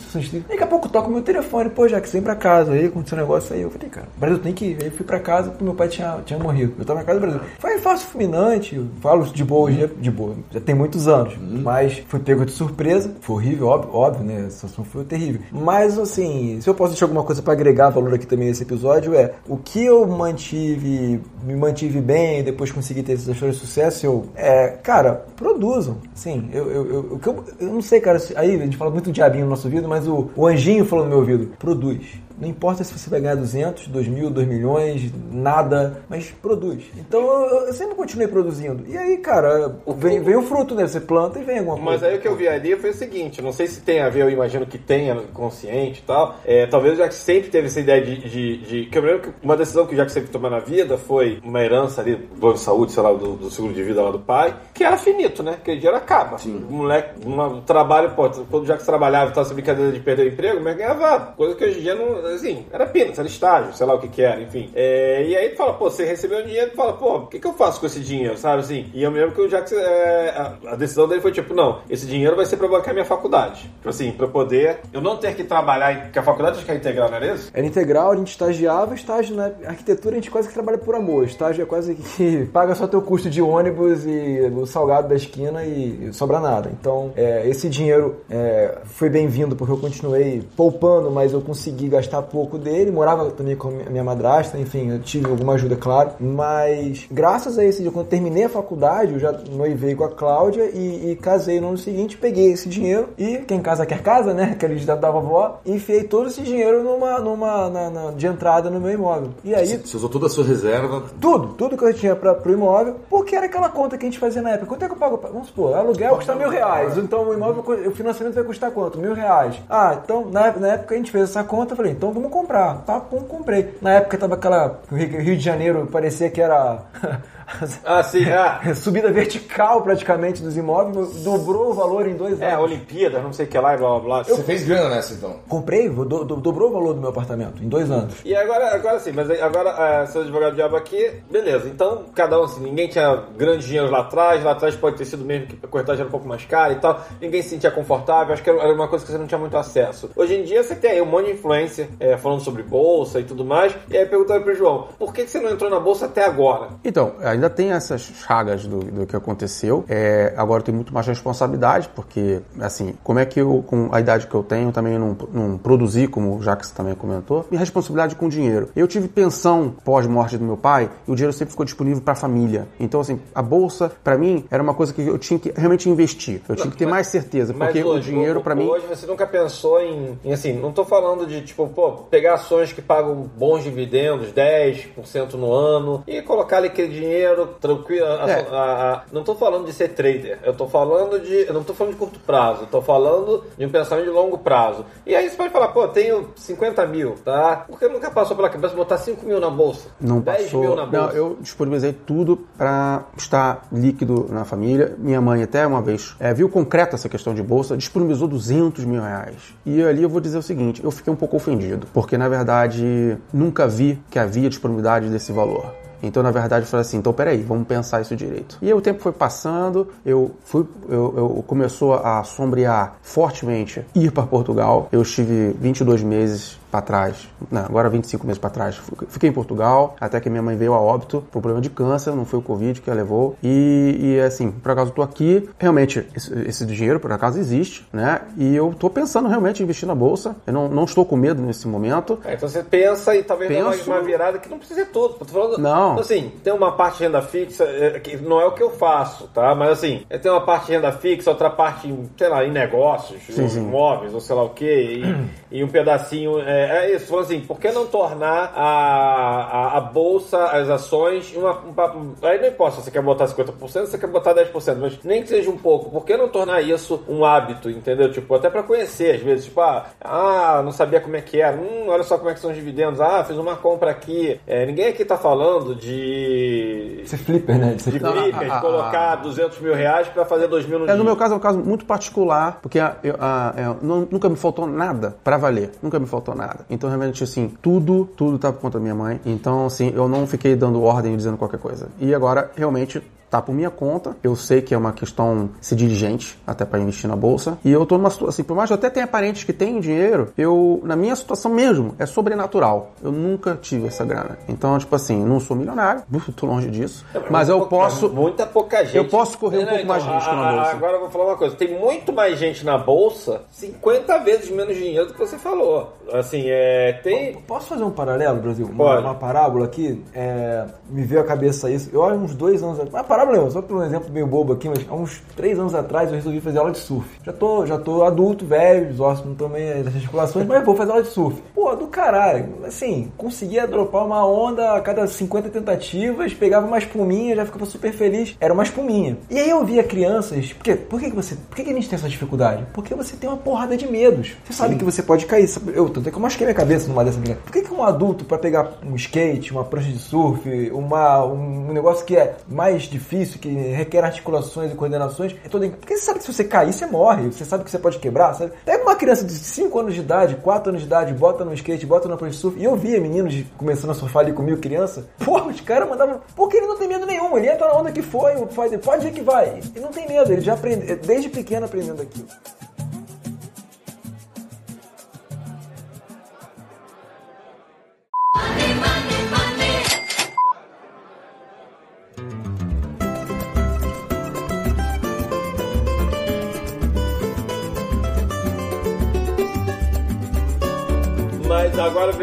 Daqui 0.48 0.62
a 0.62 0.66
pouco 0.66 0.88
toca 0.88 1.08
o 1.08 1.10
meu 1.10 1.22
telefone, 1.22 1.70
pô, 1.70 1.88
já 1.88 2.00
que 2.00 2.08
você 2.08 2.14
vem 2.18 2.22
pra 2.22 2.34
casa, 2.36 2.72
aí 2.72 2.86
aconteceu 2.86 3.16
um 3.18 3.20
negócio 3.20 3.54
aí. 3.54 3.62
Eu 3.62 3.70
falei, 3.70 3.88
cara, 3.88 4.06
Brasil 4.16 4.38
tem 4.38 4.52
que 4.52 4.64
ir. 4.66 4.78
Aí 4.80 4.86
eu 4.88 4.92
fui 4.92 5.04
pra 5.04 5.18
casa, 5.20 5.29
porque 5.50 5.64
meu 5.64 5.74
pai 5.74 5.88
tinha, 5.88 6.18
tinha 6.24 6.38
morrido. 6.38 6.74
Eu 6.78 6.84
tava 6.84 7.00
na 7.00 7.04
casa 7.04 7.20
do 7.20 7.26
Brasil. 7.26 7.40
Foi 7.58 7.78
fácil, 7.78 8.08
fulminante, 8.08 8.80
falo 9.00 9.24
de 9.24 9.44
boa 9.44 9.70
hoje, 9.70 9.90
de 10.00 10.10
boa, 10.10 10.34
já 10.50 10.60
tem 10.60 10.74
muitos 10.74 11.08
anos, 11.08 11.36
mas 11.38 12.02
foi 12.06 12.20
pego 12.20 12.44
de 12.44 12.52
surpresa, 12.52 13.14
foi 13.20 13.36
horrível, 13.36 13.68
óbvio, 13.68 13.94
óbvio, 13.94 14.24
né, 14.24 14.44
a 14.46 14.50
situação 14.50 14.84
foi 14.84 15.04
terrível. 15.04 15.40
Mas, 15.52 15.98
assim, 15.98 16.60
se 16.60 16.68
eu 16.68 16.74
posso 16.74 16.92
deixar 16.92 17.06
alguma 17.06 17.22
coisa 17.22 17.42
pra 17.42 17.52
agregar 17.52 17.90
valor 17.90 18.14
aqui 18.14 18.26
também 18.26 18.48
nesse 18.48 18.62
episódio, 18.62 19.14
é 19.14 19.34
o 19.48 19.56
que 19.56 19.84
eu 19.84 20.06
mantive, 20.06 21.20
me 21.44 21.56
mantive 21.56 22.00
bem, 22.00 22.42
depois 22.42 22.72
consegui 22.72 23.02
ter 23.02 23.12
essas 23.12 23.28
histórias 23.28 23.56
de 23.56 23.66
sucesso, 23.66 24.06
eu, 24.06 24.26
é, 24.34 24.68
cara, 24.82 25.26
produzam. 25.36 25.98
Sim, 26.14 26.48
eu, 26.52 26.70
eu, 26.70 26.86
eu, 26.90 27.44
eu, 27.60 27.68
não 27.68 27.82
sei, 27.82 28.00
cara, 28.00 28.20
aí 28.36 28.54
a 28.54 28.64
gente 28.64 28.76
fala 28.76 28.90
muito 28.90 29.12
diabinho 29.12 29.44
no 29.44 29.50
nosso 29.50 29.66
ouvido, 29.66 29.88
mas 29.88 30.06
o, 30.06 30.30
o 30.36 30.46
anjinho 30.46 30.84
falou 30.84 31.04
no 31.04 31.10
meu 31.10 31.18
ouvido, 31.18 31.52
produz. 31.58 32.20
Não 32.40 32.48
importa 32.48 32.82
se 32.82 32.92
você 32.96 33.10
vai 33.10 33.20
ganhar 33.20 33.34
200, 33.36 33.88
2 33.88 34.08
mil, 34.08 34.30
2 34.30 34.48
milhões, 34.48 35.10
nada, 35.30 36.02
mas 36.08 36.30
produz. 36.30 36.84
Então 36.96 37.20
eu, 37.20 37.66
eu 37.66 37.72
sempre 37.72 37.94
continuei 37.94 38.26
produzindo. 38.28 38.84
E 38.88 38.96
aí, 38.96 39.18
cara, 39.18 39.76
vem, 39.96 40.20
vem 40.22 40.36
o 40.36 40.42
fruto, 40.42 40.74
né? 40.74 40.86
Você 40.86 41.00
planta 41.00 41.38
e 41.38 41.44
vem 41.44 41.58
alguma 41.58 41.76
coisa. 41.76 41.90
Mas 41.90 42.02
aí 42.02 42.16
o 42.16 42.20
que 42.20 42.28
eu 42.28 42.36
vi 42.36 42.48
ali 42.48 42.76
foi 42.76 42.90
o 42.90 42.94
seguinte, 42.94 43.42
não 43.42 43.52
sei 43.52 43.66
se 43.66 43.80
tem 43.80 44.00
a 44.00 44.08
ver, 44.08 44.22
eu 44.22 44.30
imagino 44.30 44.66
que 44.66 44.78
tenha 44.78 45.14
consciente 45.34 46.00
e 46.00 46.06
tal. 46.06 46.36
É, 46.44 46.66
talvez 46.66 46.94
o 46.94 46.96
Jack 46.96 47.14
sempre 47.14 47.50
teve 47.50 47.66
essa 47.66 47.80
ideia 47.80 48.00
de, 48.02 48.16
de, 48.28 48.56
de- 48.58 48.86
Que 48.86 48.98
eu 48.98 49.02
lembro 49.02 49.20
que 49.20 49.30
uma 49.42 49.56
decisão 49.56 49.86
que 49.86 49.94
o 49.94 49.96
Jack 49.96 50.10
sempre 50.10 50.30
tomou 50.30 50.50
na 50.50 50.60
vida 50.60 50.96
foi 50.96 51.38
uma 51.44 51.62
herança 51.62 52.00
ali, 52.00 52.16
plano 52.16 52.54
de 52.54 52.60
saúde, 52.60 52.92
sei 52.92 53.02
lá, 53.02 53.12
do, 53.12 53.34
do 53.34 53.50
seguro 53.50 53.74
de 53.74 53.82
vida 53.82 54.02
lá 54.02 54.10
do 54.10 54.18
pai, 54.18 54.54
que 54.74 54.82
era 54.84 54.96
finito, 54.96 55.42
né? 55.42 55.58
Que 55.62 55.72
o 55.72 55.74
dinheiro 55.76 55.96
acaba. 55.96 56.36
O 56.46 56.72
moleque, 56.72 57.26
um 57.26 57.60
trabalho, 57.60 58.10
pô, 58.12 58.28
quando 58.30 58.62
o 58.62 58.66
Jack 58.66 58.84
trabalhava 58.84 59.30
e 59.30 59.34
tal, 59.34 59.42
essa 59.42 59.52
brincadeira 59.54 59.92
de 59.92 60.00
perder 60.00 60.24
o 60.26 60.28
emprego, 60.28 60.60
mas 60.62 60.76
ganhava 60.76 61.32
coisa 61.36 61.54
que 61.54 61.64
hoje 61.64 61.78
em 61.78 61.82
dia 61.82 61.94
não. 61.94 62.29
Assim, 62.34 62.66
era 62.72 62.86
pino, 62.86 63.12
era 63.16 63.26
estágio, 63.26 63.72
sei 63.74 63.86
lá 63.86 63.94
o 63.94 63.98
que 63.98 64.08
que 64.08 64.22
era, 64.22 64.40
enfim. 64.40 64.70
É, 64.74 65.24
e 65.24 65.36
aí 65.36 65.50
tu 65.50 65.56
fala, 65.56 65.74
pô, 65.74 65.90
você 65.90 66.04
recebeu 66.04 66.42
dinheiro, 66.42 66.70
tu 66.70 66.76
fala, 66.76 66.92
pô, 66.92 67.16
o 67.18 67.26
que, 67.26 67.38
que 67.38 67.46
eu 67.46 67.54
faço 67.54 67.80
com 67.80 67.86
esse 67.86 68.00
dinheiro, 68.00 68.36
sabe 68.36 68.60
assim? 68.60 68.90
E 68.94 69.02
eu 69.02 69.10
me 69.10 69.18
lembro 69.18 69.34
que 69.34 69.40
o 69.40 69.48
Jack, 69.48 69.74
é, 69.74 70.30
a, 70.30 70.72
a 70.72 70.76
decisão 70.76 71.08
dele 71.08 71.20
foi 71.20 71.32
tipo, 71.32 71.54
não, 71.54 71.80
esse 71.88 72.06
dinheiro 72.06 72.36
vai 72.36 72.46
ser 72.46 72.56
pra 72.56 72.68
bancar 72.68 72.94
minha 72.94 73.04
faculdade. 73.04 73.62
Tipo 73.62 73.88
assim, 73.88 74.12
pra 74.12 74.26
eu 74.26 74.30
poder. 74.30 74.80
Eu 74.92 75.00
não 75.00 75.16
ter 75.16 75.34
que 75.34 75.44
trabalhar, 75.44 76.04
porque 76.04 76.18
a 76.18 76.22
faculdade 76.22 76.56
acho 76.56 76.66
que 76.66 76.72
é 76.72 76.74
integral, 76.74 77.08
não 77.08 77.16
era 77.16 77.34
isso? 77.34 77.50
Era 77.52 77.66
integral, 77.66 78.12
a 78.12 78.16
gente 78.16 78.30
estagiava, 78.30 78.94
estágio 78.94 79.36
na 79.36 79.50
arquitetura 79.66 80.14
a 80.14 80.18
gente 80.18 80.30
quase 80.30 80.48
que 80.48 80.54
trabalha 80.54 80.78
por 80.78 80.94
amor. 80.94 81.24
Estágio 81.24 81.62
é 81.62 81.66
quase 81.66 81.94
que 81.94 82.46
paga 82.52 82.74
só 82.74 82.86
teu 82.86 83.02
custo 83.02 83.30
de 83.30 83.40
ônibus 83.42 84.04
e 84.06 84.40
o 84.54 84.66
salgado 84.66 85.08
da 85.08 85.14
esquina 85.14 85.64
e, 85.64 86.08
e 86.08 86.12
sobra 86.12 86.40
nada. 86.40 86.70
Então, 86.78 87.12
é, 87.16 87.48
esse 87.48 87.68
dinheiro 87.68 88.16
é, 88.28 88.78
foi 88.84 89.08
bem-vindo 89.08 89.56
porque 89.56 89.72
eu 89.72 89.78
continuei 89.78 90.42
poupando, 90.56 91.10
mas 91.10 91.32
eu 91.32 91.40
consegui 91.40 91.88
gastar 91.88 92.19
pouco 92.22 92.58
dele. 92.58 92.90
Morava 92.90 93.30
também 93.30 93.56
com 93.56 93.68
a 93.68 93.90
minha 93.90 94.04
madrasta, 94.04 94.58
enfim, 94.58 94.90
eu 94.90 95.00
tive 95.00 95.26
alguma 95.30 95.54
ajuda, 95.54 95.76
claro. 95.76 96.10
Mas, 96.20 97.06
graças 97.10 97.58
a 97.58 97.64
esse 97.64 97.82
dia, 97.82 97.90
quando 97.90 98.06
eu 98.06 98.10
terminei 98.10 98.44
a 98.44 98.48
faculdade, 98.48 99.12
eu 99.14 99.18
já 99.18 99.32
noivei 99.50 99.94
com 99.94 100.04
a 100.04 100.08
Cláudia 100.08 100.64
e, 100.72 101.10
e 101.12 101.16
casei 101.16 101.60
no 101.60 101.68
ano 101.68 101.78
seguinte, 101.78 102.16
peguei 102.16 102.52
esse 102.52 102.68
dinheiro 102.68 103.08
e 103.18 103.38
quem 103.38 103.60
casa 103.60 103.86
quer 103.86 104.02
casa, 104.02 104.32
né? 104.34 104.50
Aquele 104.52 104.74
ditado 104.76 105.00
da 105.00 105.10
vovó, 105.10 105.60
enfiei 105.64 106.04
todo 106.04 106.28
esse 106.28 106.42
dinheiro 106.42 106.82
numa, 106.82 107.18
numa 107.18 107.68
na- 107.70 107.90
na- 107.90 108.10
de 108.10 108.26
entrada 108.26 108.70
no 108.70 108.80
meu 108.80 108.90
imóvel. 108.92 109.30
E 109.44 109.54
aí, 109.54 109.78
Você 109.78 109.96
usou 109.96 110.08
toda 110.10 110.26
a 110.26 110.28
sua 110.30 110.44
reserva. 110.44 111.04
tudo, 111.20 111.48
tudo 111.54 111.76
que 111.76 111.84
eu 111.84 111.94
tinha 111.94 112.16
pra, 112.16 112.34
pro 112.34 112.52
imóvel, 112.52 112.96
porque 113.08 113.34
era 113.36 113.46
aquela 113.46 113.68
conta 113.68 113.96
que 113.96 114.04
a 114.06 114.08
gente 114.10 114.18
fazia 114.18 114.42
na 114.42 114.50
época. 114.50 114.66
Quanto 114.66 114.82
é 114.84 114.86
que 114.88 114.94
eu 114.94 114.98
pago? 114.98 115.20
Vamos 115.32 115.48
supor, 115.48 115.74
aluguel 115.74 116.16
custa 116.16 116.34
mil 116.34 116.48
reais. 116.48 116.96
Então 116.96 117.28
o 117.28 117.34
imóvel, 117.34 117.64
o 117.86 117.90
financiamento 117.92 118.34
vai 118.34 118.44
custar 118.44 118.70
quanto? 118.70 118.98
Mil 118.98 119.14
reais. 119.14 119.56
Ah, 119.68 119.98
então 120.02 120.26
na, 120.30 120.50
na 120.52 120.68
época 120.74 120.94
a 120.94 120.98
gente 120.98 121.10
fez 121.10 121.24
essa 121.24 121.44
conta, 121.44 121.72
eu 121.72 121.76
falei, 121.76 121.92
então 122.00 122.14
vamos 122.14 122.30
comprar. 122.30 122.78
Tá, 122.86 122.98
bom, 122.98 123.20
comprei. 123.24 123.76
Na 123.82 123.92
época 123.92 124.16
tava 124.16 124.34
aquela. 124.34 124.80
Rio 124.90 125.36
de 125.36 125.44
Janeiro 125.44 125.86
parecia 125.86 126.30
que 126.30 126.40
era. 126.40 126.78
Ah, 127.84 128.02
sim, 128.02 128.24
ah. 128.30 128.60
subida 128.74 129.10
vertical 129.12 129.82
praticamente 129.82 130.42
dos 130.42 130.56
imóveis, 130.56 131.22
dobrou 131.22 131.70
o 131.70 131.74
valor 131.74 132.06
em 132.08 132.14
dois 132.16 132.40
É, 132.40 132.50
a 132.50 132.54
anos. 132.54 132.64
Olimpíada, 132.70 133.20
não 133.20 133.32
sei 133.32 133.46
o 133.46 133.48
que 133.48 133.58
lá 133.58 133.74
e 133.74 133.78
blá 133.78 133.88
blá 133.90 134.00
blá. 134.00 134.24
Você 134.24 134.42
fez 134.42 134.64
grana 134.64 134.88
nessa, 134.94 135.14
então. 135.14 135.36
Comprei, 135.48 135.88
do- 135.88 136.04
do- 136.24 136.36
dobrou 136.36 136.70
o 136.70 136.72
valor 136.72 136.94
do 136.94 137.00
meu 137.00 137.10
apartamento 137.10 137.62
em 137.62 137.68
dois 137.68 137.90
anos. 137.90 138.14
E 138.24 138.34
agora, 138.34 138.74
agora 138.74 138.98
sim, 139.00 139.12
mas 139.12 139.30
agora, 139.40 139.70
é, 140.02 140.06
seu 140.06 140.22
advogado 140.22 140.54
diabo 140.54 140.76
aqui, 140.76 141.10
beleza. 141.30 141.68
Então, 141.68 142.04
cada 142.14 142.40
um, 142.40 142.44
assim, 142.44 142.60
ninguém 142.62 142.88
tinha 142.88 143.24
grande 143.36 143.66
dinheiro 143.66 143.90
lá 143.90 144.00
atrás, 144.00 144.42
lá 144.44 144.52
atrás 144.52 144.74
pode 144.76 144.96
ter 144.96 145.04
sido 145.04 145.24
mesmo 145.24 145.46
que 145.48 145.58
a 145.62 145.68
corretagem 145.68 146.00
era 146.00 146.08
um 146.08 146.10
pouco 146.10 146.26
mais 146.28 146.44
cara 146.44 146.72
e 146.72 146.76
tal, 146.76 147.00
ninguém 147.20 147.42
se 147.42 147.50
sentia 147.50 147.70
confortável, 147.70 148.32
acho 148.32 148.42
que 148.42 148.50
era 148.50 148.72
uma 148.72 148.88
coisa 148.88 149.04
que 149.04 149.10
você 149.10 149.18
não 149.18 149.26
tinha 149.26 149.38
muito 149.38 149.56
acesso. 149.56 150.10
Hoje 150.16 150.34
em 150.36 150.42
dia, 150.44 150.62
você 150.62 150.74
tem 150.74 150.92
aí 150.92 151.00
um 151.02 151.06
monte 151.06 151.26
de 151.26 151.32
influência 151.32 151.88
é, 151.98 152.16
falando 152.16 152.40
sobre 152.40 152.62
bolsa 152.62 153.20
e 153.20 153.24
tudo 153.24 153.44
mais, 153.44 153.74
e 153.90 153.96
aí 153.96 154.06
perguntando 154.06 154.44
pro 154.44 154.54
João, 154.54 154.88
por 154.98 155.12
que, 155.12 155.24
que 155.24 155.30
você 155.30 155.40
não 155.40 155.50
entrou 155.50 155.68
na 155.70 155.80
bolsa 155.80 156.06
até 156.06 156.24
agora? 156.24 156.68
Então, 156.84 157.14
ainda 157.40 157.50
tem 157.50 157.72
essas 157.72 158.02
chagas 158.02 158.66
do, 158.66 158.78
do 158.78 159.06
que 159.06 159.16
aconteceu. 159.16 159.84
É, 159.88 160.34
agora 160.36 160.60
eu 160.60 160.64
tenho 160.64 160.76
muito 160.76 160.92
mais 160.92 161.06
responsabilidade, 161.06 161.88
porque, 161.94 162.40
assim, 162.60 162.94
como 163.02 163.18
é 163.18 163.24
que 163.24 163.40
eu, 163.40 163.64
com 163.66 163.88
a 163.92 164.00
idade 164.00 164.26
que 164.26 164.34
eu 164.34 164.42
tenho, 164.42 164.70
também 164.70 164.98
não, 164.98 165.16
não 165.32 165.58
produzi, 165.58 166.06
como 166.06 166.36
o 166.36 166.42
Jax 166.42 166.70
também 166.70 166.94
comentou, 166.94 167.46
e 167.50 167.56
responsabilidade 167.56 168.14
com 168.14 168.26
o 168.26 168.28
dinheiro. 168.28 168.68
Eu 168.76 168.86
tive 168.86 169.08
pensão 169.08 169.74
pós-morte 169.84 170.36
do 170.36 170.44
meu 170.44 170.56
pai, 170.56 170.90
e 171.08 171.10
o 171.10 171.14
dinheiro 171.14 171.32
sempre 171.32 171.52
ficou 171.52 171.64
disponível 171.64 172.02
para 172.02 172.12
a 172.12 172.16
família. 172.16 172.68
Então, 172.78 173.00
assim, 173.00 173.20
a 173.34 173.42
bolsa, 173.42 173.90
para 174.04 174.18
mim, 174.18 174.44
era 174.50 174.62
uma 174.62 174.74
coisa 174.74 174.92
que 174.92 175.00
eu 175.02 175.18
tinha 175.18 175.40
que 175.40 175.52
realmente 175.56 175.88
investir. 175.88 176.42
Eu 176.48 176.56
tinha 176.56 176.70
que 176.70 176.76
ter 176.76 176.86
mais 176.86 177.06
certeza, 177.06 177.54
porque 177.54 177.82
o 177.82 177.98
dinheiro, 177.98 178.42
para 178.42 178.54
mim. 178.54 178.66
Hoje 178.66 178.86
você 178.86 179.06
nunca 179.06 179.26
pensou 179.26 179.80
em, 179.80 180.18
em, 180.24 180.32
assim, 180.32 180.52
não 180.52 180.72
tô 180.72 180.84
falando 180.84 181.26
de, 181.26 181.40
tipo, 181.42 181.66
pô, 181.68 181.92
pegar 182.10 182.34
ações 182.34 182.72
que 182.72 182.82
pagam 182.82 183.30
bons 183.36 183.62
dividendos, 183.62 184.32
10% 184.32 185.34
no 185.34 185.52
ano, 185.52 186.04
e 186.06 186.20
colocar 186.22 186.58
ali 186.58 186.66
aquele 186.66 186.88
dinheiro 186.88 187.29
tranquilo. 187.60 188.04
a- 188.06 188.30
É. 188.30 188.40
a- 188.50 188.92
a- 188.94 189.02
não 189.12 189.22
tô 189.24 189.34
falando 189.34 189.66
de 189.66 189.72
ser 189.72 189.88
trader, 189.88 190.38
eu 190.42 190.52
tô 190.54 190.66
falando 190.68 191.18
de. 191.20 191.46
Eu 191.46 191.54
não 191.54 191.62
tô 191.64 191.74
falando 191.74 191.92
de 191.94 191.98
curto 191.98 192.18
prazo, 192.20 192.62
eu 192.62 192.66
tô 192.66 192.80
falando 192.82 193.44
de 193.56 193.64
um 193.66 193.70
pensamento 193.70 194.04
de 194.04 194.10
longo 194.10 194.38
prazo. 194.38 194.84
E 195.06 195.14
aí 195.14 195.28
você 195.28 195.36
pode 195.36 195.52
falar, 195.52 195.68
pô, 195.68 195.86
tenho 195.88 196.28
50 196.36 196.86
mil, 196.86 197.14
tá? 197.24 197.64
Por 197.68 197.78
que 197.78 197.88
nunca 197.88 198.10
passou 198.10 198.36
pela 198.36 198.48
cabeça 198.48 198.74
botar 198.74 198.98
5 198.98 199.24
mil 199.26 199.40
na 199.40 199.50
bolsa? 199.50 199.88
Não 200.00 200.20
10 200.20 200.44
passou. 200.44 200.60
mil 200.60 200.76
na 200.76 200.86
bolsa? 200.86 201.06
Não, 201.08 201.12
eu 201.14 201.36
disponibilizei 201.40 201.92
tudo 201.92 202.36
para 202.56 203.04
estar 203.16 203.66
líquido 203.72 204.26
na 204.30 204.44
família. 204.44 204.94
Minha 204.98 205.20
mãe 205.20 205.42
até 205.42 205.66
uma 205.66 205.80
vez 205.82 206.14
é, 206.20 206.32
viu 206.32 206.48
concreto 206.48 206.94
essa 206.94 207.08
questão 207.08 207.34
de 207.34 207.42
bolsa, 207.42 207.76
disponibilizou 207.76 208.28
200 208.28 208.84
mil 208.84 209.00
reais. 209.02 209.54
E 209.66 209.82
ali 209.82 210.02
eu 210.02 210.08
vou 210.08 210.20
dizer 210.20 210.38
o 210.38 210.42
seguinte, 210.42 210.82
eu 210.82 210.90
fiquei 210.90 211.12
um 211.12 211.16
pouco 211.16 211.36
ofendido, 211.36 211.86
porque 211.92 212.16
na 212.18 212.28
verdade 212.28 213.16
nunca 213.32 213.66
vi 213.66 214.00
que 214.10 214.18
havia 214.18 214.48
disponibilidade 214.48 215.08
desse 215.08 215.32
valor. 215.32 215.66
Então, 216.02 216.22
na 216.22 216.30
verdade, 216.30 216.64
eu 216.64 216.68
falei 216.68 216.82
assim, 216.82 216.98
então 216.98 217.12
peraí, 217.12 217.42
vamos 217.42 217.66
pensar 217.66 218.00
isso 218.00 218.14
direito. 218.14 218.58
E 218.60 218.66
aí 218.66 218.74
o 218.74 218.80
tempo 218.80 219.00
foi 219.00 219.12
passando, 219.12 219.88
eu 220.04 220.30
fui, 220.44 220.66
eu, 220.88 221.14
eu 221.16 221.44
começou 221.46 221.94
a 221.94 222.22
sombrear 222.24 222.96
fortemente 223.02 223.84
ir 223.94 224.12
para 224.12 224.24
Portugal. 224.24 224.88
Eu 224.92 225.02
estive 225.02 225.56
22 225.58 226.02
meses 226.02 226.59
para 226.70 226.80
trás, 226.82 227.28
não, 227.50 227.64
agora 227.64 227.88
25 227.88 228.26
meses 228.26 228.38
para 228.38 228.50
trás, 228.50 228.80
fiquei 229.08 229.28
em 229.28 229.32
Portugal, 229.32 229.96
até 230.00 230.20
que 230.20 230.30
minha 230.30 230.42
mãe 230.42 230.56
veio 230.56 230.72
a 230.74 230.80
óbito 230.80 231.22
por 231.30 231.40
problema 231.40 231.60
de 231.60 231.70
câncer, 231.70 232.12
não 232.14 232.24
foi 232.24 232.38
o 232.38 232.42
Covid 232.42 232.80
que 232.80 232.90
a 232.90 232.94
levou. 232.94 233.36
E, 233.42 233.96
e 234.16 234.20
assim, 234.20 234.50
por 234.50 234.72
acaso 234.72 234.90
eu 234.90 234.94
tô 234.94 235.02
aqui, 235.02 235.48
realmente 235.58 236.06
esse, 236.14 236.32
esse 236.48 236.66
dinheiro 236.66 237.00
por 237.00 237.10
acaso 237.12 237.38
existe, 237.38 237.86
né? 237.92 238.20
E 238.36 238.54
eu 238.54 238.74
tô 238.78 238.88
pensando 238.90 239.28
realmente 239.28 239.60
em 239.60 239.64
investir 239.64 239.86
na 239.88 239.94
bolsa. 239.94 240.36
Eu 240.46 240.52
não, 240.52 240.68
não 240.68 240.84
estou 240.84 241.04
com 241.04 241.16
medo 241.16 241.42
nesse 241.42 241.66
momento. 241.66 242.18
É, 242.24 242.34
então 242.34 242.48
você 242.48 242.62
pensa 242.62 243.14
e 243.16 243.22
talvez 243.22 243.50
uma- 243.50 243.70
Penso- 243.72 243.90
uma 243.90 244.00
virada 244.02 244.38
que 244.38 244.48
não 244.48 244.58
precisa 244.58 244.80
ser 244.80 244.86
tudo. 244.90 245.16
Falando, 245.24 245.58
Não. 245.58 245.98
Assim, 245.98 246.32
tem 246.42 246.52
uma 246.52 246.72
parte 246.72 246.98
de 246.98 247.04
renda 247.04 247.22
fixa, 247.22 247.64
é, 247.64 247.98
que 248.00 248.16
não 248.16 248.40
é 248.40 248.46
o 248.46 248.52
que 248.52 248.62
eu 248.62 248.70
faço, 248.70 249.28
tá? 249.34 249.54
Mas 249.54 249.70
assim, 249.70 250.02
tem 250.22 250.30
uma 250.30 250.40
parte 250.40 250.66
de 250.66 250.72
renda 250.72 250.92
fixa, 250.92 251.30
outra 251.30 251.50
parte, 251.50 251.92
sei 252.16 252.28
lá, 252.28 252.44
em 252.44 252.50
negócios, 252.50 253.20
Sim, 253.28 253.48
sim. 253.48 253.60
imóveis, 253.60 254.12
ou 254.14 254.20
sei 254.20 254.34
lá 254.36 254.42
o 254.44 254.50
quê, 254.50 255.02
e, 255.50 255.50
e 255.60 255.64
um 255.64 255.68
pedacinho. 255.68 256.38
É, 256.40 256.59
é 256.60 256.94
isso, 256.94 257.06
falando 257.06 257.24
assim, 257.26 257.40
por 257.40 257.58
que 257.58 257.70
não 257.72 257.86
tornar 257.86 258.52
a, 258.56 258.64
a, 258.64 259.76
a 259.78 259.80
bolsa, 259.80 260.42
as 260.46 260.68
ações, 260.68 261.34
uma, 261.36 261.52
um 261.94 262.14
Aí 262.22 262.40
não 262.40 262.48
importa 262.48 262.76
se 262.76 262.84
você 262.84 262.90
quer 262.90 263.02
botar 263.02 263.26
50%, 263.26 263.68
se 263.68 263.90
você 263.90 263.98
quer 263.98 264.06
botar 264.06 264.34
10%, 264.34 264.76
mas 264.80 264.98
nem 265.04 265.22
que 265.22 265.28
seja 265.28 265.50
um 265.50 265.56
pouco, 265.56 265.90
por 265.90 266.04
que 266.04 266.16
não 266.16 266.28
tornar 266.28 266.60
isso 266.62 267.02
um 267.08 267.24
hábito, 267.24 267.70
entendeu? 267.70 268.10
Tipo, 268.10 268.34
até 268.34 268.48
pra 268.50 268.62
conhecer, 268.62 269.14
às 269.16 269.20
vezes, 269.22 269.44
tipo, 269.46 269.60
ah, 269.60 269.86
ah, 270.00 270.62
não 270.64 270.72
sabia 270.72 271.00
como 271.00 271.16
é 271.16 271.20
que 271.20 271.40
era, 271.40 271.56
hum, 271.56 271.86
olha 271.88 272.02
só 272.02 272.16
como 272.18 272.30
é 272.30 272.34
que 272.34 272.40
são 272.40 272.50
os 272.50 272.56
dividendos, 272.56 273.00
ah, 273.00 273.24
fiz 273.24 273.36
uma 273.36 273.56
compra 273.56 273.90
aqui. 273.90 274.40
É, 274.46 274.66
ninguém 274.66 274.86
aqui 274.88 275.04
tá 275.04 275.16
falando 275.16 275.74
de. 275.74 277.02
Você 277.04 277.16
flipper, 277.16 277.58
né? 277.58 277.74
Você 277.78 277.90
De 277.90 278.00
Não, 278.00 278.12
flipper, 278.12 278.40
a- 278.40 278.44
de 278.44 278.50
a- 278.50 278.60
colocar 278.60 279.16
200 279.16 279.58
mil 279.60 279.74
reais 279.74 280.08
pra 280.08 280.24
fazer 280.24 280.46
2 280.48 280.66
mil 280.66 280.78
no 280.78 280.84
É, 280.84 280.88
dia. 280.88 280.96
no 280.96 281.04
meu 281.04 281.16
caso 281.16 281.34
é 281.34 281.36
um 281.36 281.40
caso 281.40 281.58
muito 281.58 281.84
particular, 281.84 282.58
porque 282.62 282.78
a- 282.78 282.96
eu- 283.02 283.16
a- 283.18 283.54
é, 283.56 283.84
nunca 283.84 284.28
me 284.28 284.36
faltou 284.36 284.66
nada 284.66 285.16
pra 285.22 285.36
valer. 285.36 285.70
Nunca 285.82 285.98
me 285.98 286.06
faltou 286.06 286.34
nada. 286.34 286.49
Então, 286.68 286.88
realmente, 286.88 287.22
assim, 287.24 287.52
tudo, 287.62 288.08
tudo 288.16 288.38
tá 288.38 288.52
por 288.52 288.60
conta 288.60 288.78
da 288.78 288.82
minha 288.82 288.94
mãe. 288.94 289.20
Então, 289.24 289.66
assim, 289.66 289.92
eu 289.94 290.08
não 290.08 290.26
fiquei 290.26 290.56
dando 290.56 290.82
ordem 290.82 291.14
e 291.14 291.16
dizendo 291.16 291.36
qualquer 291.36 291.58
coisa. 291.58 291.88
E 291.98 292.14
agora, 292.14 292.50
realmente, 292.56 293.02
tá 293.30 293.40
por 293.40 293.54
minha 293.54 293.70
conta. 293.70 294.16
Eu 294.22 294.34
sei 294.36 294.60
que 294.60 294.74
é 294.74 294.78
uma 294.78 294.92
questão 294.92 295.50
ser 295.60 295.76
dirigente, 295.76 296.38
até 296.46 296.64
pra 296.64 296.78
investir 296.80 297.08
na 297.08 297.16
bolsa. 297.16 297.56
E 297.64 297.70
eu 297.70 297.86
tô 297.86 297.96
numa 297.96 298.10
situação, 298.10 298.28
assim, 298.28 298.42
por 298.42 298.56
mais 298.56 298.68
que 298.68 298.72
eu 298.72 298.76
até 298.78 298.90
tenha 298.90 299.06
parentes 299.06 299.44
que 299.44 299.52
têm 299.52 299.78
dinheiro, 299.80 300.32
eu, 300.36 300.80
na 300.84 300.96
minha 300.96 301.14
situação 301.14 301.50
mesmo, 301.52 301.94
é 301.98 302.06
sobrenatural. 302.06 302.92
Eu 303.02 303.12
nunca 303.12 303.56
tive 303.60 303.86
essa 303.86 304.04
grana. 304.04 304.38
Então, 304.48 304.76
tipo 304.78 304.94
assim, 304.94 305.24
não 305.24 305.38
sou 305.40 305.56
milionário, 305.56 306.02
tô 306.36 306.46
longe 306.46 306.70
disso. 306.70 307.04
Mas 307.30 307.48
eu 307.48 307.58
Pouca- 307.60 307.70
posso. 307.76 308.08
Muita 308.08 308.46
pouca 308.46 308.84
gente. 308.84 308.96
Eu 308.96 309.08
posso 309.08 309.36
correr 309.38 309.58
um 309.58 309.66
pouco 309.66 309.86
mais 309.86 310.02
risco 310.04 310.30
na 310.34 310.40
a- 310.40 310.48
a- 310.50 310.52
bolsa. 310.56 310.70
Agora 310.72 310.92
eu 310.94 311.00
vou 311.00 311.10
falar 311.10 311.24
uma 311.26 311.36
coisa. 311.36 311.54
Tem 311.56 311.78
muito 311.78 312.12
mais 312.12 312.38
gente 312.38 312.64
na 312.64 312.78
bolsa, 312.78 313.42
50 313.50 314.18
vezes 314.18 314.50
menos 314.50 314.76
dinheiro 314.76 315.06
do 315.06 315.12
que 315.14 315.18
você 315.20 315.36
falou. 315.38 315.92
Assim, 316.12 316.42
é. 316.46 316.98
Tem. 317.02 317.34
Posso 317.46 317.68
fazer 317.68 317.84
um 317.84 317.90
paralelo, 317.90 318.40
Brasil? 318.40 318.66
Uma, 318.66 318.98
uma 319.00 319.14
parábola 319.14 319.64
aqui? 319.66 320.02
É, 320.14 320.64
me 320.88 321.02
veio 321.02 321.20
à 321.20 321.24
cabeça 321.24 321.70
isso. 321.70 321.90
Eu, 321.92 322.02
há 322.02 322.08
uns 322.14 322.34
dois 322.34 322.62
anos. 322.62 322.78
Uma 322.78 323.04
parábola 323.04 323.19
não, 323.26 323.50
só 323.50 323.62
por 323.62 323.76
um 323.76 323.84
exemplo 323.84 324.10
meio 324.10 324.26
bobo 324.26 324.52
aqui, 324.52 324.68
mas 324.68 324.86
há 324.88 324.94
uns 324.94 325.22
três 325.36 325.58
anos 325.58 325.74
atrás 325.74 326.08
eu 326.08 326.16
resolvi 326.16 326.40
fazer 326.40 326.58
aula 326.58 326.72
de 326.72 326.78
surf. 326.78 327.08
Já 327.24 327.32
tô, 327.32 327.66
já 327.66 327.78
tô 327.78 328.04
adulto, 328.04 328.46
velho, 328.46 328.90
os 328.90 329.00
ossos 329.00 329.24
não 329.24 329.48
bem 329.48 329.82
das 329.82 329.94
articulações, 329.94 330.46
mas 330.46 330.64
vou 330.64 330.76
fazer 330.76 330.90
aula 330.90 331.02
de 331.02 331.10
surf. 331.10 331.40
Pô, 331.54 331.74
do 331.74 331.86
caralho. 331.86 332.48
Assim, 332.64 333.10
conseguia 333.16 333.66
dropar 333.66 334.04
uma 334.04 334.26
onda 334.26 334.76
a 334.76 334.80
cada 334.80 335.06
50 335.06 335.48
tentativas, 335.48 336.34
pegava 336.34 336.66
uma 336.66 336.78
espuminha, 336.78 337.36
já 337.36 337.44
ficava 337.44 337.66
super 337.66 337.92
feliz. 337.92 338.36
Era 338.40 338.52
uma 338.52 338.62
espuminha. 338.62 339.18
E 339.28 339.38
aí 339.38 339.50
eu 339.50 339.64
via 339.64 339.82
crianças. 339.82 340.52
Por 340.52 340.62
quê? 340.62 340.74
Por 340.74 341.00
que, 341.00 341.10
que 341.10 341.16
você. 341.16 341.34
Por 341.34 341.56
que, 341.56 341.64
que 341.64 341.70
a 341.70 341.74
gente 341.74 341.88
tem 341.88 341.96
essa 341.96 342.08
dificuldade? 342.08 342.66
Porque 342.72 342.94
você 342.94 343.16
tem 343.16 343.28
uma 343.28 343.36
porrada 343.36 343.76
de 343.76 343.86
medos. 343.86 344.32
Você 344.44 344.52
sabe 344.52 344.76
que 344.76 344.84
você 344.84 345.02
pode 345.02 345.26
cair. 345.26 345.48
Eu, 345.74 345.88
tanto 345.88 346.08
é 346.08 346.10
que 346.10 346.16
eu 346.16 346.22
machuquei 346.22 346.46
minha 346.46 346.54
cabeça 346.54 346.88
numa 346.88 347.04
dessa 347.04 347.18
brincadeira. 347.18 347.42
Por 347.44 347.52
que, 347.52 347.62
que 347.62 347.72
um 347.72 347.82
adulto, 347.82 348.24
pra 348.24 348.38
pegar 348.38 348.72
um 348.84 348.94
skate, 348.94 349.52
uma 349.52 349.64
prancha 349.64 349.90
de 349.90 349.98
surf, 349.98 350.70
uma, 350.72 351.24
um 351.24 351.72
negócio 351.72 352.04
que 352.04 352.16
é 352.16 352.36
mais 352.48 352.82
difícil, 352.82 353.09
que 353.38 353.48
requer 353.48 354.04
articulações 354.04 354.72
e 354.72 354.74
coordenações, 354.74 355.34
é 355.44 355.48
todo. 355.48 355.68
Porque 355.70 355.96
você 355.96 356.04
sabe 356.04 356.18
que 356.18 356.24
se 356.24 356.32
você 356.32 356.44
cair, 356.44 356.72
você 356.72 356.86
morre. 356.86 357.26
Você 357.30 357.44
sabe 357.44 357.64
que 357.64 357.70
você 357.70 357.78
pode 357.78 357.98
quebrar. 357.98 358.34
Sabe? 358.34 358.52
Pega 358.64 358.82
uma 358.82 358.94
criança 358.94 359.24
de 359.24 359.32
5 359.32 359.78
anos 359.78 359.94
de 359.94 360.00
idade, 360.00 360.36
4 360.36 360.70
anos 360.70 360.82
de 360.82 360.86
idade, 360.86 361.12
bota 361.12 361.44
no 361.44 361.52
skate, 361.54 361.86
bota 361.86 362.08
na 362.08 362.16
prancha 362.16 362.38
surf. 362.38 362.58
E 362.58 362.64
eu 362.64 362.76
via 362.76 363.00
meninos 363.00 363.34
começando 363.58 363.90
a 363.90 363.94
surfar 363.94 364.22
ali 364.22 364.32
comigo, 364.32 364.60
criança. 364.60 365.06
Pô, 365.24 365.40
os 365.42 365.60
caras 365.60 365.88
mandavam. 365.88 366.20
Porque 366.34 366.56
ele 366.56 366.66
não 366.66 366.76
tem 366.76 366.88
medo 366.88 367.06
nenhum. 367.06 367.36
Ele 367.36 367.48
entra 367.48 367.66
na 367.68 367.74
onda 367.74 367.92
que 367.92 368.02
foi, 368.02 368.34
pode 368.80 369.06
ir 369.06 369.12
que 369.12 369.22
vai. 369.22 369.60
Ele 369.74 369.80
não 369.80 369.90
tem 369.90 370.06
medo. 370.06 370.32
Ele 370.32 370.40
já 370.40 370.54
aprende, 370.54 370.94
desde 370.96 371.28
pequeno 371.28 371.66
aprendendo 371.66 372.02
aquilo. 372.02 372.28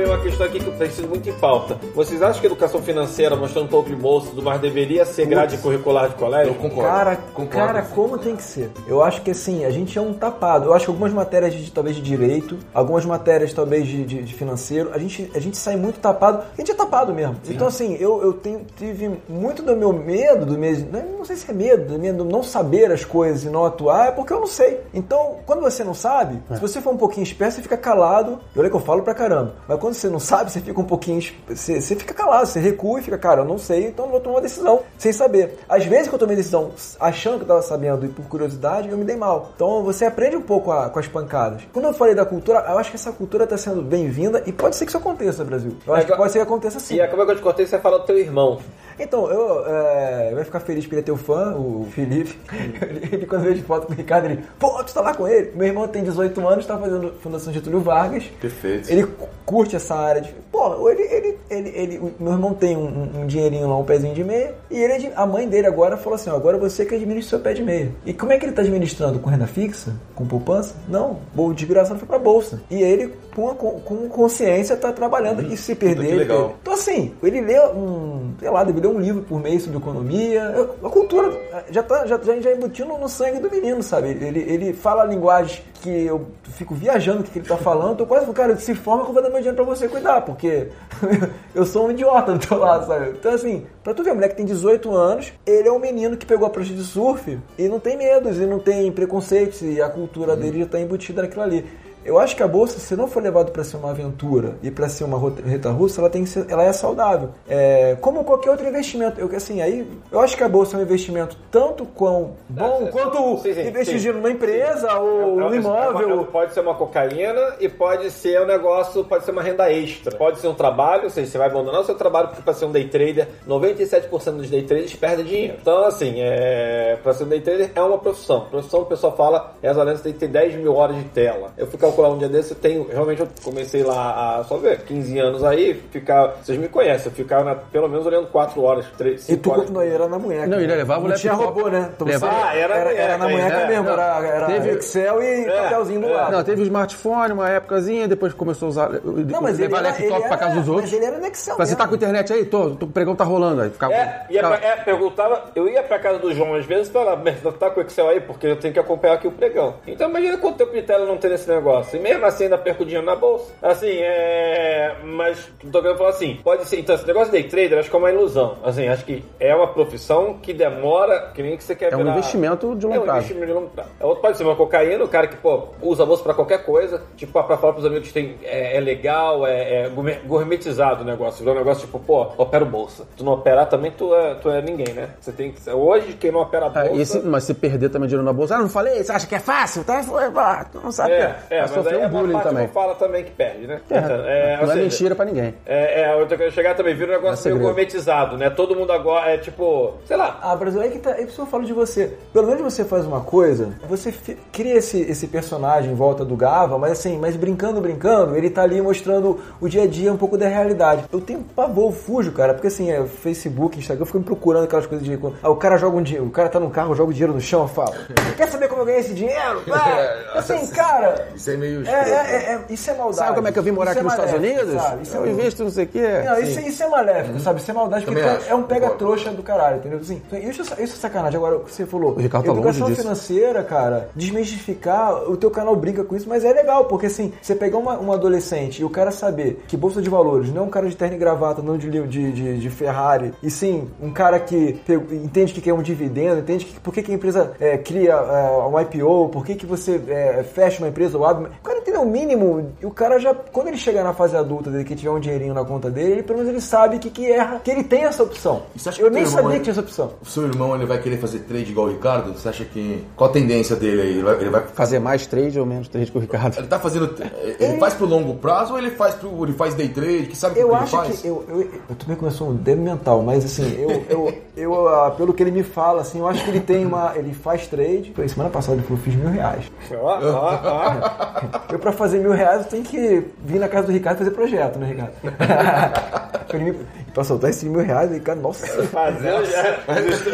Uma 0.06 0.20
questão 0.20 0.46
aqui 0.46 0.60
que 0.60 0.72
tem 0.72 0.90
sido 0.92 1.08
muito 1.08 1.28
em 1.30 1.34
pauta. 1.34 1.78
Vocês 1.96 2.22
acham 2.22 2.40
que 2.40 2.48
a 2.48 2.50
educação 2.50 2.82
financeira, 2.82 3.36
mostrando 3.36 3.66
um 3.66 3.70
pouco 3.70 3.90
de 3.90 3.96
bolsa 3.96 4.28
e 4.28 4.30
tudo 4.32 4.44
mais, 4.44 4.60
deveria 4.62 5.06
ser 5.06 5.26
grade 5.26 5.58
curricular 5.58 6.10
de 6.10 6.16
colégio? 6.16 6.52
Eu 6.54 6.56
concordo. 6.56 6.90
Cara, 6.90 7.16
concordo. 7.34 7.50
cara, 7.68 7.82
como 7.82 8.18
tem 8.18 8.36
que 8.36 8.44
ser? 8.44 8.70
Eu 8.88 9.04
acho 9.04 9.22
que 9.22 9.32
assim, 9.32 9.66
a 9.66 9.70
gente 9.72 9.98
é 9.98 10.02
um 10.02 10.14
tapado. 10.14 10.66
Eu 10.66 10.74
acho 10.74 10.86
que 10.86 10.92
algumas 10.92 11.12
matérias 11.14 11.54
de, 11.54 11.72
talvez 11.72 11.96
de 11.96 12.02
direito, 12.02 12.58
algumas 12.74 13.06
matérias 13.06 13.54
talvez 13.54 13.88
de, 13.88 14.04
de- 14.06 14.24
de 14.24 14.34
financeiro, 14.34 14.92
a 14.94 14.98
gente, 14.98 15.32
a 15.34 15.40
gente 15.40 15.58
sai 15.58 15.76
muito 15.76 16.00
tapado. 16.00 16.44
A 16.54 16.56
gente 16.62 16.72
é 16.72 16.76
tapado 16.76 17.14
mesmo. 17.14 17.36
Então 17.50 17.68
assim, 17.68 17.96
eu, 18.00 18.22
eu 18.22 18.34
tenho, 18.34 18.62
tive 18.78 19.20
muito 19.28 19.62
do 19.64 19.76
meu 19.76 19.92
medo, 19.94 20.46
do 20.46 20.58
meu, 20.58 20.76
não 21.18 21.26
sei 21.26 21.36
se 21.36 21.50
é 21.50 21.54
medo, 21.54 21.94
do 21.94 22.00
medo 22.00 22.24
não 22.24 22.44
saber 22.44 22.92
as 22.92 23.04
coisas 23.04 23.44
e 23.44 23.50
não 23.50 23.66
atuar, 23.66 24.08
é 24.10 24.12
porque 24.12 24.32
eu 24.34 24.40
não 24.40 24.48
sei. 24.48 24.80
Então, 24.94 25.38
quando 25.46 25.62
você 25.62 25.84
não 25.84 25.94
sabe, 25.94 26.40
se 26.54 26.60
você 26.62 26.82
for 26.82 26.94
um 26.94 26.98
pouquinho 26.98 27.24
esperto, 27.24 27.56
você 27.56 27.62
fica 27.62 27.78
calado. 27.78 28.40
E 28.56 28.60
olha 28.60 28.70
que 28.70 28.76
eu 28.76 28.80
falo 28.80 29.02
pra 29.02 29.14
caramba. 29.14 29.56
Mas 29.68 29.80
quando 29.80 29.87
você 29.94 30.10
não 30.10 30.20
sabe, 30.20 30.52
você 30.52 30.60
fica 30.62 30.80
um 30.80 30.84
pouquinho. 30.86 31.22
Você, 31.48 31.80
você 31.82 31.96
fica 31.96 32.14
calado, 32.14 32.46
você 32.48 32.60
recua 32.60 33.00
e 33.00 33.04
fica, 33.04 33.18
cara, 33.18 33.42
eu 33.42 33.46
não 33.46 33.58
sei, 33.58 33.88
então 33.88 34.06
eu 34.06 34.12
vou 34.12 34.20
tomar 34.20 34.36
uma 34.36 34.42
decisão 34.42 34.82
sem 34.98 35.12
saber. 35.14 35.60
Às 35.70 35.86
vezes 35.86 36.08
que 36.08 36.16
eu 36.16 36.20
tomei 36.20 36.36
decisão 36.36 36.72
achando 37.00 37.38
que 37.38 37.44
eu 37.44 37.48
tava 37.48 37.62
sabendo 37.62 38.06
e 38.06 38.10
por 38.10 38.26
curiosidade, 38.26 38.90
eu 38.90 38.98
me 38.98 39.04
dei 39.06 39.16
mal. 39.16 39.52
Então 39.56 39.84
você 39.84 40.06
aprende 40.06 40.36
um 40.36 40.42
pouco 40.42 40.72
a- 40.72 40.90
com 40.90 41.00
as 41.00 41.08
pancadas. 41.08 41.62
Quando 41.74 41.86
eu 41.86 41.94
falei 41.94 42.16
da 42.16 42.26
cultura, 42.26 42.60
eu 42.68 42.78
acho 42.78 42.90
que 42.90 42.96
essa 42.96 43.12
cultura 43.12 43.44
está 43.44 43.58
sendo 43.58 43.82
bem-vinda 43.82 44.44
e 44.46 44.52
pode 44.52 44.76
ser 44.76 44.86
que 44.86 44.92
isso 44.92 44.98
aconteça, 44.98 45.44
Brasil. 45.44 45.72
Eu 45.86 45.94
acho 45.94 46.06
que 46.06 46.16
pode 46.16 46.32
ser 46.32 46.40
que 46.40 46.44
aconteça 46.44 46.80
sim. 46.80 46.96
E 46.96 47.02
acabou 47.02 47.26
que 47.26 47.32
eu 47.32 47.36
te 47.36 47.42
cortei, 47.42 47.66
você 47.66 47.78
fala 47.80 48.00
do 48.00 48.06
teu 48.06 48.18
irmão. 48.18 48.60
Então, 49.00 49.30
eu 49.30 49.64
é, 49.68 50.32
vai 50.34 50.44
ficar 50.44 50.60
feliz 50.60 50.84
porque 50.86 50.96
ele 50.96 51.02
é 51.02 51.06
teu 51.06 51.18
fã, 51.18 51.54
o 51.56 51.88
Felipe. 51.92 52.38
Ele, 53.12 53.26
quando 53.26 53.44
veio 53.44 53.56
de 53.56 53.62
foto 53.64 53.88
com 53.88 53.94
o 53.94 53.96
Ricardo, 53.96 54.26
ele, 54.26 54.44
pô, 54.60 54.84
tu 54.84 54.94
tá 54.94 55.02
lá 55.02 55.14
com 55.14 55.28
ele? 55.28 55.52
Meu 55.56 55.68
irmão 55.68 55.88
tem 55.88 56.04
18 56.04 56.46
anos, 56.48 56.66
tá 56.66 56.78
fazendo 56.78 57.14
Fundação 57.22 57.54
Getúlio 57.54 57.80
Vargas. 57.80 58.24
Perfeito. 58.42 58.90
Ele 58.92 59.04
cu- 59.06 59.28
curte 59.46 59.76
essa 59.76 59.96
área 59.96 60.22
de. 60.22 60.34
Pô, 60.52 60.90
ele, 60.90 61.02
ele, 61.04 61.38
ele, 61.50 61.70
ele- 61.76 61.98
o 62.00 62.14
meu 62.20 62.34
irmão 62.34 62.54
tem 62.54 62.76
um, 62.76 63.22
um- 63.22 63.28
dinheirinho 63.28 63.68
lá, 63.70 63.78
um 63.78 63.84
pezinho 63.84 64.14
de 64.14 64.24
meia. 64.24 64.56
E 64.70 64.78
ele, 64.78 65.12
a 65.16 65.26
mãe 65.26 65.48
dele 65.48 65.68
agora 65.68 65.96
falou 65.98 66.16
assim: 66.16 66.30
ó, 66.30 66.36
agora 66.36 66.58
você 66.58 66.86
que 66.86 66.96
administra 66.96 67.30
seu 67.30 67.40
pé 67.40 67.54
de 67.54 67.64
meia. 67.64 67.92
E 68.06 68.14
como 68.14 68.32
é 68.34 68.38
que 68.38 68.46
ele 68.46 68.54
tá 68.54 68.62
administrando? 68.62 69.20
Com 69.20 69.30
renda 69.30 69.48
fixa? 69.48 69.94
Com 70.16 70.26
poupança? 70.26 70.76
Não. 70.88 71.20
O 71.36 71.54
desgraçado 71.54 72.00
foi 72.00 72.08
pra 72.08 72.20
bolsa. 72.20 72.62
E 72.70 72.82
ele, 72.82 73.14
com, 73.56 73.80
com, 73.82 74.10
consciência, 74.10 74.76
tá 74.76 74.92
trabalhando. 74.92 75.42
E 75.42 75.58
se 75.58 75.76
perder. 75.76 76.16
legal. 76.16 76.46
ele- 76.46 76.54
então, 76.62 76.74
assim, 76.74 77.14
ele 77.22 77.42
lê 77.42 77.60
um, 77.68 78.34
sei 78.40 78.50
lá, 78.50 78.64
deve 78.64 78.80
ler 78.80 78.88
um 78.88 79.00
livro 79.00 79.22
por 79.22 79.40
mês 79.40 79.64
sobre 79.64 79.78
economia. 79.78 80.70
A 80.84 80.90
cultura 80.90 81.32
já 81.70 81.84
tá 81.84 82.06
já, 82.06 82.18
já, 82.18 82.40
já 82.40 82.52
embutiu 82.54 82.86
no, 82.86 83.08
sangue 83.08 83.40
do 83.40 83.50
menino, 83.50 83.82
sabe? 83.82 84.10
Ele, 84.10 84.40
ele 84.40 84.74
fala 84.74 85.04
a 85.04 85.06
linguagem 85.06 85.62
que 85.82 86.06
eu 86.06 86.28
fico 86.44 86.74
viajando 86.76 87.22
o 87.22 87.24
que, 87.24 87.32
que 87.32 87.40
ele 87.40 87.48
tá 87.48 87.58
falando. 87.58 87.98
Tô 87.98 88.06
quase 88.06 88.26
cara, 88.32 88.56
se 88.58 88.76
forma 88.76 89.04
que 89.04 89.10
eu 89.10 89.14
vou 89.14 89.24
dar 89.24 89.30
meu 89.30 89.38
dinheiro 89.40 89.56
pra 89.56 89.66
você 89.66 89.88
cuidar, 89.88 90.22
porque 90.22 90.68
eu 91.56 91.66
sou 91.66 91.88
um 91.88 91.92
idiota 91.92 92.34
do 92.34 92.40
teu 92.40 92.58
lado, 92.58 92.88
sabe? 92.88 93.12
Então, 93.12 93.34
assim, 93.34 93.66
pra 93.84 93.94
tu 93.94 94.04
ver, 94.04 94.12
o 94.12 94.16
moleque 94.16 94.36
tem 94.36 94.46
18 94.46 94.92
anos, 94.94 95.34
ele 95.46 95.68
é 95.68 95.72
um 95.72 95.80
menino 95.80 96.18
que 96.18 96.26
pegou 96.26 96.48
a 96.48 96.50
prancha 96.50 96.74
de 96.74 96.84
surf 96.84 97.38
e 97.58 97.68
não 97.68 97.80
tem 97.80 97.98
medos, 97.98 98.38
e 98.38 98.46
não 98.46 98.60
tem 98.60 98.92
preconceitos, 98.92 99.62
e 99.62 99.82
a 99.82 99.90
cultura 99.90 100.36
dele 100.36 100.60
já 100.60 100.66
tá 100.66 100.80
embutida 100.80 101.22
naquilo 101.22 101.44
ali. 101.44 101.66
Eu 102.08 102.18
acho 102.18 102.36
que 102.36 102.42
a 102.42 102.48
bolsa, 102.48 102.80
se 102.80 102.96
não 102.96 103.08
for 103.08 103.22
levado 103.22 103.52
para 103.52 103.64
ser 103.64 103.78
uma 103.78 103.92
aventura 103.92 104.56
e 104.64 104.72
para 104.72 104.88
ser 104.88 105.04
uma 105.04 105.20
reta 105.46 105.70
russa, 105.70 106.00
ela 106.02 106.10
tem 106.10 106.24
que 106.24 106.30
ser, 106.30 106.46
ela 106.50 106.64
é 106.64 106.72
saudável. 106.72 107.30
É, 107.48 107.98
como 108.02 108.24
qualquer 108.24 108.50
outro 108.50 108.68
investimento. 108.68 109.20
Eu 109.20 109.30
assim, 109.36 109.62
aí 109.62 109.86
eu 110.12 110.20
acho 110.22 110.36
que 110.38 110.44
a 110.44 110.50
bolsa 110.50 110.76
é 110.76 110.80
um 110.80 110.84
investimento 110.84 111.38
tanto 111.52 111.86
com 111.86 112.32
bom 112.50 112.86
É, 112.88 112.92
quanto 112.92 113.38
sim, 113.40 113.54
sim, 113.54 113.68
investir 113.68 114.00
sim. 114.00 114.12
numa 114.12 114.32
empresa 114.32 114.94
ou 115.00 115.36
no 115.36 115.54
É- 115.54 115.58
é- 115.58 115.60
imóvel. 115.60 116.22
é- 116.22 116.24
pode 116.24 116.54
ser 116.54 116.62
uma 116.62 116.74
cocaína 116.74 117.56
e 117.60 117.68
pode 117.70 118.10
ser 118.10 118.42
um 118.42 118.46
negócio, 118.46 119.04
pode 119.04 119.26
ser 119.26 119.32
uma 119.32 119.44
renda 119.44 119.72
extra. 119.72 120.16
Pode 120.18 120.40
ser 120.40 120.48
um 120.48 120.56
trabalho, 120.56 121.04
ou 121.04 121.10
seja, 121.10 121.30
você 121.30 121.38
vai 121.38 121.48
abandonar 121.48 121.82
o 121.82 121.84
seu 121.84 121.96
trabalho 121.96 122.30
porque 122.30 122.42
para 122.42 122.54
ser 122.54 122.66
um 122.66 122.72
day 122.72 122.88
trader, 122.88 123.28
97% 123.46 124.38
dos 124.38 124.50
day 124.50 124.64
traders 124.64 124.96
perdem 124.96 125.26
dinheiro. 125.26 125.58
Então, 125.62 125.84
assim, 125.86 126.16
é, 126.22 126.98
para 127.04 127.14
ser 127.14 127.26
um 127.26 127.28
day 127.28 127.42
trader 127.42 127.72
é 127.76 127.82
uma 127.82 127.98
profissão. 127.98 128.42
Profissão, 128.50 128.82
o 128.82 128.86
pessoal 128.86 129.16
fala, 129.16 129.54
essa 129.62 129.84
lente 129.84 130.02
tem 130.02 130.14
que 130.14 130.20
ter 130.20 130.28
10 130.28 130.56
mil 130.56 130.74
horas 130.76 130.96
de 130.96 131.04
tela. 131.06 131.52
Eu 131.58 131.68
fui 131.68 131.78
calcular 131.98 132.10
um 132.10 132.18
dia 132.18 132.30
desse, 132.30 132.52
eu 132.52 132.58
tenho. 132.58 132.88
Realmente 132.88 133.22
eu 133.22 133.28
comecei 133.44 133.84
lá 133.84 134.38
há 134.40 134.44
só 134.44 134.58
ver, 134.58 134.82
15 134.84 135.18
anos 135.20 135.44
aí, 135.44 135.74
ficar. 135.92 136.36
Vocês 136.44 136.58
me 136.58 136.68
conhecem, 136.68 137.08
eu 137.08 137.12
ficava 137.12 137.44
na- 137.44 137.56
pelo 137.56 137.90
menos 137.90 138.06
olhando 138.06 138.28
4 138.28 138.62
horas, 138.64 138.86
3, 138.98 139.22
E 139.22 139.26
5 139.26 139.42
tu 139.44 139.50
horas. 139.50 139.62
continua 139.64 139.82
aí, 139.84 139.90
era 139.90 140.08
na 140.08 140.20
munheca. 140.20 140.48
Não, 140.48 140.60
ele 140.60 140.76
levava 140.76 141.06
o 141.06 141.08
Não 141.10 141.16
tinha 141.16 141.34
laptop. 141.34 141.58
robô, 141.60 141.70
né? 141.70 141.90
Então 141.96 142.08
Levava- 142.08 142.34
você- 142.34 142.42
Ah, 142.48 142.56
era 142.56 142.76
era, 142.78 142.94
era 142.94 143.18
na 143.18 143.26
munheca, 143.28 143.44
munheca 143.50 143.62
é. 143.62 143.68
mesmo, 143.68 143.84
Não, 143.86 143.94
era, 143.94 144.28
era 144.28 144.46
teve- 144.46 144.70
Excel 144.72 145.24
e 145.24 145.46
papelzinho 145.46 146.02
do 146.02 146.10
lado. 146.10 146.32
Não, 146.32 146.44
teve 146.44 146.62
o 146.62 146.66
smartphone 146.66 147.34
uma 147.34 147.50
épocazinha, 147.50 148.08
depois 148.08 148.34
começou 148.34 148.68
a 148.68 148.70
usar. 148.70 148.90
Não, 149.04 149.42
mas 149.42 149.54
ele 149.56 149.64
levar 149.68 149.80
era, 149.80 149.88
laptop 149.90 150.12
ele 150.20 150.28
pra 150.28 150.38
casa 150.38 150.52
era- 150.52 150.60
dos 150.60 150.70
outros. 150.70 150.92
Mas 150.92 150.94
ele 150.94 151.06
era 151.06 151.18
no 151.18 151.26
Excel 151.26 151.56
Mas 151.58 151.70
você 151.70 151.76
tá 151.76 151.88
com 151.88 151.96
internet 151.96 152.32
aí? 152.34 152.46
Tô, 152.46 152.68
o 152.68 152.88
pregão 152.88 153.16
tá 153.16 153.24
rolando 153.24 153.62
aí. 153.62 153.70
Ficava, 153.70 153.94
É, 153.94 154.26
ficava- 154.28 154.58
pra, 154.58 154.68
é, 154.68 154.76
perguntava, 154.78 155.44
eu 155.56 155.68
ia 155.68 155.82
pra 155.84 155.98
casa 156.00 156.20
do 156.20 156.34
João 156.34 156.54
às 156.56 156.66
vezes 156.66 156.88
e 156.90 156.92
falava, 156.92 157.22
mas 157.24 157.42
tá 157.58 157.70
com 157.70 157.80
o 157.80 157.84
Excel 157.84 158.10
aí, 158.10 158.20
porque 158.22 158.48
eu 158.48 158.56
tenho 158.56 158.74
que 158.74 158.80
acompanhar 158.80 159.14
aqui 159.16 159.28
o 159.28 159.32
pregão. 159.32 159.76
Então 159.88 160.10
imagina 160.10 160.38
quanto 160.38 160.58
tempo 160.58 160.74
de 160.74 160.82
tela 160.84 161.06
não 161.06 161.18
ter 161.18 161.32
esse 161.32 161.50
negócio. 161.50 161.77
E 161.96 162.00
mesmo 162.00 162.26
assim 162.26 162.46
ainda 162.46 162.58
perco 162.58 162.84
dinheiro 162.86 163.06
na 163.06 163.16
bolsa. 163.16 163.52
Assim, 163.62 163.90
é. 163.92 164.96
Mas 165.04 165.50
tô 165.72 165.82
querendo 165.82 165.98
falar 165.98 166.10
assim, 166.12 166.40
pode 166.44 166.66
ser. 166.66 166.80
Então, 166.80 166.96
esse 166.96 167.06
negócio 167.06 167.32
de 167.32 167.40
day 167.42 167.44
trader 167.50 167.80
acho 167.80 167.90
que 167.90 167.96
é 167.96 168.00
uma 168.00 168.12
ilusão. 168.12 168.58
Assim, 168.64 168.88
acho 168.88 169.06
que 169.06 169.24
é 169.40 169.54
uma 169.56 169.68
profissão 169.68 170.36
que 170.42 170.54
demora, 170.54 171.32
que 171.34 171.42
nem 171.42 171.58
que 171.58 171.64
você 171.64 171.76
quer 171.76 171.92
É 171.92 171.96
um 171.96 172.00
virar- 172.00 172.12
investimento 172.12 172.76
de 172.76 172.86
longo 172.86 172.98
é 172.98 173.00
um 173.00 173.04
prazo. 173.04 173.18
investimento 173.20 173.46
de 173.48 173.54
longo 173.54 173.70
prazo. 173.70 173.90
É 174.00 174.06
Outro 174.06 174.22
pode 174.22 174.38
ser 174.38 174.44
uma 174.44 174.56
cocaína, 174.56 175.04
o 175.04 175.08
cara 175.08 175.28
que, 175.28 175.36
pô, 175.38 175.68
usa 175.82 176.04
a 176.04 176.06
bolsa 176.06 176.24
pra 176.24 176.34
qualquer 176.34 176.64
coisa, 176.66 177.02
tipo, 177.16 177.32
pra, 177.32 177.58
falar 177.58 177.74
pros 177.74 177.86
amigos 177.86 178.08
que 178.08 178.14
tem, 178.14 178.36
é, 178.44 178.78
é 178.78 178.80
legal, 178.80 179.46
é, 179.46 179.84
é 179.86 179.90
gourmet- 179.90 180.20
gourmetizado 180.26 181.04
o 181.04 181.06
negócio. 181.06 181.40
Virou 181.40 181.56
um 181.56 181.58
negócio 181.60 181.86
tipo, 181.86 182.00
pô, 182.00 182.28
opera 182.38 182.66
bolsa. 182.66 183.06
Tu 183.16 183.24
não 183.24 183.34
operar 183.34 183.68
também, 183.68 183.92
tu 183.92 184.14
é, 184.16 184.36
tu 184.36 184.50
é 184.50 184.62
ninguém, 184.62 184.94
né? 184.94 185.10
Você 185.20 185.32
tem 185.32 185.52
que. 185.52 185.70
Hoje, 185.70 186.14
quem 186.14 186.32
não 186.32 186.42
opera 186.42 186.70
bolsa. 186.70 186.88
É, 186.90 186.96
e 186.96 187.06
se- 187.06 187.20
mas 187.20 187.44
se 187.44 187.54
perder 187.54 187.90
também 187.90 188.08
dinheiro 188.08 188.26
na 188.26 188.34
bolsa, 188.34 188.56
ah, 188.56 188.60
não 188.60 188.70
falei, 188.70 189.04
você 189.04 189.12
acha 189.12 189.28
que 189.28 189.36
é 189.36 189.40
fácil? 189.40 189.84
Tá, 189.84 190.02
ah, 190.36 190.66
tu 190.72 190.80
não 190.84 190.92
sabe. 190.92 191.12
É, 191.14 191.36
é, 191.50 191.67
mas 191.76 191.88
é 191.88 191.98
um 191.98 192.00
uma 192.00 192.10
bullying 192.10 192.40
também. 192.40 192.68
não 192.68 192.74
fala 192.74 192.96
também 192.96 193.24
que 193.24 193.32
perde, 193.32 193.68
né? 193.68 193.82
É, 193.90 193.98
Então, 193.98 194.16
é, 194.26 194.58
não 194.58 194.64
é 194.64 194.68
seja, 194.68 194.76
mentira 194.84 195.16
pra 195.16 195.26
ninguém. 195.26 195.54
É, 195.66 196.02
é, 196.02 196.22
eu 196.22 196.28
tô 196.28 196.36
querendo 196.38 196.54
chegar 196.54 196.76
também, 196.76 196.96
vira 196.96 197.12
um 197.12 197.16
negócio 197.16 197.48
É 197.48 197.52
meio 197.54 197.64
gourmetizado, 197.64 198.38
né? 198.38 198.50
Todo 198.50 198.76
mundo 198.76 198.92
agora 198.92 199.32
é 199.32 199.38
tipo, 199.38 199.94
sei 200.06 200.18
lá. 200.18 200.40
Ah, 200.42 200.56
Brasil, 200.56 200.82
aí 200.82 200.90
que 200.90 201.00
tá. 201.00 201.12
Aí 201.12 201.24
a 201.24 201.28
pessoa 201.28 201.48
fala 201.48 201.64
de 201.64 201.74
você. 201.74 202.18
Pelo 202.34 202.48
menos 202.48 202.62
você 202.62 202.84
faz 202.86 203.06
uma 203.06 203.22
coisa, 203.22 203.74
você 203.88 204.14
cria 204.52 204.76
esse, 204.76 205.02
esse 205.02 205.28
personagem 205.28 205.92
em 205.92 205.96
volta 205.96 206.24
do 206.24 206.36
Gava, 206.36 206.78
mas 206.78 206.92
assim, 206.94 207.18
mas 207.18 207.36
brincando, 207.36 207.82
brincando, 207.82 208.36
ele 208.36 208.50
tá 208.50 208.64
ali 208.64 208.82
mostrando 208.82 209.40
o 209.60 209.68
dia 209.68 209.84
a 209.84 209.88
dia, 209.88 210.12
um 210.12 210.18
pouco 210.18 210.38
da 210.38 210.48
realidade. 210.48 211.06
Eu 211.12 211.22
tenho 211.22 211.40
pavor, 211.56 211.86
eu 211.86 211.92
fujo, 211.92 212.32
cara, 212.32 212.54
porque 212.54 212.68
assim, 212.68 212.92
é 212.92 213.06
Facebook, 213.06 213.78
Instagram, 213.78 214.04
eu 214.04 214.06
fico 214.06 214.20
me 214.20 214.24
procurando 214.26 214.66
aquelas 214.66 214.86
coisas 214.86 215.06
de. 215.06 215.18
Ah, 215.42 215.50
o 215.50 215.56
cara 215.56 215.78
joga 215.78 215.98
um 215.98 216.04
dinheiro, 216.04 216.26
o 216.28 216.32
cara 216.32 216.50
tá 216.50 216.60
no 216.60 216.70
carro, 216.70 216.96
joga 216.96 217.10
o 217.10 217.14
dinheiro 217.14 217.34
no 217.34 217.42
chão, 217.42 217.62
eu 217.62 217.68
falo. 217.68 217.94
Quer 218.36 218.48
saber 218.48 218.68
como 218.68 218.82
eu 218.82 218.86
ganhei 218.86 219.02
esse 219.02 219.14
dinheiro? 219.14 219.64
Ah, 219.72 220.38
assim, 220.40 220.68
cara. 220.68 221.28
Isso 221.36 221.50
é 221.50 221.57
meio 221.58 221.86
É, 221.88 221.92
é, 221.92 221.94
é, 221.94 222.54
é- 222.54 222.62
isso 222.70 222.90
é 222.90 222.94
maldade. 222.94 223.18
Sabe 223.18 223.36
como 223.36 223.48
é 223.48 223.52
que 223.52 223.60
eu 223.60 223.64
vim 223.64 223.72
morar 223.72 223.92
Isso 223.92 224.00
aqui 224.00 224.08
é 224.08 224.18
nos 224.18 224.26
Estados 224.26 224.46
Unidos? 224.46 224.82
sabe? 224.82 225.04
Isso 225.04 225.16
é 225.18 225.20
eu 225.20 225.28
invisto 225.28 225.64
não 225.64 225.72
sei 225.72 225.84
o 225.86 225.88
quê. 225.88 226.08
não, 226.26 226.40
isso, 226.40 226.60
isso 226.62 226.84
é 226.84 226.88
maléfico, 226.90 227.40
sabe? 227.40 227.60
Isso 227.60 227.72
é 227.72 227.74
maldade, 227.74 228.06
porque 228.06 228.20
Também 228.22 228.36
é 228.36 228.38
acho, 228.38 228.56
um 228.56 228.64
pega 228.64 228.82
concordo. 228.90 228.98
trouxa 228.98 229.32
do 229.32 229.44
caralho, 229.44 229.78
entendeu? 229.78 230.00
Assim, 230.00 230.22
isso, 230.48 230.62
isso 230.62 230.74
é 230.82 230.86
sacanagem. 230.88 231.38
Agora, 231.38 231.58
o 231.58 231.60
que 231.62 231.72
você 231.72 231.86
falou, 231.86 232.12
O 232.14 232.20
Ricardo 232.20 232.46
tá 232.46 232.52
longe 232.52 232.62
educação 232.68 232.88
disso. 232.88 233.02
financeira, 233.02 233.64
cara, 233.64 234.10
desmistificar, 234.16 235.30
o 235.30 235.36
teu 235.38 235.52
canal 235.52 235.76
brinca 235.76 236.04
com 236.04 236.16
isso, 236.16 236.28
mas 236.30 236.44
é 236.46 236.54
legal, 236.54 236.86
porque 236.86 237.08
assim, 237.08 237.34
você 237.42 237.56
pegar 237.56 237.78
uma, 237.78 238.00
um 238.00 238.12
adolescente 238.12 238.82
e 238.82 238.86
o 238.86 238.90
cara 238.90 239.12
saber 239.12 239.64
que 239.68 239.76
Bolsa 239.76 240.02
de 240.02 240.10
Valores 240.10 240.52
não 240.54 240.64
é 240.64 240.66
um 240.66 240.70
cara 240.70 240.88
de 240.88 240.96
terno 240.96 241.16
e 241.16 241.18
gravata, 241.20 241.62
não 241.62 241.78
de, 241.78 241.90
de, 241.90 242.08
de, 242.08 242.60
de 242.60 242.70
Ferrari, 242.70 243.34
e 243.42 243.50
sim 243.50 243.90
um 244.02 244.12
cara 244.12 244.40
que 244.40 244.80
entende 245.12 245.54
que 245.54 245.62
quer 245.62 245.74
um 245.74 245.82
dividendo, 245.82 246.40
entende 246.40 246.66
que, 246.66 246.80
por 246.80 246.94
que, 246.94 247.02
que 247.04 247.12
a 247.12 247.16
empresa 247.16 247.52
é, 247.60 247.78
cria 247.78 248.14
é, 248.14 248.68
um 248.68 248.80
IPO, 248.80 249.30
por 249.30 249.46
que, 249.46 249.56
que 249.56 249.66
você 249.66 250.02
é, 250.08 250.44
fecha 250.44 250.80
uma 250.80 250.88
empresa 250.90 251.18
ou 251.18 251.26
abre. 251.26 251.47
O 251.60 251.64
cara 251.64 251.80
entendeu 251.80 252.02
o 252.02 252.06
mínimo, 252.10 252.72
e 252.82 252.86
o 252.86 252.92
cara 252.92 253.20
já, 253.20 253.34
quando 253.34 253.68
ele 253.68 253.78
chegar 253.78 254.04
na 254.04 254.14
fase 254.14 254.36
adulta 254.36 254.70
dele, 254.70 254.84
que 254.84 254.96
tiver 254.96 255.10
um 255.12 255.20
dinheirinho 255.20 255.54
na 255.54 255.64
conta 255.64 255.90
dele, 255.90 256.12
ele, 256.14 256.24
pelo 256.24 256.40
menos 256.40 256.52
ele 256.52 256.62
sabe 256.62 257.00
que, 257.00 257.10
que 257.10 257.32
erra, 257.32 257.60
que 257.64 257.72
ele 257.72 257.84
tem 257.84 258.04
essa 258.04 258.24
opção. 258.24 258.64
Você 258.76 258.90
acha 258.90 259.02
Eu 259.02 259.08
que 259.10 259.14
nem 259.16 259.26
sabia 259.26 259.56
é- 259.56 259.58
que 259.58 259.64
tinha 259.64 259.72
essa 259.72 259.82
opção. 259.82 260.12
O 260.22 260.26
seu 260.26 260.44
irmão 260.48 260.76
ele 260.76 260.86
vai 260.86 261.00
querer 261.00 261.18
fazer 261.18 261.40
trade 261.40 261.72
igual 261.72 261.88
o 261.88 261.90
Ricardo? 261.92 262.34
Você 262.34 262.50
acha 262.50 262.66
que. 262.66 263.04
Qual 263.16 263.30
a 263.30 263.34
tendência 263.34 263.76
dele 263.76 264.02
aí? 264.02 264.10
Ele 264.12 264.24
vai. 264.24 264.36
Ele, 264.36 264.50
vai- 264.50 264.64
Fazer 264.74 265.00
mais 265.00 265.26
trade 265.26 265.60
ou 265.60 265.66
menos 265.66 265.88
trade 265.88 266.12
que 266.12 266.18
o 266.18 266.22
Ricardo. 266.22 266.58
ele 266.58 266.68
tá 266.68 266.80
fazendo. 266.80 267.14
Ele 267.60 267.78
faz 267.80 267.94
pro 267.94 268.06
longo 268.06 268.36
prazo 268.36 268.74
ou 268.74 268.80
ele 268.80 268.92
faz 268.92 269.16
pro. 269.16 269.44
ele 269.44 269.54
faz 269.54 269.74
day 269.74 269.90
trade? 269.90 270.28
Que 270.28 270.36
sabe 270.38 270.60
o 270.60 270.62
Eu 270.64 270.70
que 270.70 270.76
acho 270.76 270.96
ele 270.96 271.06
faz? 271.06 271.22
que. 271.22 271.28
Eu, 271.28 271.46
eu, 271.50 271.62
eu 271.90 271.96
também 271.96 272.16
conheço 272.18 272.44
um 272.46 272.56
débil 272.56 272.84
mental, 272.84 273.22
mas 273.22 273.44
assim, 273.46 273.76
eu, 273.80 274.04
eu, 274.10 274.34
eu, 274.56 274.88
ah, 274.90 275.12
pelo 275.12 275.34
que 275.34 275.42
ele 275.44 275.52
me 275.52 275.64
fala, 275.64 276.02
assim, 276.02 276.20
eu 276.20 276.28
acho 276.28 276.44
que 276.44 276.50
ele 276.50 276.60
tem 276.60 276.86
uma. 276.86 277.14
Ele 277.16 277.34
faz 277.34 277.68
trade. 277.68 278.12
Foi 278.16 278.28
semana 278.28 278.50
passada 278.50 278.78
ele 278.78 278.84
falou, 278.84 278.98
eu 279.00 279.04
fiz 279.04 279.16
mil 279.16 279.30
reais. 279.30 279.66
Ó, 279.92 280.20
ó, 280.20 280.60
ó. 280.64 281.37
Eu, 281.72 281.80
pra 281.80 281.92
fazer 281.92 282.20
mil 282.20 282.32
reais, 282.32 282.64
eu 282.64 282.70
tenho 282.70 282.84
que 282.84 283.24
vir 283.44 283.60
na 283.60 283.68
casa 283.68 283.88
do 283.88 283.94
Ricardo 283.94 284.20
fazer 284.20 284.32
projeto, 284.32 284.80
né, 284.80 284.88
Ricardo? 284.88 285.14
ele 286.54 286.72
me, 286.72 286.78
pra 287.18 287.24
soltar 287.24 287.50
esses 287.50 287.64
mil 287.64 287.82
reais, 287.82 288.12
Ricardo, 288.12 288.44
nossa. 288.44 288.68
Fazer 288.84 289.44
já. 289.46 289.80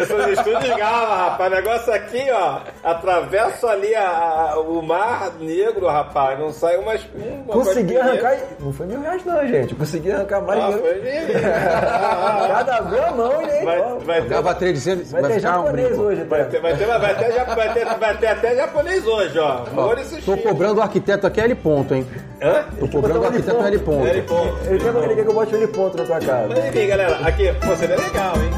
Seus 0.05 0.27
estudos 0.37 0.69
gava, 0.75 1.15
rapaz. 1.29 1.49
Negócio 1.49 1.93
aqui, 1.93 2.25
ó. 2.29 2.59
Atravesso 2.83 3.65
ali 3.67 3.95
a- 3.95 4.51
a- 4.51 4.59
o 4.59 4.81
mar 4.81 5.31
negro, 5.39 5.87
rapaz. 5.87 6.37
Não 6.37 6.51
sai 6.51 6.75
umas. 6.75 6.99
uma 7.45 7.53
Consegui 7.53 7.95
arrancar. 7.97 8.35
Não 8.59 8.73
foi 8.73 8.85
mil 8.85 8.99
reais, 8.99 9.23
não, 9.23 9.47
gente. 9.47 9.73
Consegui 9.75 10.11
arrancar 10.11 10.41
mais 10.41 10.59
Ah, 10.61 10.67
dinheiro. 10.71 10.83
foi 10.83 10.99
de- 10.99 11.33
Cada 12.53 12.77
abriu 12.77 13.03
a 13.05 13.11
mão 13.11 13.41
e 13.41 13.45
nem. 13.45 13.63
Vai, 13.65 13.79
ó. 13.79 13.95
vai 13.99 14.21
ter. 14.21 14.41
Vai 14.41 14.55
ter 14.55 14.75
ficar 14.75 15.59
um 15.59 15.63
japonês 15.63 15.87
brinco. 15.87 16.01
hoje, 16.03 16.23
vai, 16.25 16.43
ter, 16.45 16.59
vai, 16.61 16.75
ter, 16.75 16.85
vai, 16.85 17.15
ter, 17.15 17.31
já- 17.31 17.43
vai, 17.45 17.73
ter, 17.73 17.85
vai 17.85 18.17
ter 18.17 18.27
até 18.27 18.55
japonês 18.57 19.07
hoje, 19.07 19.39
ó. 19.39 19.63
Sushi. 20.03 20.21
Tô 20.25 20.35
cobrando 20.37 20.79
o 20.79 20.81
arquiteto 20.81 21.25
aqui 21.27 21.39
L 21.39 21.55
ponto, 21.55 21.93
hein? 21.95 22.05
Hã? 22.41 22.65
Tô 22.77 22.87
cobrando 22.89 23.21
o 23.21 23.25
arquiteto 23.25 23.63
L 23.63 23.79
ponto. 23.79 24.05
Ele, 24.05 24.21
quer, 24.23 24.89
ele 25.05 25.15
quer 25.15 25.23
que 25.23 25.29
eu 25.29 25.33
bote 25.33 25.55
ele 25.55 25.67
ponto 25.67 25.95
na 25.97 26.03
tua 26.03 26.19
casa. 26.19 26.53
Enfim, 26.73 26.87
galera, 26.87 27.17
aqui, 27.17 27.53
pô, 27.63 27.75
seria 27.75 27.95
legal, 27.95 28.33
hein? 28.35 28.49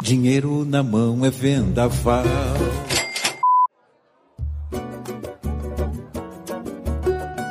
Dinheiro 0.00 0.64
na 0.64 0.80
mão 0.80 1.24
é 1.24 1.30
vendaval. 1.30 2.22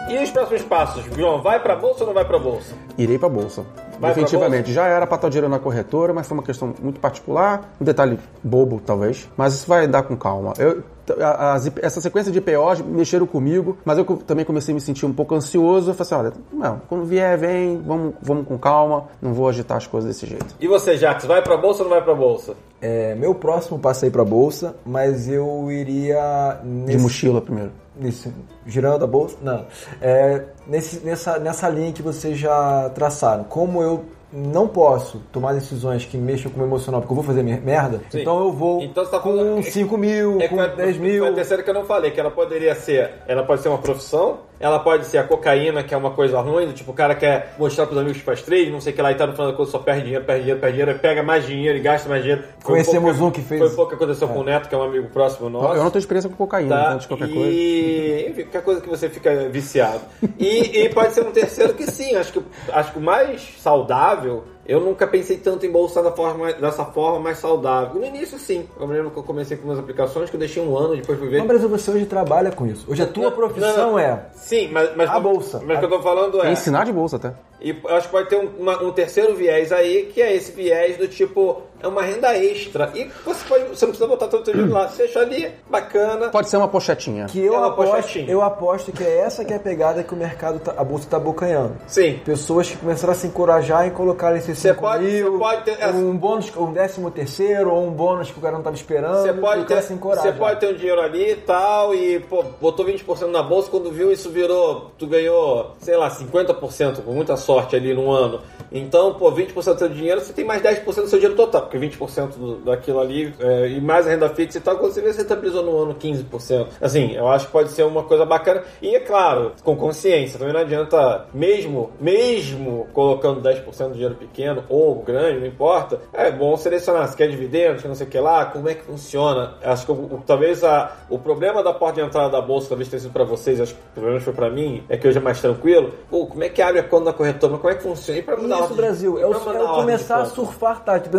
E 0.09 0.23
os 0.23 0.31
próximos 0.31 0.61
passos? 0.61 1.03
João, 1.13 1.41
vai 1.41 1.61
pra 1.61 1.75
bolsa 1.75 2.03
ou 2.03 2.07
não 2.07 2.13
vai 2.13 2.23
pra 2.23 2.39
bolsa? 2.39 2.73
Irei 2.97 3.19
pra 3.19 3.27
bolsa. 3.27 3.65
Vai 3.99 3.99
pra 3.99 4.09
Definitivamente. 4.09 4.71
Já 4.71 4.87
era 4.87 5.05
pra 5.05 5.17
estar 5.17 5.27
dinheiro 5.27 5.49
na 5.49 5.59
corretora, 5.59 6.13
mas 6.13 6.25
foi 6.27 6.37
uma 6.37 6.43
questão 6.43 6.73
muito 6.81 7.01
particular. 7.01 7.73
Um 7.81 7.83
detalhe 7.83 8.17
bobo, 8.41 8.79
talvez. 8.79 9.29
Mas 9.35 9.53
isso 9.53 9.67
vai 9.67 9.85
dar 9.85 10.03
com 10.03 10.15
calma. 10.15 10.53
Eu, 10.57 10.81
as- 11.19 11.71
essa 11.81 11.99
sequência 12.01 12.31
de 12.31 12.37
IPOs 12.39 12.81
mexeram 12.81 13.25
comigo, 13.27 13.77
mas 13.83 13.97
eu 13.97 14.05
também 14.05 14.45
comecei 14.45 14.71
a 14.73 14.75
me 14.75 14.81
sentir 14.81 15.05
um 15.05 15.13
pouco 15.13 15.35
ansioso. 15.35 15.91
Eu 15.91 15.93
falei 15.93 16.29
assim, 16.29 16.33
olha, 16.55 16.63
não, 16.69 16.81
quando 16.87 17.05
vier, 17.05 17.37
vem, 17.37 17.81
vamos, 17.81 18.13
vamos 18.21 18.47
com 18.47 18.57
calma. 18.57 19.05
Não 19.21 19.33
vou 19.33 19.47
agitar 19.49 19.77
as 19.77 19.87
coisas 19.87 20.09
desse 20.13 20.25
jeito. 20.25 20.55
E 20.59 20.67
você, 20.67 20.97
Jax, 20.97 21.25
vai 21.25 21.41
pra 21.41 21.57
bolsa 21.57 21.83
ou 21.83 21.89
não 21.89 21.95
vai 21.95 22.03
pra 22.03 22.15
bolsa? 22.15 22.53
É, 22.81 23.15
meu 23.15 23.33
próximo 23.33 23.79
passo 23.79 24.03
aí 24.05 24.11
pra 24.11 24.25
bolsa, 24.25 24.75
mas 24.85 25.27
eu 25.29 25.71
iria. 25.71 26.59
De 26.61 26.67
Nesse, 26.67 26.97
mochila 27.03 27.41
primeiro. 27.41 27.71
nesse- 27.95 28.33
girando 28.65 29.03
a 29.05 29.07
bolsa? 29.07 29.37
Não. 29.41 29.65
É, 30.01 30.43
nesse, 30.67 30.99
nessa, 31.05 31.39
nessa 31.39 31.69
linha 31.69 31.91
que 31.93 32.01
vocês 32.01 32.37
já 32.37 32.89
traçaram. 32.93 33.43
Como 33.45 33.81
eu 33.81 34.03
não 34.35 34.67
posso 34.67 35.19
tomar 35.31 35.53
decisões 35.53 36.05
que 36.05 36.17
mexam 36.17 36.49
com 36.51 36.55
o 36.55 36.59
meu 36.59 36.67
emocional, 36.67 37.01
porque 37.01 37.11
eu 37.11 37.15
vou 37.15 37.23
fazer 37.23 37.43
mer- 37.43 37.61
merda, 37.61 38.01
Sim. 38.09 38.21
então 38.21 38.39
eu 38.39 38.51
vou 38.51 38.81
Então 38.81 39.05
tá 39.05 39.19
com 39.19 39.29
falando- 39.37 39.63
5 39.63 39.95
mil, 39.97 40.41
É 40.41 40.47
com 40.47 40.55
foi- 40.57 40.69
10 40.69 40.97
mil. 40.97 41.19
Foi 41.23 41.29
a 41.31 41.35
terceira 41.35 41.61
que 41.61 41.69
eu 41.69 41.73
não 41.73 41.85
falei, 41.85 42.09
que 42.11 42.19
ela 42.19 42.31
poderia 42.31 42.73
ser. 42.73 43.11
Ela 43.27 43.43
pode 43.43 43.61
ser 43.61 43.69
uma 43.69 43.77
profissão, 43.77 44.39
ela 44.59 44.79
pode 44.79 45.05
ser 45.05 45.17
a 45.17 45.23
cocaína, 45.23 45.83
que 45.83 45.93
é 45.93 45.97
uma 45.97 46.11
coisa 46.11 46.39
ruim, 46.39 46.67
do 46.67 46.73
tipo, 46.73 46.91
o 46.91 46.93
cara 46.93 47.15
quer 47.15 47.53
mostrar 47.59 47.85
pros 47.85 47.97
amigos 47.97 48.17
que 48.17 48.23
faz 48.23 48.41
trade, 48.41 48.69
não 48.71 48.79
sei 48.79 48.93
o 48.93 48.95
que 48.95 49.01
lá, 49.01 49.11
e 49.11 49.15
tá 49.15 49.27
no 49.27 49.33
final 49.33 49.51
da 49.51 49.57
coisa, 49.57 49.71
só 49.71 49.79
perde 49.79 50.03
dinheiro, 50.03 50.23
perde 50.23 50.41
dinheiro, 50.41 50.59
perde 50.61 50.77
dinheiro, 50.77 50.99
pega 50.99 51.23
mais 51.23 51.45
dinheiro 51.45 51.77
e 51.77 51.81
gasta 51.81 52.07
mais 52.07 52.21
dinheiro. 52.21 52.43
Foi 52.59 52.71
Conhecemos 52.73 53.11
pouco 53.17 53.25
um 53.27 53.31
que 53.31 53.41
fez- 53.41 53.59
Foi 53.61 53.69
pouco 53.71 53.89
que 53.89 53.95
aconteceu 53.95 54.27
com 54.27 54.39
o 54.39 54.43
Neto, 54.43 54.69
que 54.69 54.75
é 54.75 54.77
um 54.77 54.83
amigo 54.83 55.09
próximo 55.09 55.49
nosso. 55.49 55.73
Eu 55.75 55.83
não 55.83 55.91
tenho 55.91 55.99
experiência 55.99 56.29
com 56.29 56.35
cocaína, 56.35 56.75
Tá? 56.75 56.83
então 56.87 56.97
de 56.99 57.07
qualquer 57.07 57.29
coisa. 57.33 57.49
E, 57.51 58.27
enfim, 58.29 58.41
qualquer 58.43 58.61
coisa 58.63 58.81
que 58.81 58.89
você 58.89 59.09
fica 59.09 59.49
viciado. 59.49 60.01
E, 60.39 60.83
e 60.83 60.89
pode 60.89 61.13
ser 61.13 61.21
um 61.25 61.31
terceiro 61.31 61.73
que 61.73 61.89
sim, 61.89 62.15
acho 62.15 62.31
que, 62.33 62.41
acho 62.71 62.91
que 62.93 62.99
o 62.99 63.01
mais 63.01 63.41
saudável, 63.59 64.43
eu 64.65 64.79
nunca 64.79 65.05
pensei 65.05 65.37
tanto 65.37 65.65
em 65.65 65.71
bolsa 65.71 66.01
da 66.01 66.11
forma, 66.11 66.53
dessa 66.53 66.85
forma 66.85 67.19
mais 67.19 67.37
saudável. 67.37 67.99
No 67.99 68.05
início, 68.05 68.37
sim. 68.39 68.65
Eu 68.79 68.87
me 68.87 68.93
lembro 68.95 69.11
que 69.11 69.17
eu 69.17 69.23
comecei 69.23 69.57
com 69.57 69.67
umas 69.67 69.79
aplicações 69.79 70.29
que 70.29 70.35
eu 70.35 70.39
deixei 70.39 70.63
um 70.63 70.77
ano, 70.77 70.95
depois 70.95 71.19
fui 71.19 71.27
ver. 71.29 71.39
Não, 71.39 71.47
Brasil, 71.47 71.67
você 71.69 71.91
hoje 71.91 72.05
trabalha 72.05 72.51
com 72.51 72.65
isso. 72.65 72.85
Hoje 72.89 73.01
a 73.03 73.07
tua 73.07 73.25
Não, 73.25 73.31
profissão 73.31 73.77
não, 73.77 73.91
não. 73.93 73.99
é. 73.99 74.25
Sim, 74.35 74.69
mas, 74.71 74.95
mas 74.95 75.09
A 75.09 75.19
bolsa. 75.19 75.61
Mas 75.65 75.77
o 75.77 75.79
que 75.79 75.85
eu 75.85 75.89
tô 75.89 76.01
falando 76.01 76.41
é. 76.43 76.47
É 76.49 76.51
ensinar 76.51 76.85
de 76.85 76.93
bolsa 76.93 77.17
até. 77.17 77.33
E 77.63 77.69
eu 77.69 77.95
acho 77.95 78.07
que 78.07 78.11
pode 78.11 78.29
ter 78.29 78.35
um, 78.35 78.49
uma- 78.59 78.83
um 78.83 78.91
terceiro 78.91 79.33
viés 79.35 79.71
aí, 79.71 80.09
que 80.13 80.21
é 80.21 80.35
esse 80.35 80.51
viés 80.51 80.97
do 80.97 81.07
tipo, 81.07 81.61
é 81.81 81.87
uma 81.87 82.01
renda 82.01 82.37
extra. 82.37 82.91
E 82.93 83.05
você, 83.25 83.43
pode, 83.47 83.63
você 83.65 83.85
não 83.85 83.91
precisa 83.91 84.07
botar 84.07 84.27
todo 84.27 84.41
o 84.41 84.45
seu 84.45 84.53
dinheiro 84.53 84.73
lá. 84.73 84.87
Você 84.89 85.03
deixa 85.03 85.19
ali, 85.21 85.49
bacana. 85.69 86.27
Pode 86.29 86.49
ser 86.49 86.57
uma 86.57 86.67
pochetinha. 86.67 87.25
Que 87.27 87.39
eu 87.39 87.53
É 87.53 87.57
uma 87.57 87.67
aposto, 87.69 87.91
pochetinha. 87.95 88.29
eu 88.29 88.41
aposto 88.41 88.91
que 88.91 89.03
é 89.03 89.19
essa 89.19 89.45
que 89.45 89.53
é 89.53 89.55
a 89.55 89.59
pegada 89.59 90.03
que 90.03 90.13
o 90.13 90.17
mercado, 90.17 90.59
tá, 90.59 90.73
a 90.77 90.83
bolsa 90.83 91.07
tá 91.09 91.17
abocanhando. 91.17 91.75
Sim. 91.87 92.19
Pessoas 92.25 92.69
que 92.69 92.75
começaram 92.77 93.13
a 93.13 93.15
se 93.15 93.27
encorajar 93.27 93.87
em 93.87 93.91
colocar 93.91 94.35
esses 94.35 94.57
Você 94.59 94.69
5 94.69 94.81
pode- 94.81 95.05
mil, 95.05 95.31
você 95.31 95.37
pode 95.39 95.61
ter- 95.63 95.85
um 95.87 96.17
bônus, 96.17 96.51
um 96.57 96.73
décimo 96.73 97.09
terceiro, 97.11 97.71
ou 97.73 97.87
um 97.87 97.91
bônus 97.91 98.29
que 98.29 98.39
o 98.39 98.41
cara 98.41 98.55
não 98.57 98.63
tava 98.63 98.75
esperando. 98.75 99.21
Você 99.21 99.29
e 99.29 99.33
pode, 99.33 99.65
ter, 99.65 99.81
se 99.83 99.93
você 99.95 100.31
pode 100.33 100.59
ter 100.59 100.67
um 100.73 100.75
dinheiro 100.75 100.99
ali 101.01 101.31
e 101.31 101.35
tal, 101.37 101.95
e 101.95 102.19
pô, 102.19 102.43
botou 102.59 102.85
20% 102.85 103.27
na 103.31 103.41
bolsa, 103.41 103.69
quando 103.71 103.89
viu 103.89 104.11
isso 104.11 104.29
virou, 104.29 104.91
tu 104.97 105.07
ganhou, 105.07 105.71
sei 105.79 105.95
lá, 105.95 106.09
50%, 106.09 107.01
com 107.01 107.11
muita 107.13 107.37
sorte 107.37 107.52
ali 107.59 107.93
no 107.93 108.11
ano. 108.11 108.41
Então, 108.71 109.13
pô, 109.13 109.31
20% 109.31 109.53
do 109.53 109.77
seu 109.79 109.89
dinheiro, 109.89 110.19
você 110.19 110.33
tem 110.33 110.43
mais 110.43 110.61
10% 110.61 110.83
do 110.83 111.07
seu 111.07 111.19
dinheiro 111.19 111.35
total, 111.35 111.61
porque 111.61 111.77
20% 111.77 112.29
do, 112.37 112.55
daquilo 112.57 112.99
ali, 112.99 113.31
é, 113.39 113.67
e 113.67 113.79
mais 113.79 114.07
a 114.07 114.09
renda 114.09 114.27
fixa 114.29 114.57
e 114.57 114.61
tal, 114.61 114.77
quando 114.77 114.91
você 114.93 115.01
vê, 115.01 115.13
você 115.13 115.21
estabilizou 115.21 115.61
no 115.63 115.77
ano 115.83 115.93
15%. 115.95 116.67
Assim, 116.81 117.11
eu 117.13 117.27
acho 117.27 117.45
que 117.45 117.51
pode 117.51 117.69
ser 117.69 117.83
uma 117.83 118.01
coisa 118.03 118.25
bacana. 118.25 118.63
E 118.81 118.95
é 118.95 118.99
claro, 118.99 119.51
com 119.63 119.75
consciência, 119.75 120.39
também 120.39 120.53
não 120.53 120.61
adianta, 120.61 121.27
mesmo, 121.33 121.91
mesmo 121.99 122.87
colocando 122.93 123.41
10% 123.41 123.89
do 123.89 123.93
dinheiro 123.93 124.15
pequeno 124.15 124.63
ou 124.67 124.95
grande, 125.03 125.39
não 125.39 125.47
importa, 125.47 125.99
é 126.11 126.31
bom 126.31 126.55
selecionar 126.57 127.07
se 127.07 127.15
quer 127.15 127.27
dividendos, 127.29 127.83
não 127.83 127.93
sei 127.93 128.07
o 128.07 128.09
que 128.09 128.17
lá, 128.19 128.45
como 128.45 128.67
é 128.69 128.73
que 128.73 128.83
funciona. 128.83 129.55
Acho 129.63 129.85
que 129.85 129.91
o- 129.91 130.23
talvez 130.25 130.63
a, 130.63 130.91
o 131.09 131.19
problema 131.19 131.61
da 131.61 131.73
porta 131.73 132.01
de 132.01 132.07
entrada 132.07 132.29
da 132.29 132.41
bolsa, 132.41 132.69
talvez 132.69 132.89
tenha 132.89 132.99
sido 132.99 133.11
para 133.13 133.23
vocês, 133.23 133.61
acho 133.61 133.75
que 133.75 133.81
pelo 133.93 134.07
menos 134.07 134.23
foi 134.23 134.33
para 134.33 134.49
mim, 134.49 134.83
é 134.89 134.97
que 134.97 135.07
hoje 135.07 135.17
é 135.19 135.21
mais 135.21 135.39
tranquilo. 135.39 135.93
Pô, 136.09 136.25
como 136.25 136.43
é 136.43 136.49
que 136.49 136.61
abre 136.61 136.79
a 136.79 136.83
conta 136.83 137.05
da 137.05 137.13
corretora? 137.13 137.42
Mas 137.49 137.61
como 137.61 137.73
é 137.73 137.75
que 137.75 137.83
funciona? 137.83 138.19
E 138.19 138.23
pra 138.23 138.35
mandar 138.37 138.55
Isso, 138.55 138.63
ordem 138.63 138.77
Brasil, 138.77 139.19
é, 139.19 139.25
o, 139.25 139.31
é 139.33 139.75
começar 139.75 140.17
a 140.21 140.25
surfar, 140.25 140.83
tá? 140.83 140.99
Tipo, 140.99 141.17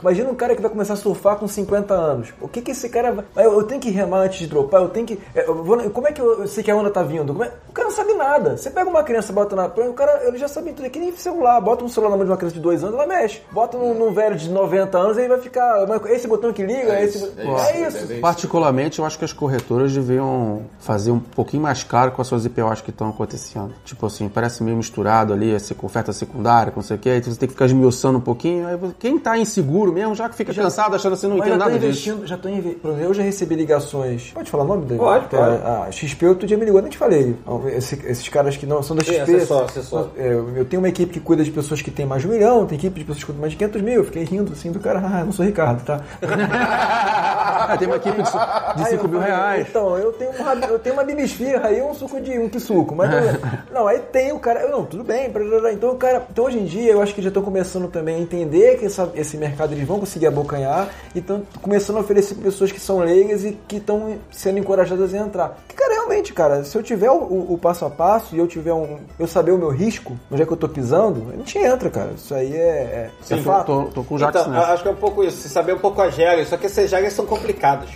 Imagina 0.00 0.30
um 0.30 0.34
cara 0.34 0.54
que 0.54 0.62
vai 0.62 0.70
começar 0.70 0.94
a 0.94 0.96
surfar 0.96 1.36
com 1.36 1.46
50 1.48 1.94
anos. 1.94 2.28
O 2.40 2.48
que 2.48 2.60
que 2.62 2.70
esse 2.70 2.88
cara 2.88 3.12
vai. 3.12 3.24
Eu, 3.36 3.52
eu 3.54 3.62
tenho 3.64 3.80
que 3.80 3.90
remar 3.90 4.20
antes 4.20 4.38
de 4.38 4.46
dropar, 4.46 4.82
eu 4.82 4.88
tenho 4.88 5.06
que. 5.06 5.18
é, 5.34 5.48
eu 5.48 5.62
vou- 5.62 5.78
como 5.90 6.08
é 6.08 6.12
que 6.12 6.20
eu, 6.20 6.40
eu 6.42 6.46
sei 6.48 6.62
que 6.62 6.70
a 6.70 6.76
onda 6.76 6.90
tá 6.90 7.02
vindo? 7.02 7.32
Como 7.32 7.44
é- 7.44 7.52
o 7.68 7.72
cara 7.72 7.88
não 7.88 7.94
sabe 7.94 8.12
nada. 8.14 8.56
Você 8.56 8.70
pega 8.70 8.88
uma 8.88 9.02
criança, 9.02 9.32
bota 9.32 9.54
na. 9.56 9.66
O 9.66 9.92
cara, 9.94 10.26
ele 10.26 10.38
já 10.38 10.48
sabe 10.48 10.72
tudo. 10.72 10.86
É 10.86 10.88
que 10.90 10.98
nem 10.98 11.14
celular. 11.16 11.60
Bota 11.60 11.84
um 11.84 11.88
celular 11.88 12.10
na 12.10 12.16
mão 12.16 12.24
de 12.24 12.30
uma 12.30 12.36
criança 12.36 12.54
de 12.54 12.60
2 12.60 12.82
anos, 12.82 12.94
ela 12.96 13.06
mexe. 13.06 13.40
Bota 13.52 13.76
num, 13.78 13.94
num 13.94 14.12
velho 14.12 14.36
de 14.36 14.48
90 14.50 14.98
anos, 14.98 15.16
ele 15.18 15.28
vai 15.28 15.38
ficar. 15.38 15.86
Esse 16.10 16.26
botão 16.26 16.52
que 16.52 16.62
liga, 16.62 16.92
É 16.94 17.04
esse. 17.04 17.18
isso, 17.18 17.32
é 17.36 17.42
É 17.42 17.86
isso, 17.88 17.98
isso. 17.98 17.98
é 17.98 18.14
isso. 18.14 18.20
Particularmente, 18.20 18.98
eu 18.98 19.04
acho 19.04 19.18
que 19.18 19.24
as 19.24 19.32
corretoras 19.32 19.92
deviam 19.92 20.62
fazer 20.78 21.10
um 21.10 21.20
pouquinho 21.20 21.62
mais 21.62 21.82
claro 21.82 22.12
com 22.12 22.20
as 22.22 22.28
suas 22.28 22.44
IPOs 22.44 22.80
que 22.80 22.90
estão 22.90 23.08
acontecendo. 23.10 23.72
Tipo 23.84 24.06
assim, 24.06 24.28
parece 24.28 24.62
meio 24.62 24.76
misturado 24.76 25.32
ali, 25.32 25.49
essa 25.54 25.74
oferta 25.82 26.12
secundária, 26.12 26.72
com 26.72 26.80
não 26.80 26.84
sei 26.86 26.96
o 26.96 26.98
que, 26.98 27.08
aí 27.10 27.22
você 27.22 27.38
tem 27.38 27.46
que 27.48 27.52
ficar 27.54 27.66
esmiuçando 27.66 28.18
um 28.18 28.20
pouquinho. 28.20 28.66
Aí 28.66 28.78
quem 28.98 29.18
tá 29.18 29.36
inseguro 29.38 29.92
mesmo, 29.92 30.14
já 30.14 30.28
que 30.28 30.34
fica 30.36 30.52
cansado 30.54 30.94
achando 30.96 31.12
assim, 31.14 31.26
não 31.28 31.38
já 31.38 31.44
tô 31.44 31.56
nada 31.56 31.70
disso. 31.72 31.84
investindo, 31.86 32.26
já 32.26 32.36
tô 32.36 32.48
inve... 32.48 32.74
por 32.76 32.90
exemplo, 32.90 33.06
Eu 33.08 33.14
já 33.14 33.22
recebi 33.22 33.54
ligações. 33.54 34.30
Pode 34.32 34.50
falar 34.50 34.64
o 34.64 34.66
nome 34.66 34.86
dele? 34.86 35.00
Pode, 35.00 35.26
pode. 35.28 35.42
é- 35.42 35.86
A 35.88 35.92
XP 35.92 36.26
outro 36.26 36.46
dia 36.46 36.56
me 36.56 36.64
ligou, 36.64 36.80
nem 36.80 36.90
te 36.90 36.98
falei. 36.98 37.36
Esse- 37.74 38.00
esses 38.06 38.28
caras 38.28 38.56
que 38.56 38.66
não 38.66 38.82
são 38.82 38.96
da 38.96 39.02
Sim, 39.04 39.12
XP. 39.14 39.22
assessor, 39.36 39.64
assessor. 39.64 40.08
É, 40.16 40.32
eu 40.32 40.64
tenho 40.64 40.80
uma 40.80 40.88
equipe 40.88 41.12
que 41.12 41.20
cuida 41.20 41.42
de 41.44 41.50
pessoas 41.50 41.82
que 41.82 41.90
têm 41.90 42.06
mais 42.06 42.22
de 42.22 42.28
um 42.28 42.32
milhão, 42.32 42.66
tem 42.66 42.76
equipe 42.78 42.98
de 42.98 43.04
pessoas 43.04 43.18
que 43.20 43.26
cuidam 43.26 43.40
mais 43.40 43.52
de 43.52 43.58
500 43.58 43.82
mil. 43.82 43.94
Eu 43.94 44.04
fiquei 44.04 44.24
rindo 44.24 44.52
assim 44.52 44.70
do 44.72 44.80
cara, 44.80 44.98
ah, 45.00 45.24
não 45.24 45.32
sou 45.32 45.44
Ricardo, 45.44 45.84
tá? 45.84 46.00
Ah, 46.22 47.76
tem 47.78 47.86
uma 47.88 47.96
equipe 47.96 48.22
de, 48.22 48.30
de 48.30 48.82
Aí 48.84 48.90
5 48.90 49.04
eu 49.04 49.08
mil 49.08 49.20
reais. 49.20 49.66
Então, 49.68 49.96
eu 49.98 50.12
tenho, 50.12 50.30
uma, 50.32 50.54
eu 50.54 50.78
tenho 50.78 50.94
uma 50.94 51.04
bibisfirra 51.04 51.68
aí, 51.68 51.82
um 51.82 51.94
suco 51.94 52.20
de 52.20 52.38
um 52.38 52.48
que 52.48 52.60
suco. 52.60 52.94
Mas 52.94 53.10
não, 53.70 53.80
não, 53.82 53.86
aí 53.86 53.98
tem 54.00 54.32
o 54.32 54.38
cara. 54.38 54.60
eu, 54.60 54.70
Não, 54.70 54.84
tudo 54.84 55.04
bem. 55.04 55.29
Blá, 55.30 55.60
blá. 55.60 55.72
Então 55.72 55.96
cara. 55.96 56.26
Então 56.30 56.44
hoje 56.44 56.58
em 56.58 56.64
dia 56.64 56.92
eu 56.92 57.00
acho 57.00 57.14
que 57.14 57.22
já 57.22 57.28
estão 57.28 57.42
começando 57.42 57.88
também 57.88 58.16
a 58.16 58.18
entender 58.18 58.78
que 58.78 58.86
essa- 58.86 59.10
esse 59.14 59.36
mercado 59.36 59.72
eles 59.72 59.86
vão 59.86 60.00
conseguir 60.00 60.26
abocanhar. 60.26 60.88
E 61.14 61.18
estão 61.20 61.42
começando 61.62 61.96
a 61.96 62.00
oferecer 62.00 62.34
para 62.34 62.44
pessoas 62.44 62.72
que 62.72 62.80
são 62.80 62.98
leigas 62.98 63.44
e 63.44 63.56
que 63.68 63.76
estão 63.76 64.16
sendo 64.30 64.58
encorajadas 64.58 65.14
a 65.14 65.18
entrar. 65.18 65.58
Que, 65.68 65.74
cara, 65.74 65.94
realmente, 65.94 66.32
cara, 66.32 66.64
se 66.64 66.76
eu 66.76 66.82
tiver 66.82 67.10
o, 67.10 67.14
o- 67.14 67.54
o 67.54 67.58
passo 67.58 67.84
a 67.84 67.90
passo 67.90 68.34
e 68.34 68.38
eu 68.38 68.46
tiver 68.46 68.72
um. 68.72 68.98
Eu 69.18 69.26
saber 69.26 69.52
o 69.52 69.58
meu 69.58 69.68
risco, 69.70 70.16
onde 70.30 70.42
é 70.42 70.46
que 70.46 70.52
eu 70.52 70.56
tô 70.56 70.68
pisando, 70.68 71.26
a 71.32 71.36
gente 71.36 71.58
entra, 71.58 71.88
cara. 71.90 72.10
Isso 72.16 72.34
aí 72.34 72.52
é, 72.54 72.58
é, 72.58 73.10
é 73.30 73.34
Eu 73.34 73.42
fato. 73.42 73.66
tô, 73.66 73.82
tô 73.90 74.04
com 74.04 74.14
o 74.14 74.18
Jackson 74.18 74.40
Então, 74.50 74.54
acho 74.62 74.82
que 74.82 74.88
é 74.88 74.92
um 74.92 74.96
pouco 74.96 75.22
isso, 75.24 75.36
se 75.38 75.48
saber 75.48 75.74
um 75.74 75.78
pouco 75.78 76.00
as 76.02 76.16
regras, 76.16 76.48
só 76.48 76.56
que 76.56 76.66
essas 76.66 76.90
regras 76.90 77.12
são 77.12 77.26
complicadas. 77.26 77.88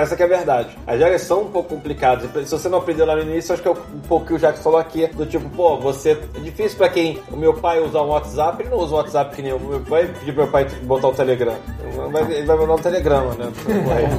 Essa 0.00 0.16
que 0.16 0.22
é 0.22 0.26
a 0.26 0.28
verdade. 0.28 0.76
As 0.86 0.98
regras 0.98 1.22
são 1.22 1.42
um 1.42 1.50
pouco 1.50 1.70
complicadas. 1.74 2.28
Se 2.48 2.50
você 2.52 2.68
não 2.68 2.78
aprendeu 2.78 3.06
lá 3.06 3.16
no 3.16 3.22
início, 3.22 3.52
acho 3.52 3.62
que 3.62 3.68
é 3.68 3.70
um 3.70 3.76
pouco 4.08 4.26
que 4.26 4.34
o 4.34 4.38
Jackson 4.38 4.62
falou 4.62 4.78
aqui, 4.78 5.06
do 5.08 5.26
tipo, 5.26 5.48
pô, 5.50 5.76
você. 5.78 6.18
É 6.34 6.40
difícil 6.40 6.75
pra 6.76 6.88
quem 6.88 7.20
o 7.30 7.36
meu 7.36 7.54
pai 7.54 7.80
usar 7.80 8.02
um 8.02 8.08
WhatsApp, 8.08 8.62
ele 8.62 8.70
não 8.70 8.78
usa 8.78 8.94
o 8.94 8.96
WhatsApp 8.96 9.34
que 9.34 9.42
nem 9.42 9.50
eu. 9.50 9.58
Meu 9.58 9.80
pai 9.80 10.06
pedir 10.06 10.32
pro 10.32 10.42
meu 10.42 10.52
pai 10.52 10.64
botar 10.82 11.08
o 11.08 11.12
Telegram. 11.12 11.56
Ele 11.80 12.46
vai, 12.46 12.56
mandar 12.56 12.74
um 12.74 12.78
telegrama, 12.78 13.34
né? 13.34 13.52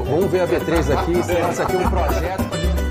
Vamos 0.10 0.32
ver 0.32 0.42
a 0.42 0.48
B3 0.48 0.98
aqui, 0.98 1.24
se 1.24 1.52
isso 1.52 1.62
aqui 1.62 1.76
um 1.76 1.90
projeto. 1.90 2.87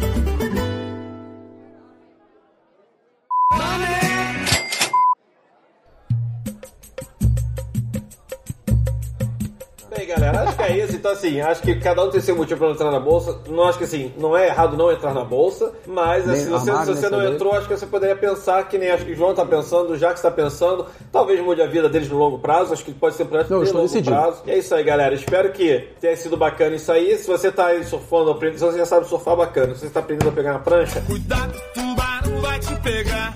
Bem, 9.97 10.07
galera, 10.07 10.43
acho 10.43 10.57
que 10.57 10.63
é 10.63 10.85
isso. 10.85 10.97
Então, 10.97 11.11
assim, 11.13 11.41
acho 11.41 11.63
que 11.63 11.75
cada 11.77 12.05
um 12.05 12.11
tem 12.11 12.21
seu 12.21 12.37
motivo 12.37 12.59
pra 12.59 12.69
não 12.69 12.75
entrar 12.75 12.91
na 12.91 13.01
bolsa. 13.01 13.39
Não 13.49 13.65
acho 13.65 13.79
que, 13.79 13.85
assim, 13.85 14.13
não 14.19 14.37
é 14.37 14.49
errado 14.49 14.77
não 14.77 14.93
entrar 14.93 15.15
na 15.15 15.25
bolsa, 15.25 15.73
mas, 15.87 16.29
assim, 16.29 16.51
você, 16.51 16.71
se 16.73 16.87
você 16.95 17.09
não 17.09 17.25
entrou, 17.27 17.53
acho 17.55 17.67
que 17.67 17.77
você 17.77 17.87
poderia 17.87 18.17
pensar 18.17 18.69
que 18.69 18.77
nem 18.77 18.91
acho 18.91 19.05
que 19.05 19.13
o 19.13 19.17
João 19.17 19.35
tá 19.35 19.45
pensando, 19.45 19.93
o 19.93 19.97
Jacques 19.99 20.21
tá 20.23 20.31
pensando. 20.31 20.87
Talvez 21.11 21.41
mude 21.41 21.63
a 21.63 21.67
vida 21.67 21.89
deles 21.89 22.09
no 22.09 22.19
longo 22.19 22.39
prazo. 22.39 22.73
Acho 22.73 22.85
que 22.85 22.93
pode 22.93 23.15
ser 23.15 23.23
um 23.23 23.27
projeto 23.27 23.51
Não, 23.51 23.65
de 23.65 23.71
longo 23.73 23.87
decidido. 23.87 24.11
prazo. 24.11 24.43
E 24.47 24.51
é 24.51 24.59
isso 24.59 24.75
aí, 24.75 24.85
galera. 24.85 25.15
Espero 25.15 25.51
que 25.53 25.89
tenha 26.01 26.17
sido 26.17 26.37
bacana 26.37 26.77
isso 26.77 26.91
aí. 26.93 27.17
Se 27.17 27.27
você 27.27 27.51
tá 27.51 27.67
aí 27.67 27.85
surfando, 27.85 28.31
aprendendo, 28.31 28.59
se 28.59 28.65
você 28.65 28.79
já 28.79 28.87
sabe 28.87 29.07
surfar, 29.09 29.37
bacana. 29.37 29.75
Se 29.75 29.81
você 29.81 29.91
tá 29.91 30.01
aprendendo 30.01 30.29
a 30.29 30.33
pegar 30.33 30.53
na 30.53 30.59
prancha, 30.59 31.01
Cuidado, 31.07 31.55
tubarão 31.75 32.41
vai 32.41 32.59
te 32.59 32.75
pegar. 32.77 33.35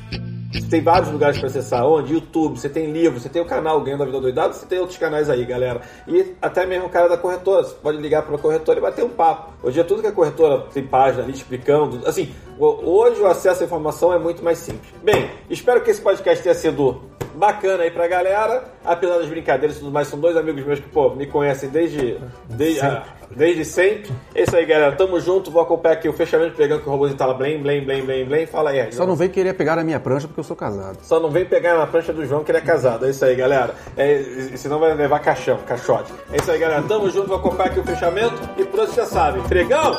Tem 0.68 0.82
vários 0.82 1.12
lugares 1.12 1.38
para 1.38 1.46
acessar, 1.46 1.86
onde? 1.86 2.12
YouTube, 2.12 2.58
você 2.58 2.68
tem 2.68 2.90
livro, 2.90 3.20
você 3.20 3.28
tem 3.28 3.40
o 3.40 3.44
canal 3.44 3.80
Ganhando 3.82 4.02
a 4.02 4.06
Vida 4.06 4.20
Doidado, 4.20 4.54
você 4.54 4.66
tem 4.66 4.80
outros 4.80 4.98
canais 4.98 5.30
aí, 5.30 5.44
galera. 5.44 5.80
E 6.08 6.34
até 6.42 6.66
mesmo 6.66 6.86
o 6.86 6.90
cara 6.90 7.08
da 7.08 7.16
corretora, 7.16 7.62
você 7.62 7.74
pode 7.74 7.98
ligar 7.98 8.22
para 8.22 8.34
a 8.34 8.38
corretora 8.38 8.78
e 8.78 8.82
bater 8.82 9.04
um 9.04 9.10
papo. 9.10 9.52
Hoje 9.62 9.78
é 9.78 9.84
tudo 9.84 10.02
que 10.02 10.08
a 10.08 10.12
corretora 10.12 10.66
tem 10.72 10.84
página 10.84 11.22
ali 11.22 11.32
explicando. 11.32 12.04
Assim, 12.04 12.34
hoje 12.66 13.20
o 13.20 13.26
acesso 13.26 13.62
à 13.62 13.66
informação 13.66 14.12
é 14.12 14.18
muito 14.18 14.42
mais 14.42 14.58
simples. 14.58 14.92
Bem, 15.02 15.30
espero 15.48 15.80
que 15.82 15.90
esse 15.90 16.00
podcast 16.00 16.42
tenha 16.42 16.54
sido 16.54 17.00
bacana 17.34 17.84
aí 17.84 17.90
pra 17.90 18.06
galera. 18.06 18.64
Apesar 18.84 19.18
das 19.18 19.28
brincadeiras 19.28 19.76
e 19.76 19.80
tudo 19.80 19.90
mais, 19.90 20.08
são 20.08 20.18
dois 20.18 20.36
amigos 20.36 20.64
meus 20.64 20.80
que, 20.80 20.88
pô, 20.88 21.10
me 21.10 21.26
conhecem 21.26 21.68
desde, 21.70 22.18
desde, 22.48 22.80
ah, 22.80 23.04
desde 23.30 23.64
sempre. 23.64 24.10
É 24.34 24.42
isso 24.42 24.56
aí, 24.56 24.66
galera. 24.66 24.94
Tamo 24.96 25.18
junto. 25.20 25.50
Vou 25.50 25.62
acompanhar 25.62 25.94
aqui 25.94 26.08
o 26.08 26.12
fechamento 26.12 26.56
pegando 26.56 26.82
que 26.82 26.88
o 26.88 26.92
robôzinho 26.92 27.18
tá 27.18 27.26
lá, 27.26 27.34
blém, 27.34 27.60
blém, 27.62 27.84
blém, 27.84 28.04
blém, 28.04 28.24
blém. 28.26 28.46
Fala 28.46 28.70
aí, 28.70 28.92
Só 28.92 29.06
não 29.06 29.16
vem 29.16 29.28
querer 29.28 29.54
pegar 29.54 29.78
a 29.78 29.84
minha 29.84 30.00
prancha 30.00 30.26
porque 30.26 30.40
eu 30.40 30.44
sou 30.44 30.56
casado. 30.56 30.98
só 31.02 31.18
não 31.20 31.30
vem 31.30 31.44
pegar 31.44 31.76
na 31.78 31.86
prancha 31.86 32.12
do 32.12 32.24
João 32.26 32.44
que 32.44 32.50
ele 32.50 32.58
é 32.58 32.62
casado. 32.62 33.06
É 33.06 33.10
isso 33.10 33.24
aí, 33.24 33.34
galera. 33.34 33.74
É, 33.96 34.22
senão 34.56 34.78
vai 34.78 34.94
levar 34.94 35.20
caixão, 35.20 35.58
caixote. 35.66 36.12
É 36.32 36.36
isso 36.36 36.50
aí, 36.50 36.58
galera. 36.58 36.82
Tamo 36.82 37.08
junto, 37.10 37.28
vou 37.28 37.38
acompanhar 37.38 37.70
aqui 37.70 37.80
o 37.80 37.84
fechamento. 37.84 38.36
E 38.58 38.64
por 38.64 38.80
você 38.80 38.96
já 38.96 39.06
sabe. 39.06 39.40
Pregão! 39.48 39.96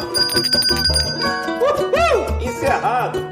encerrado. 2.62 3.31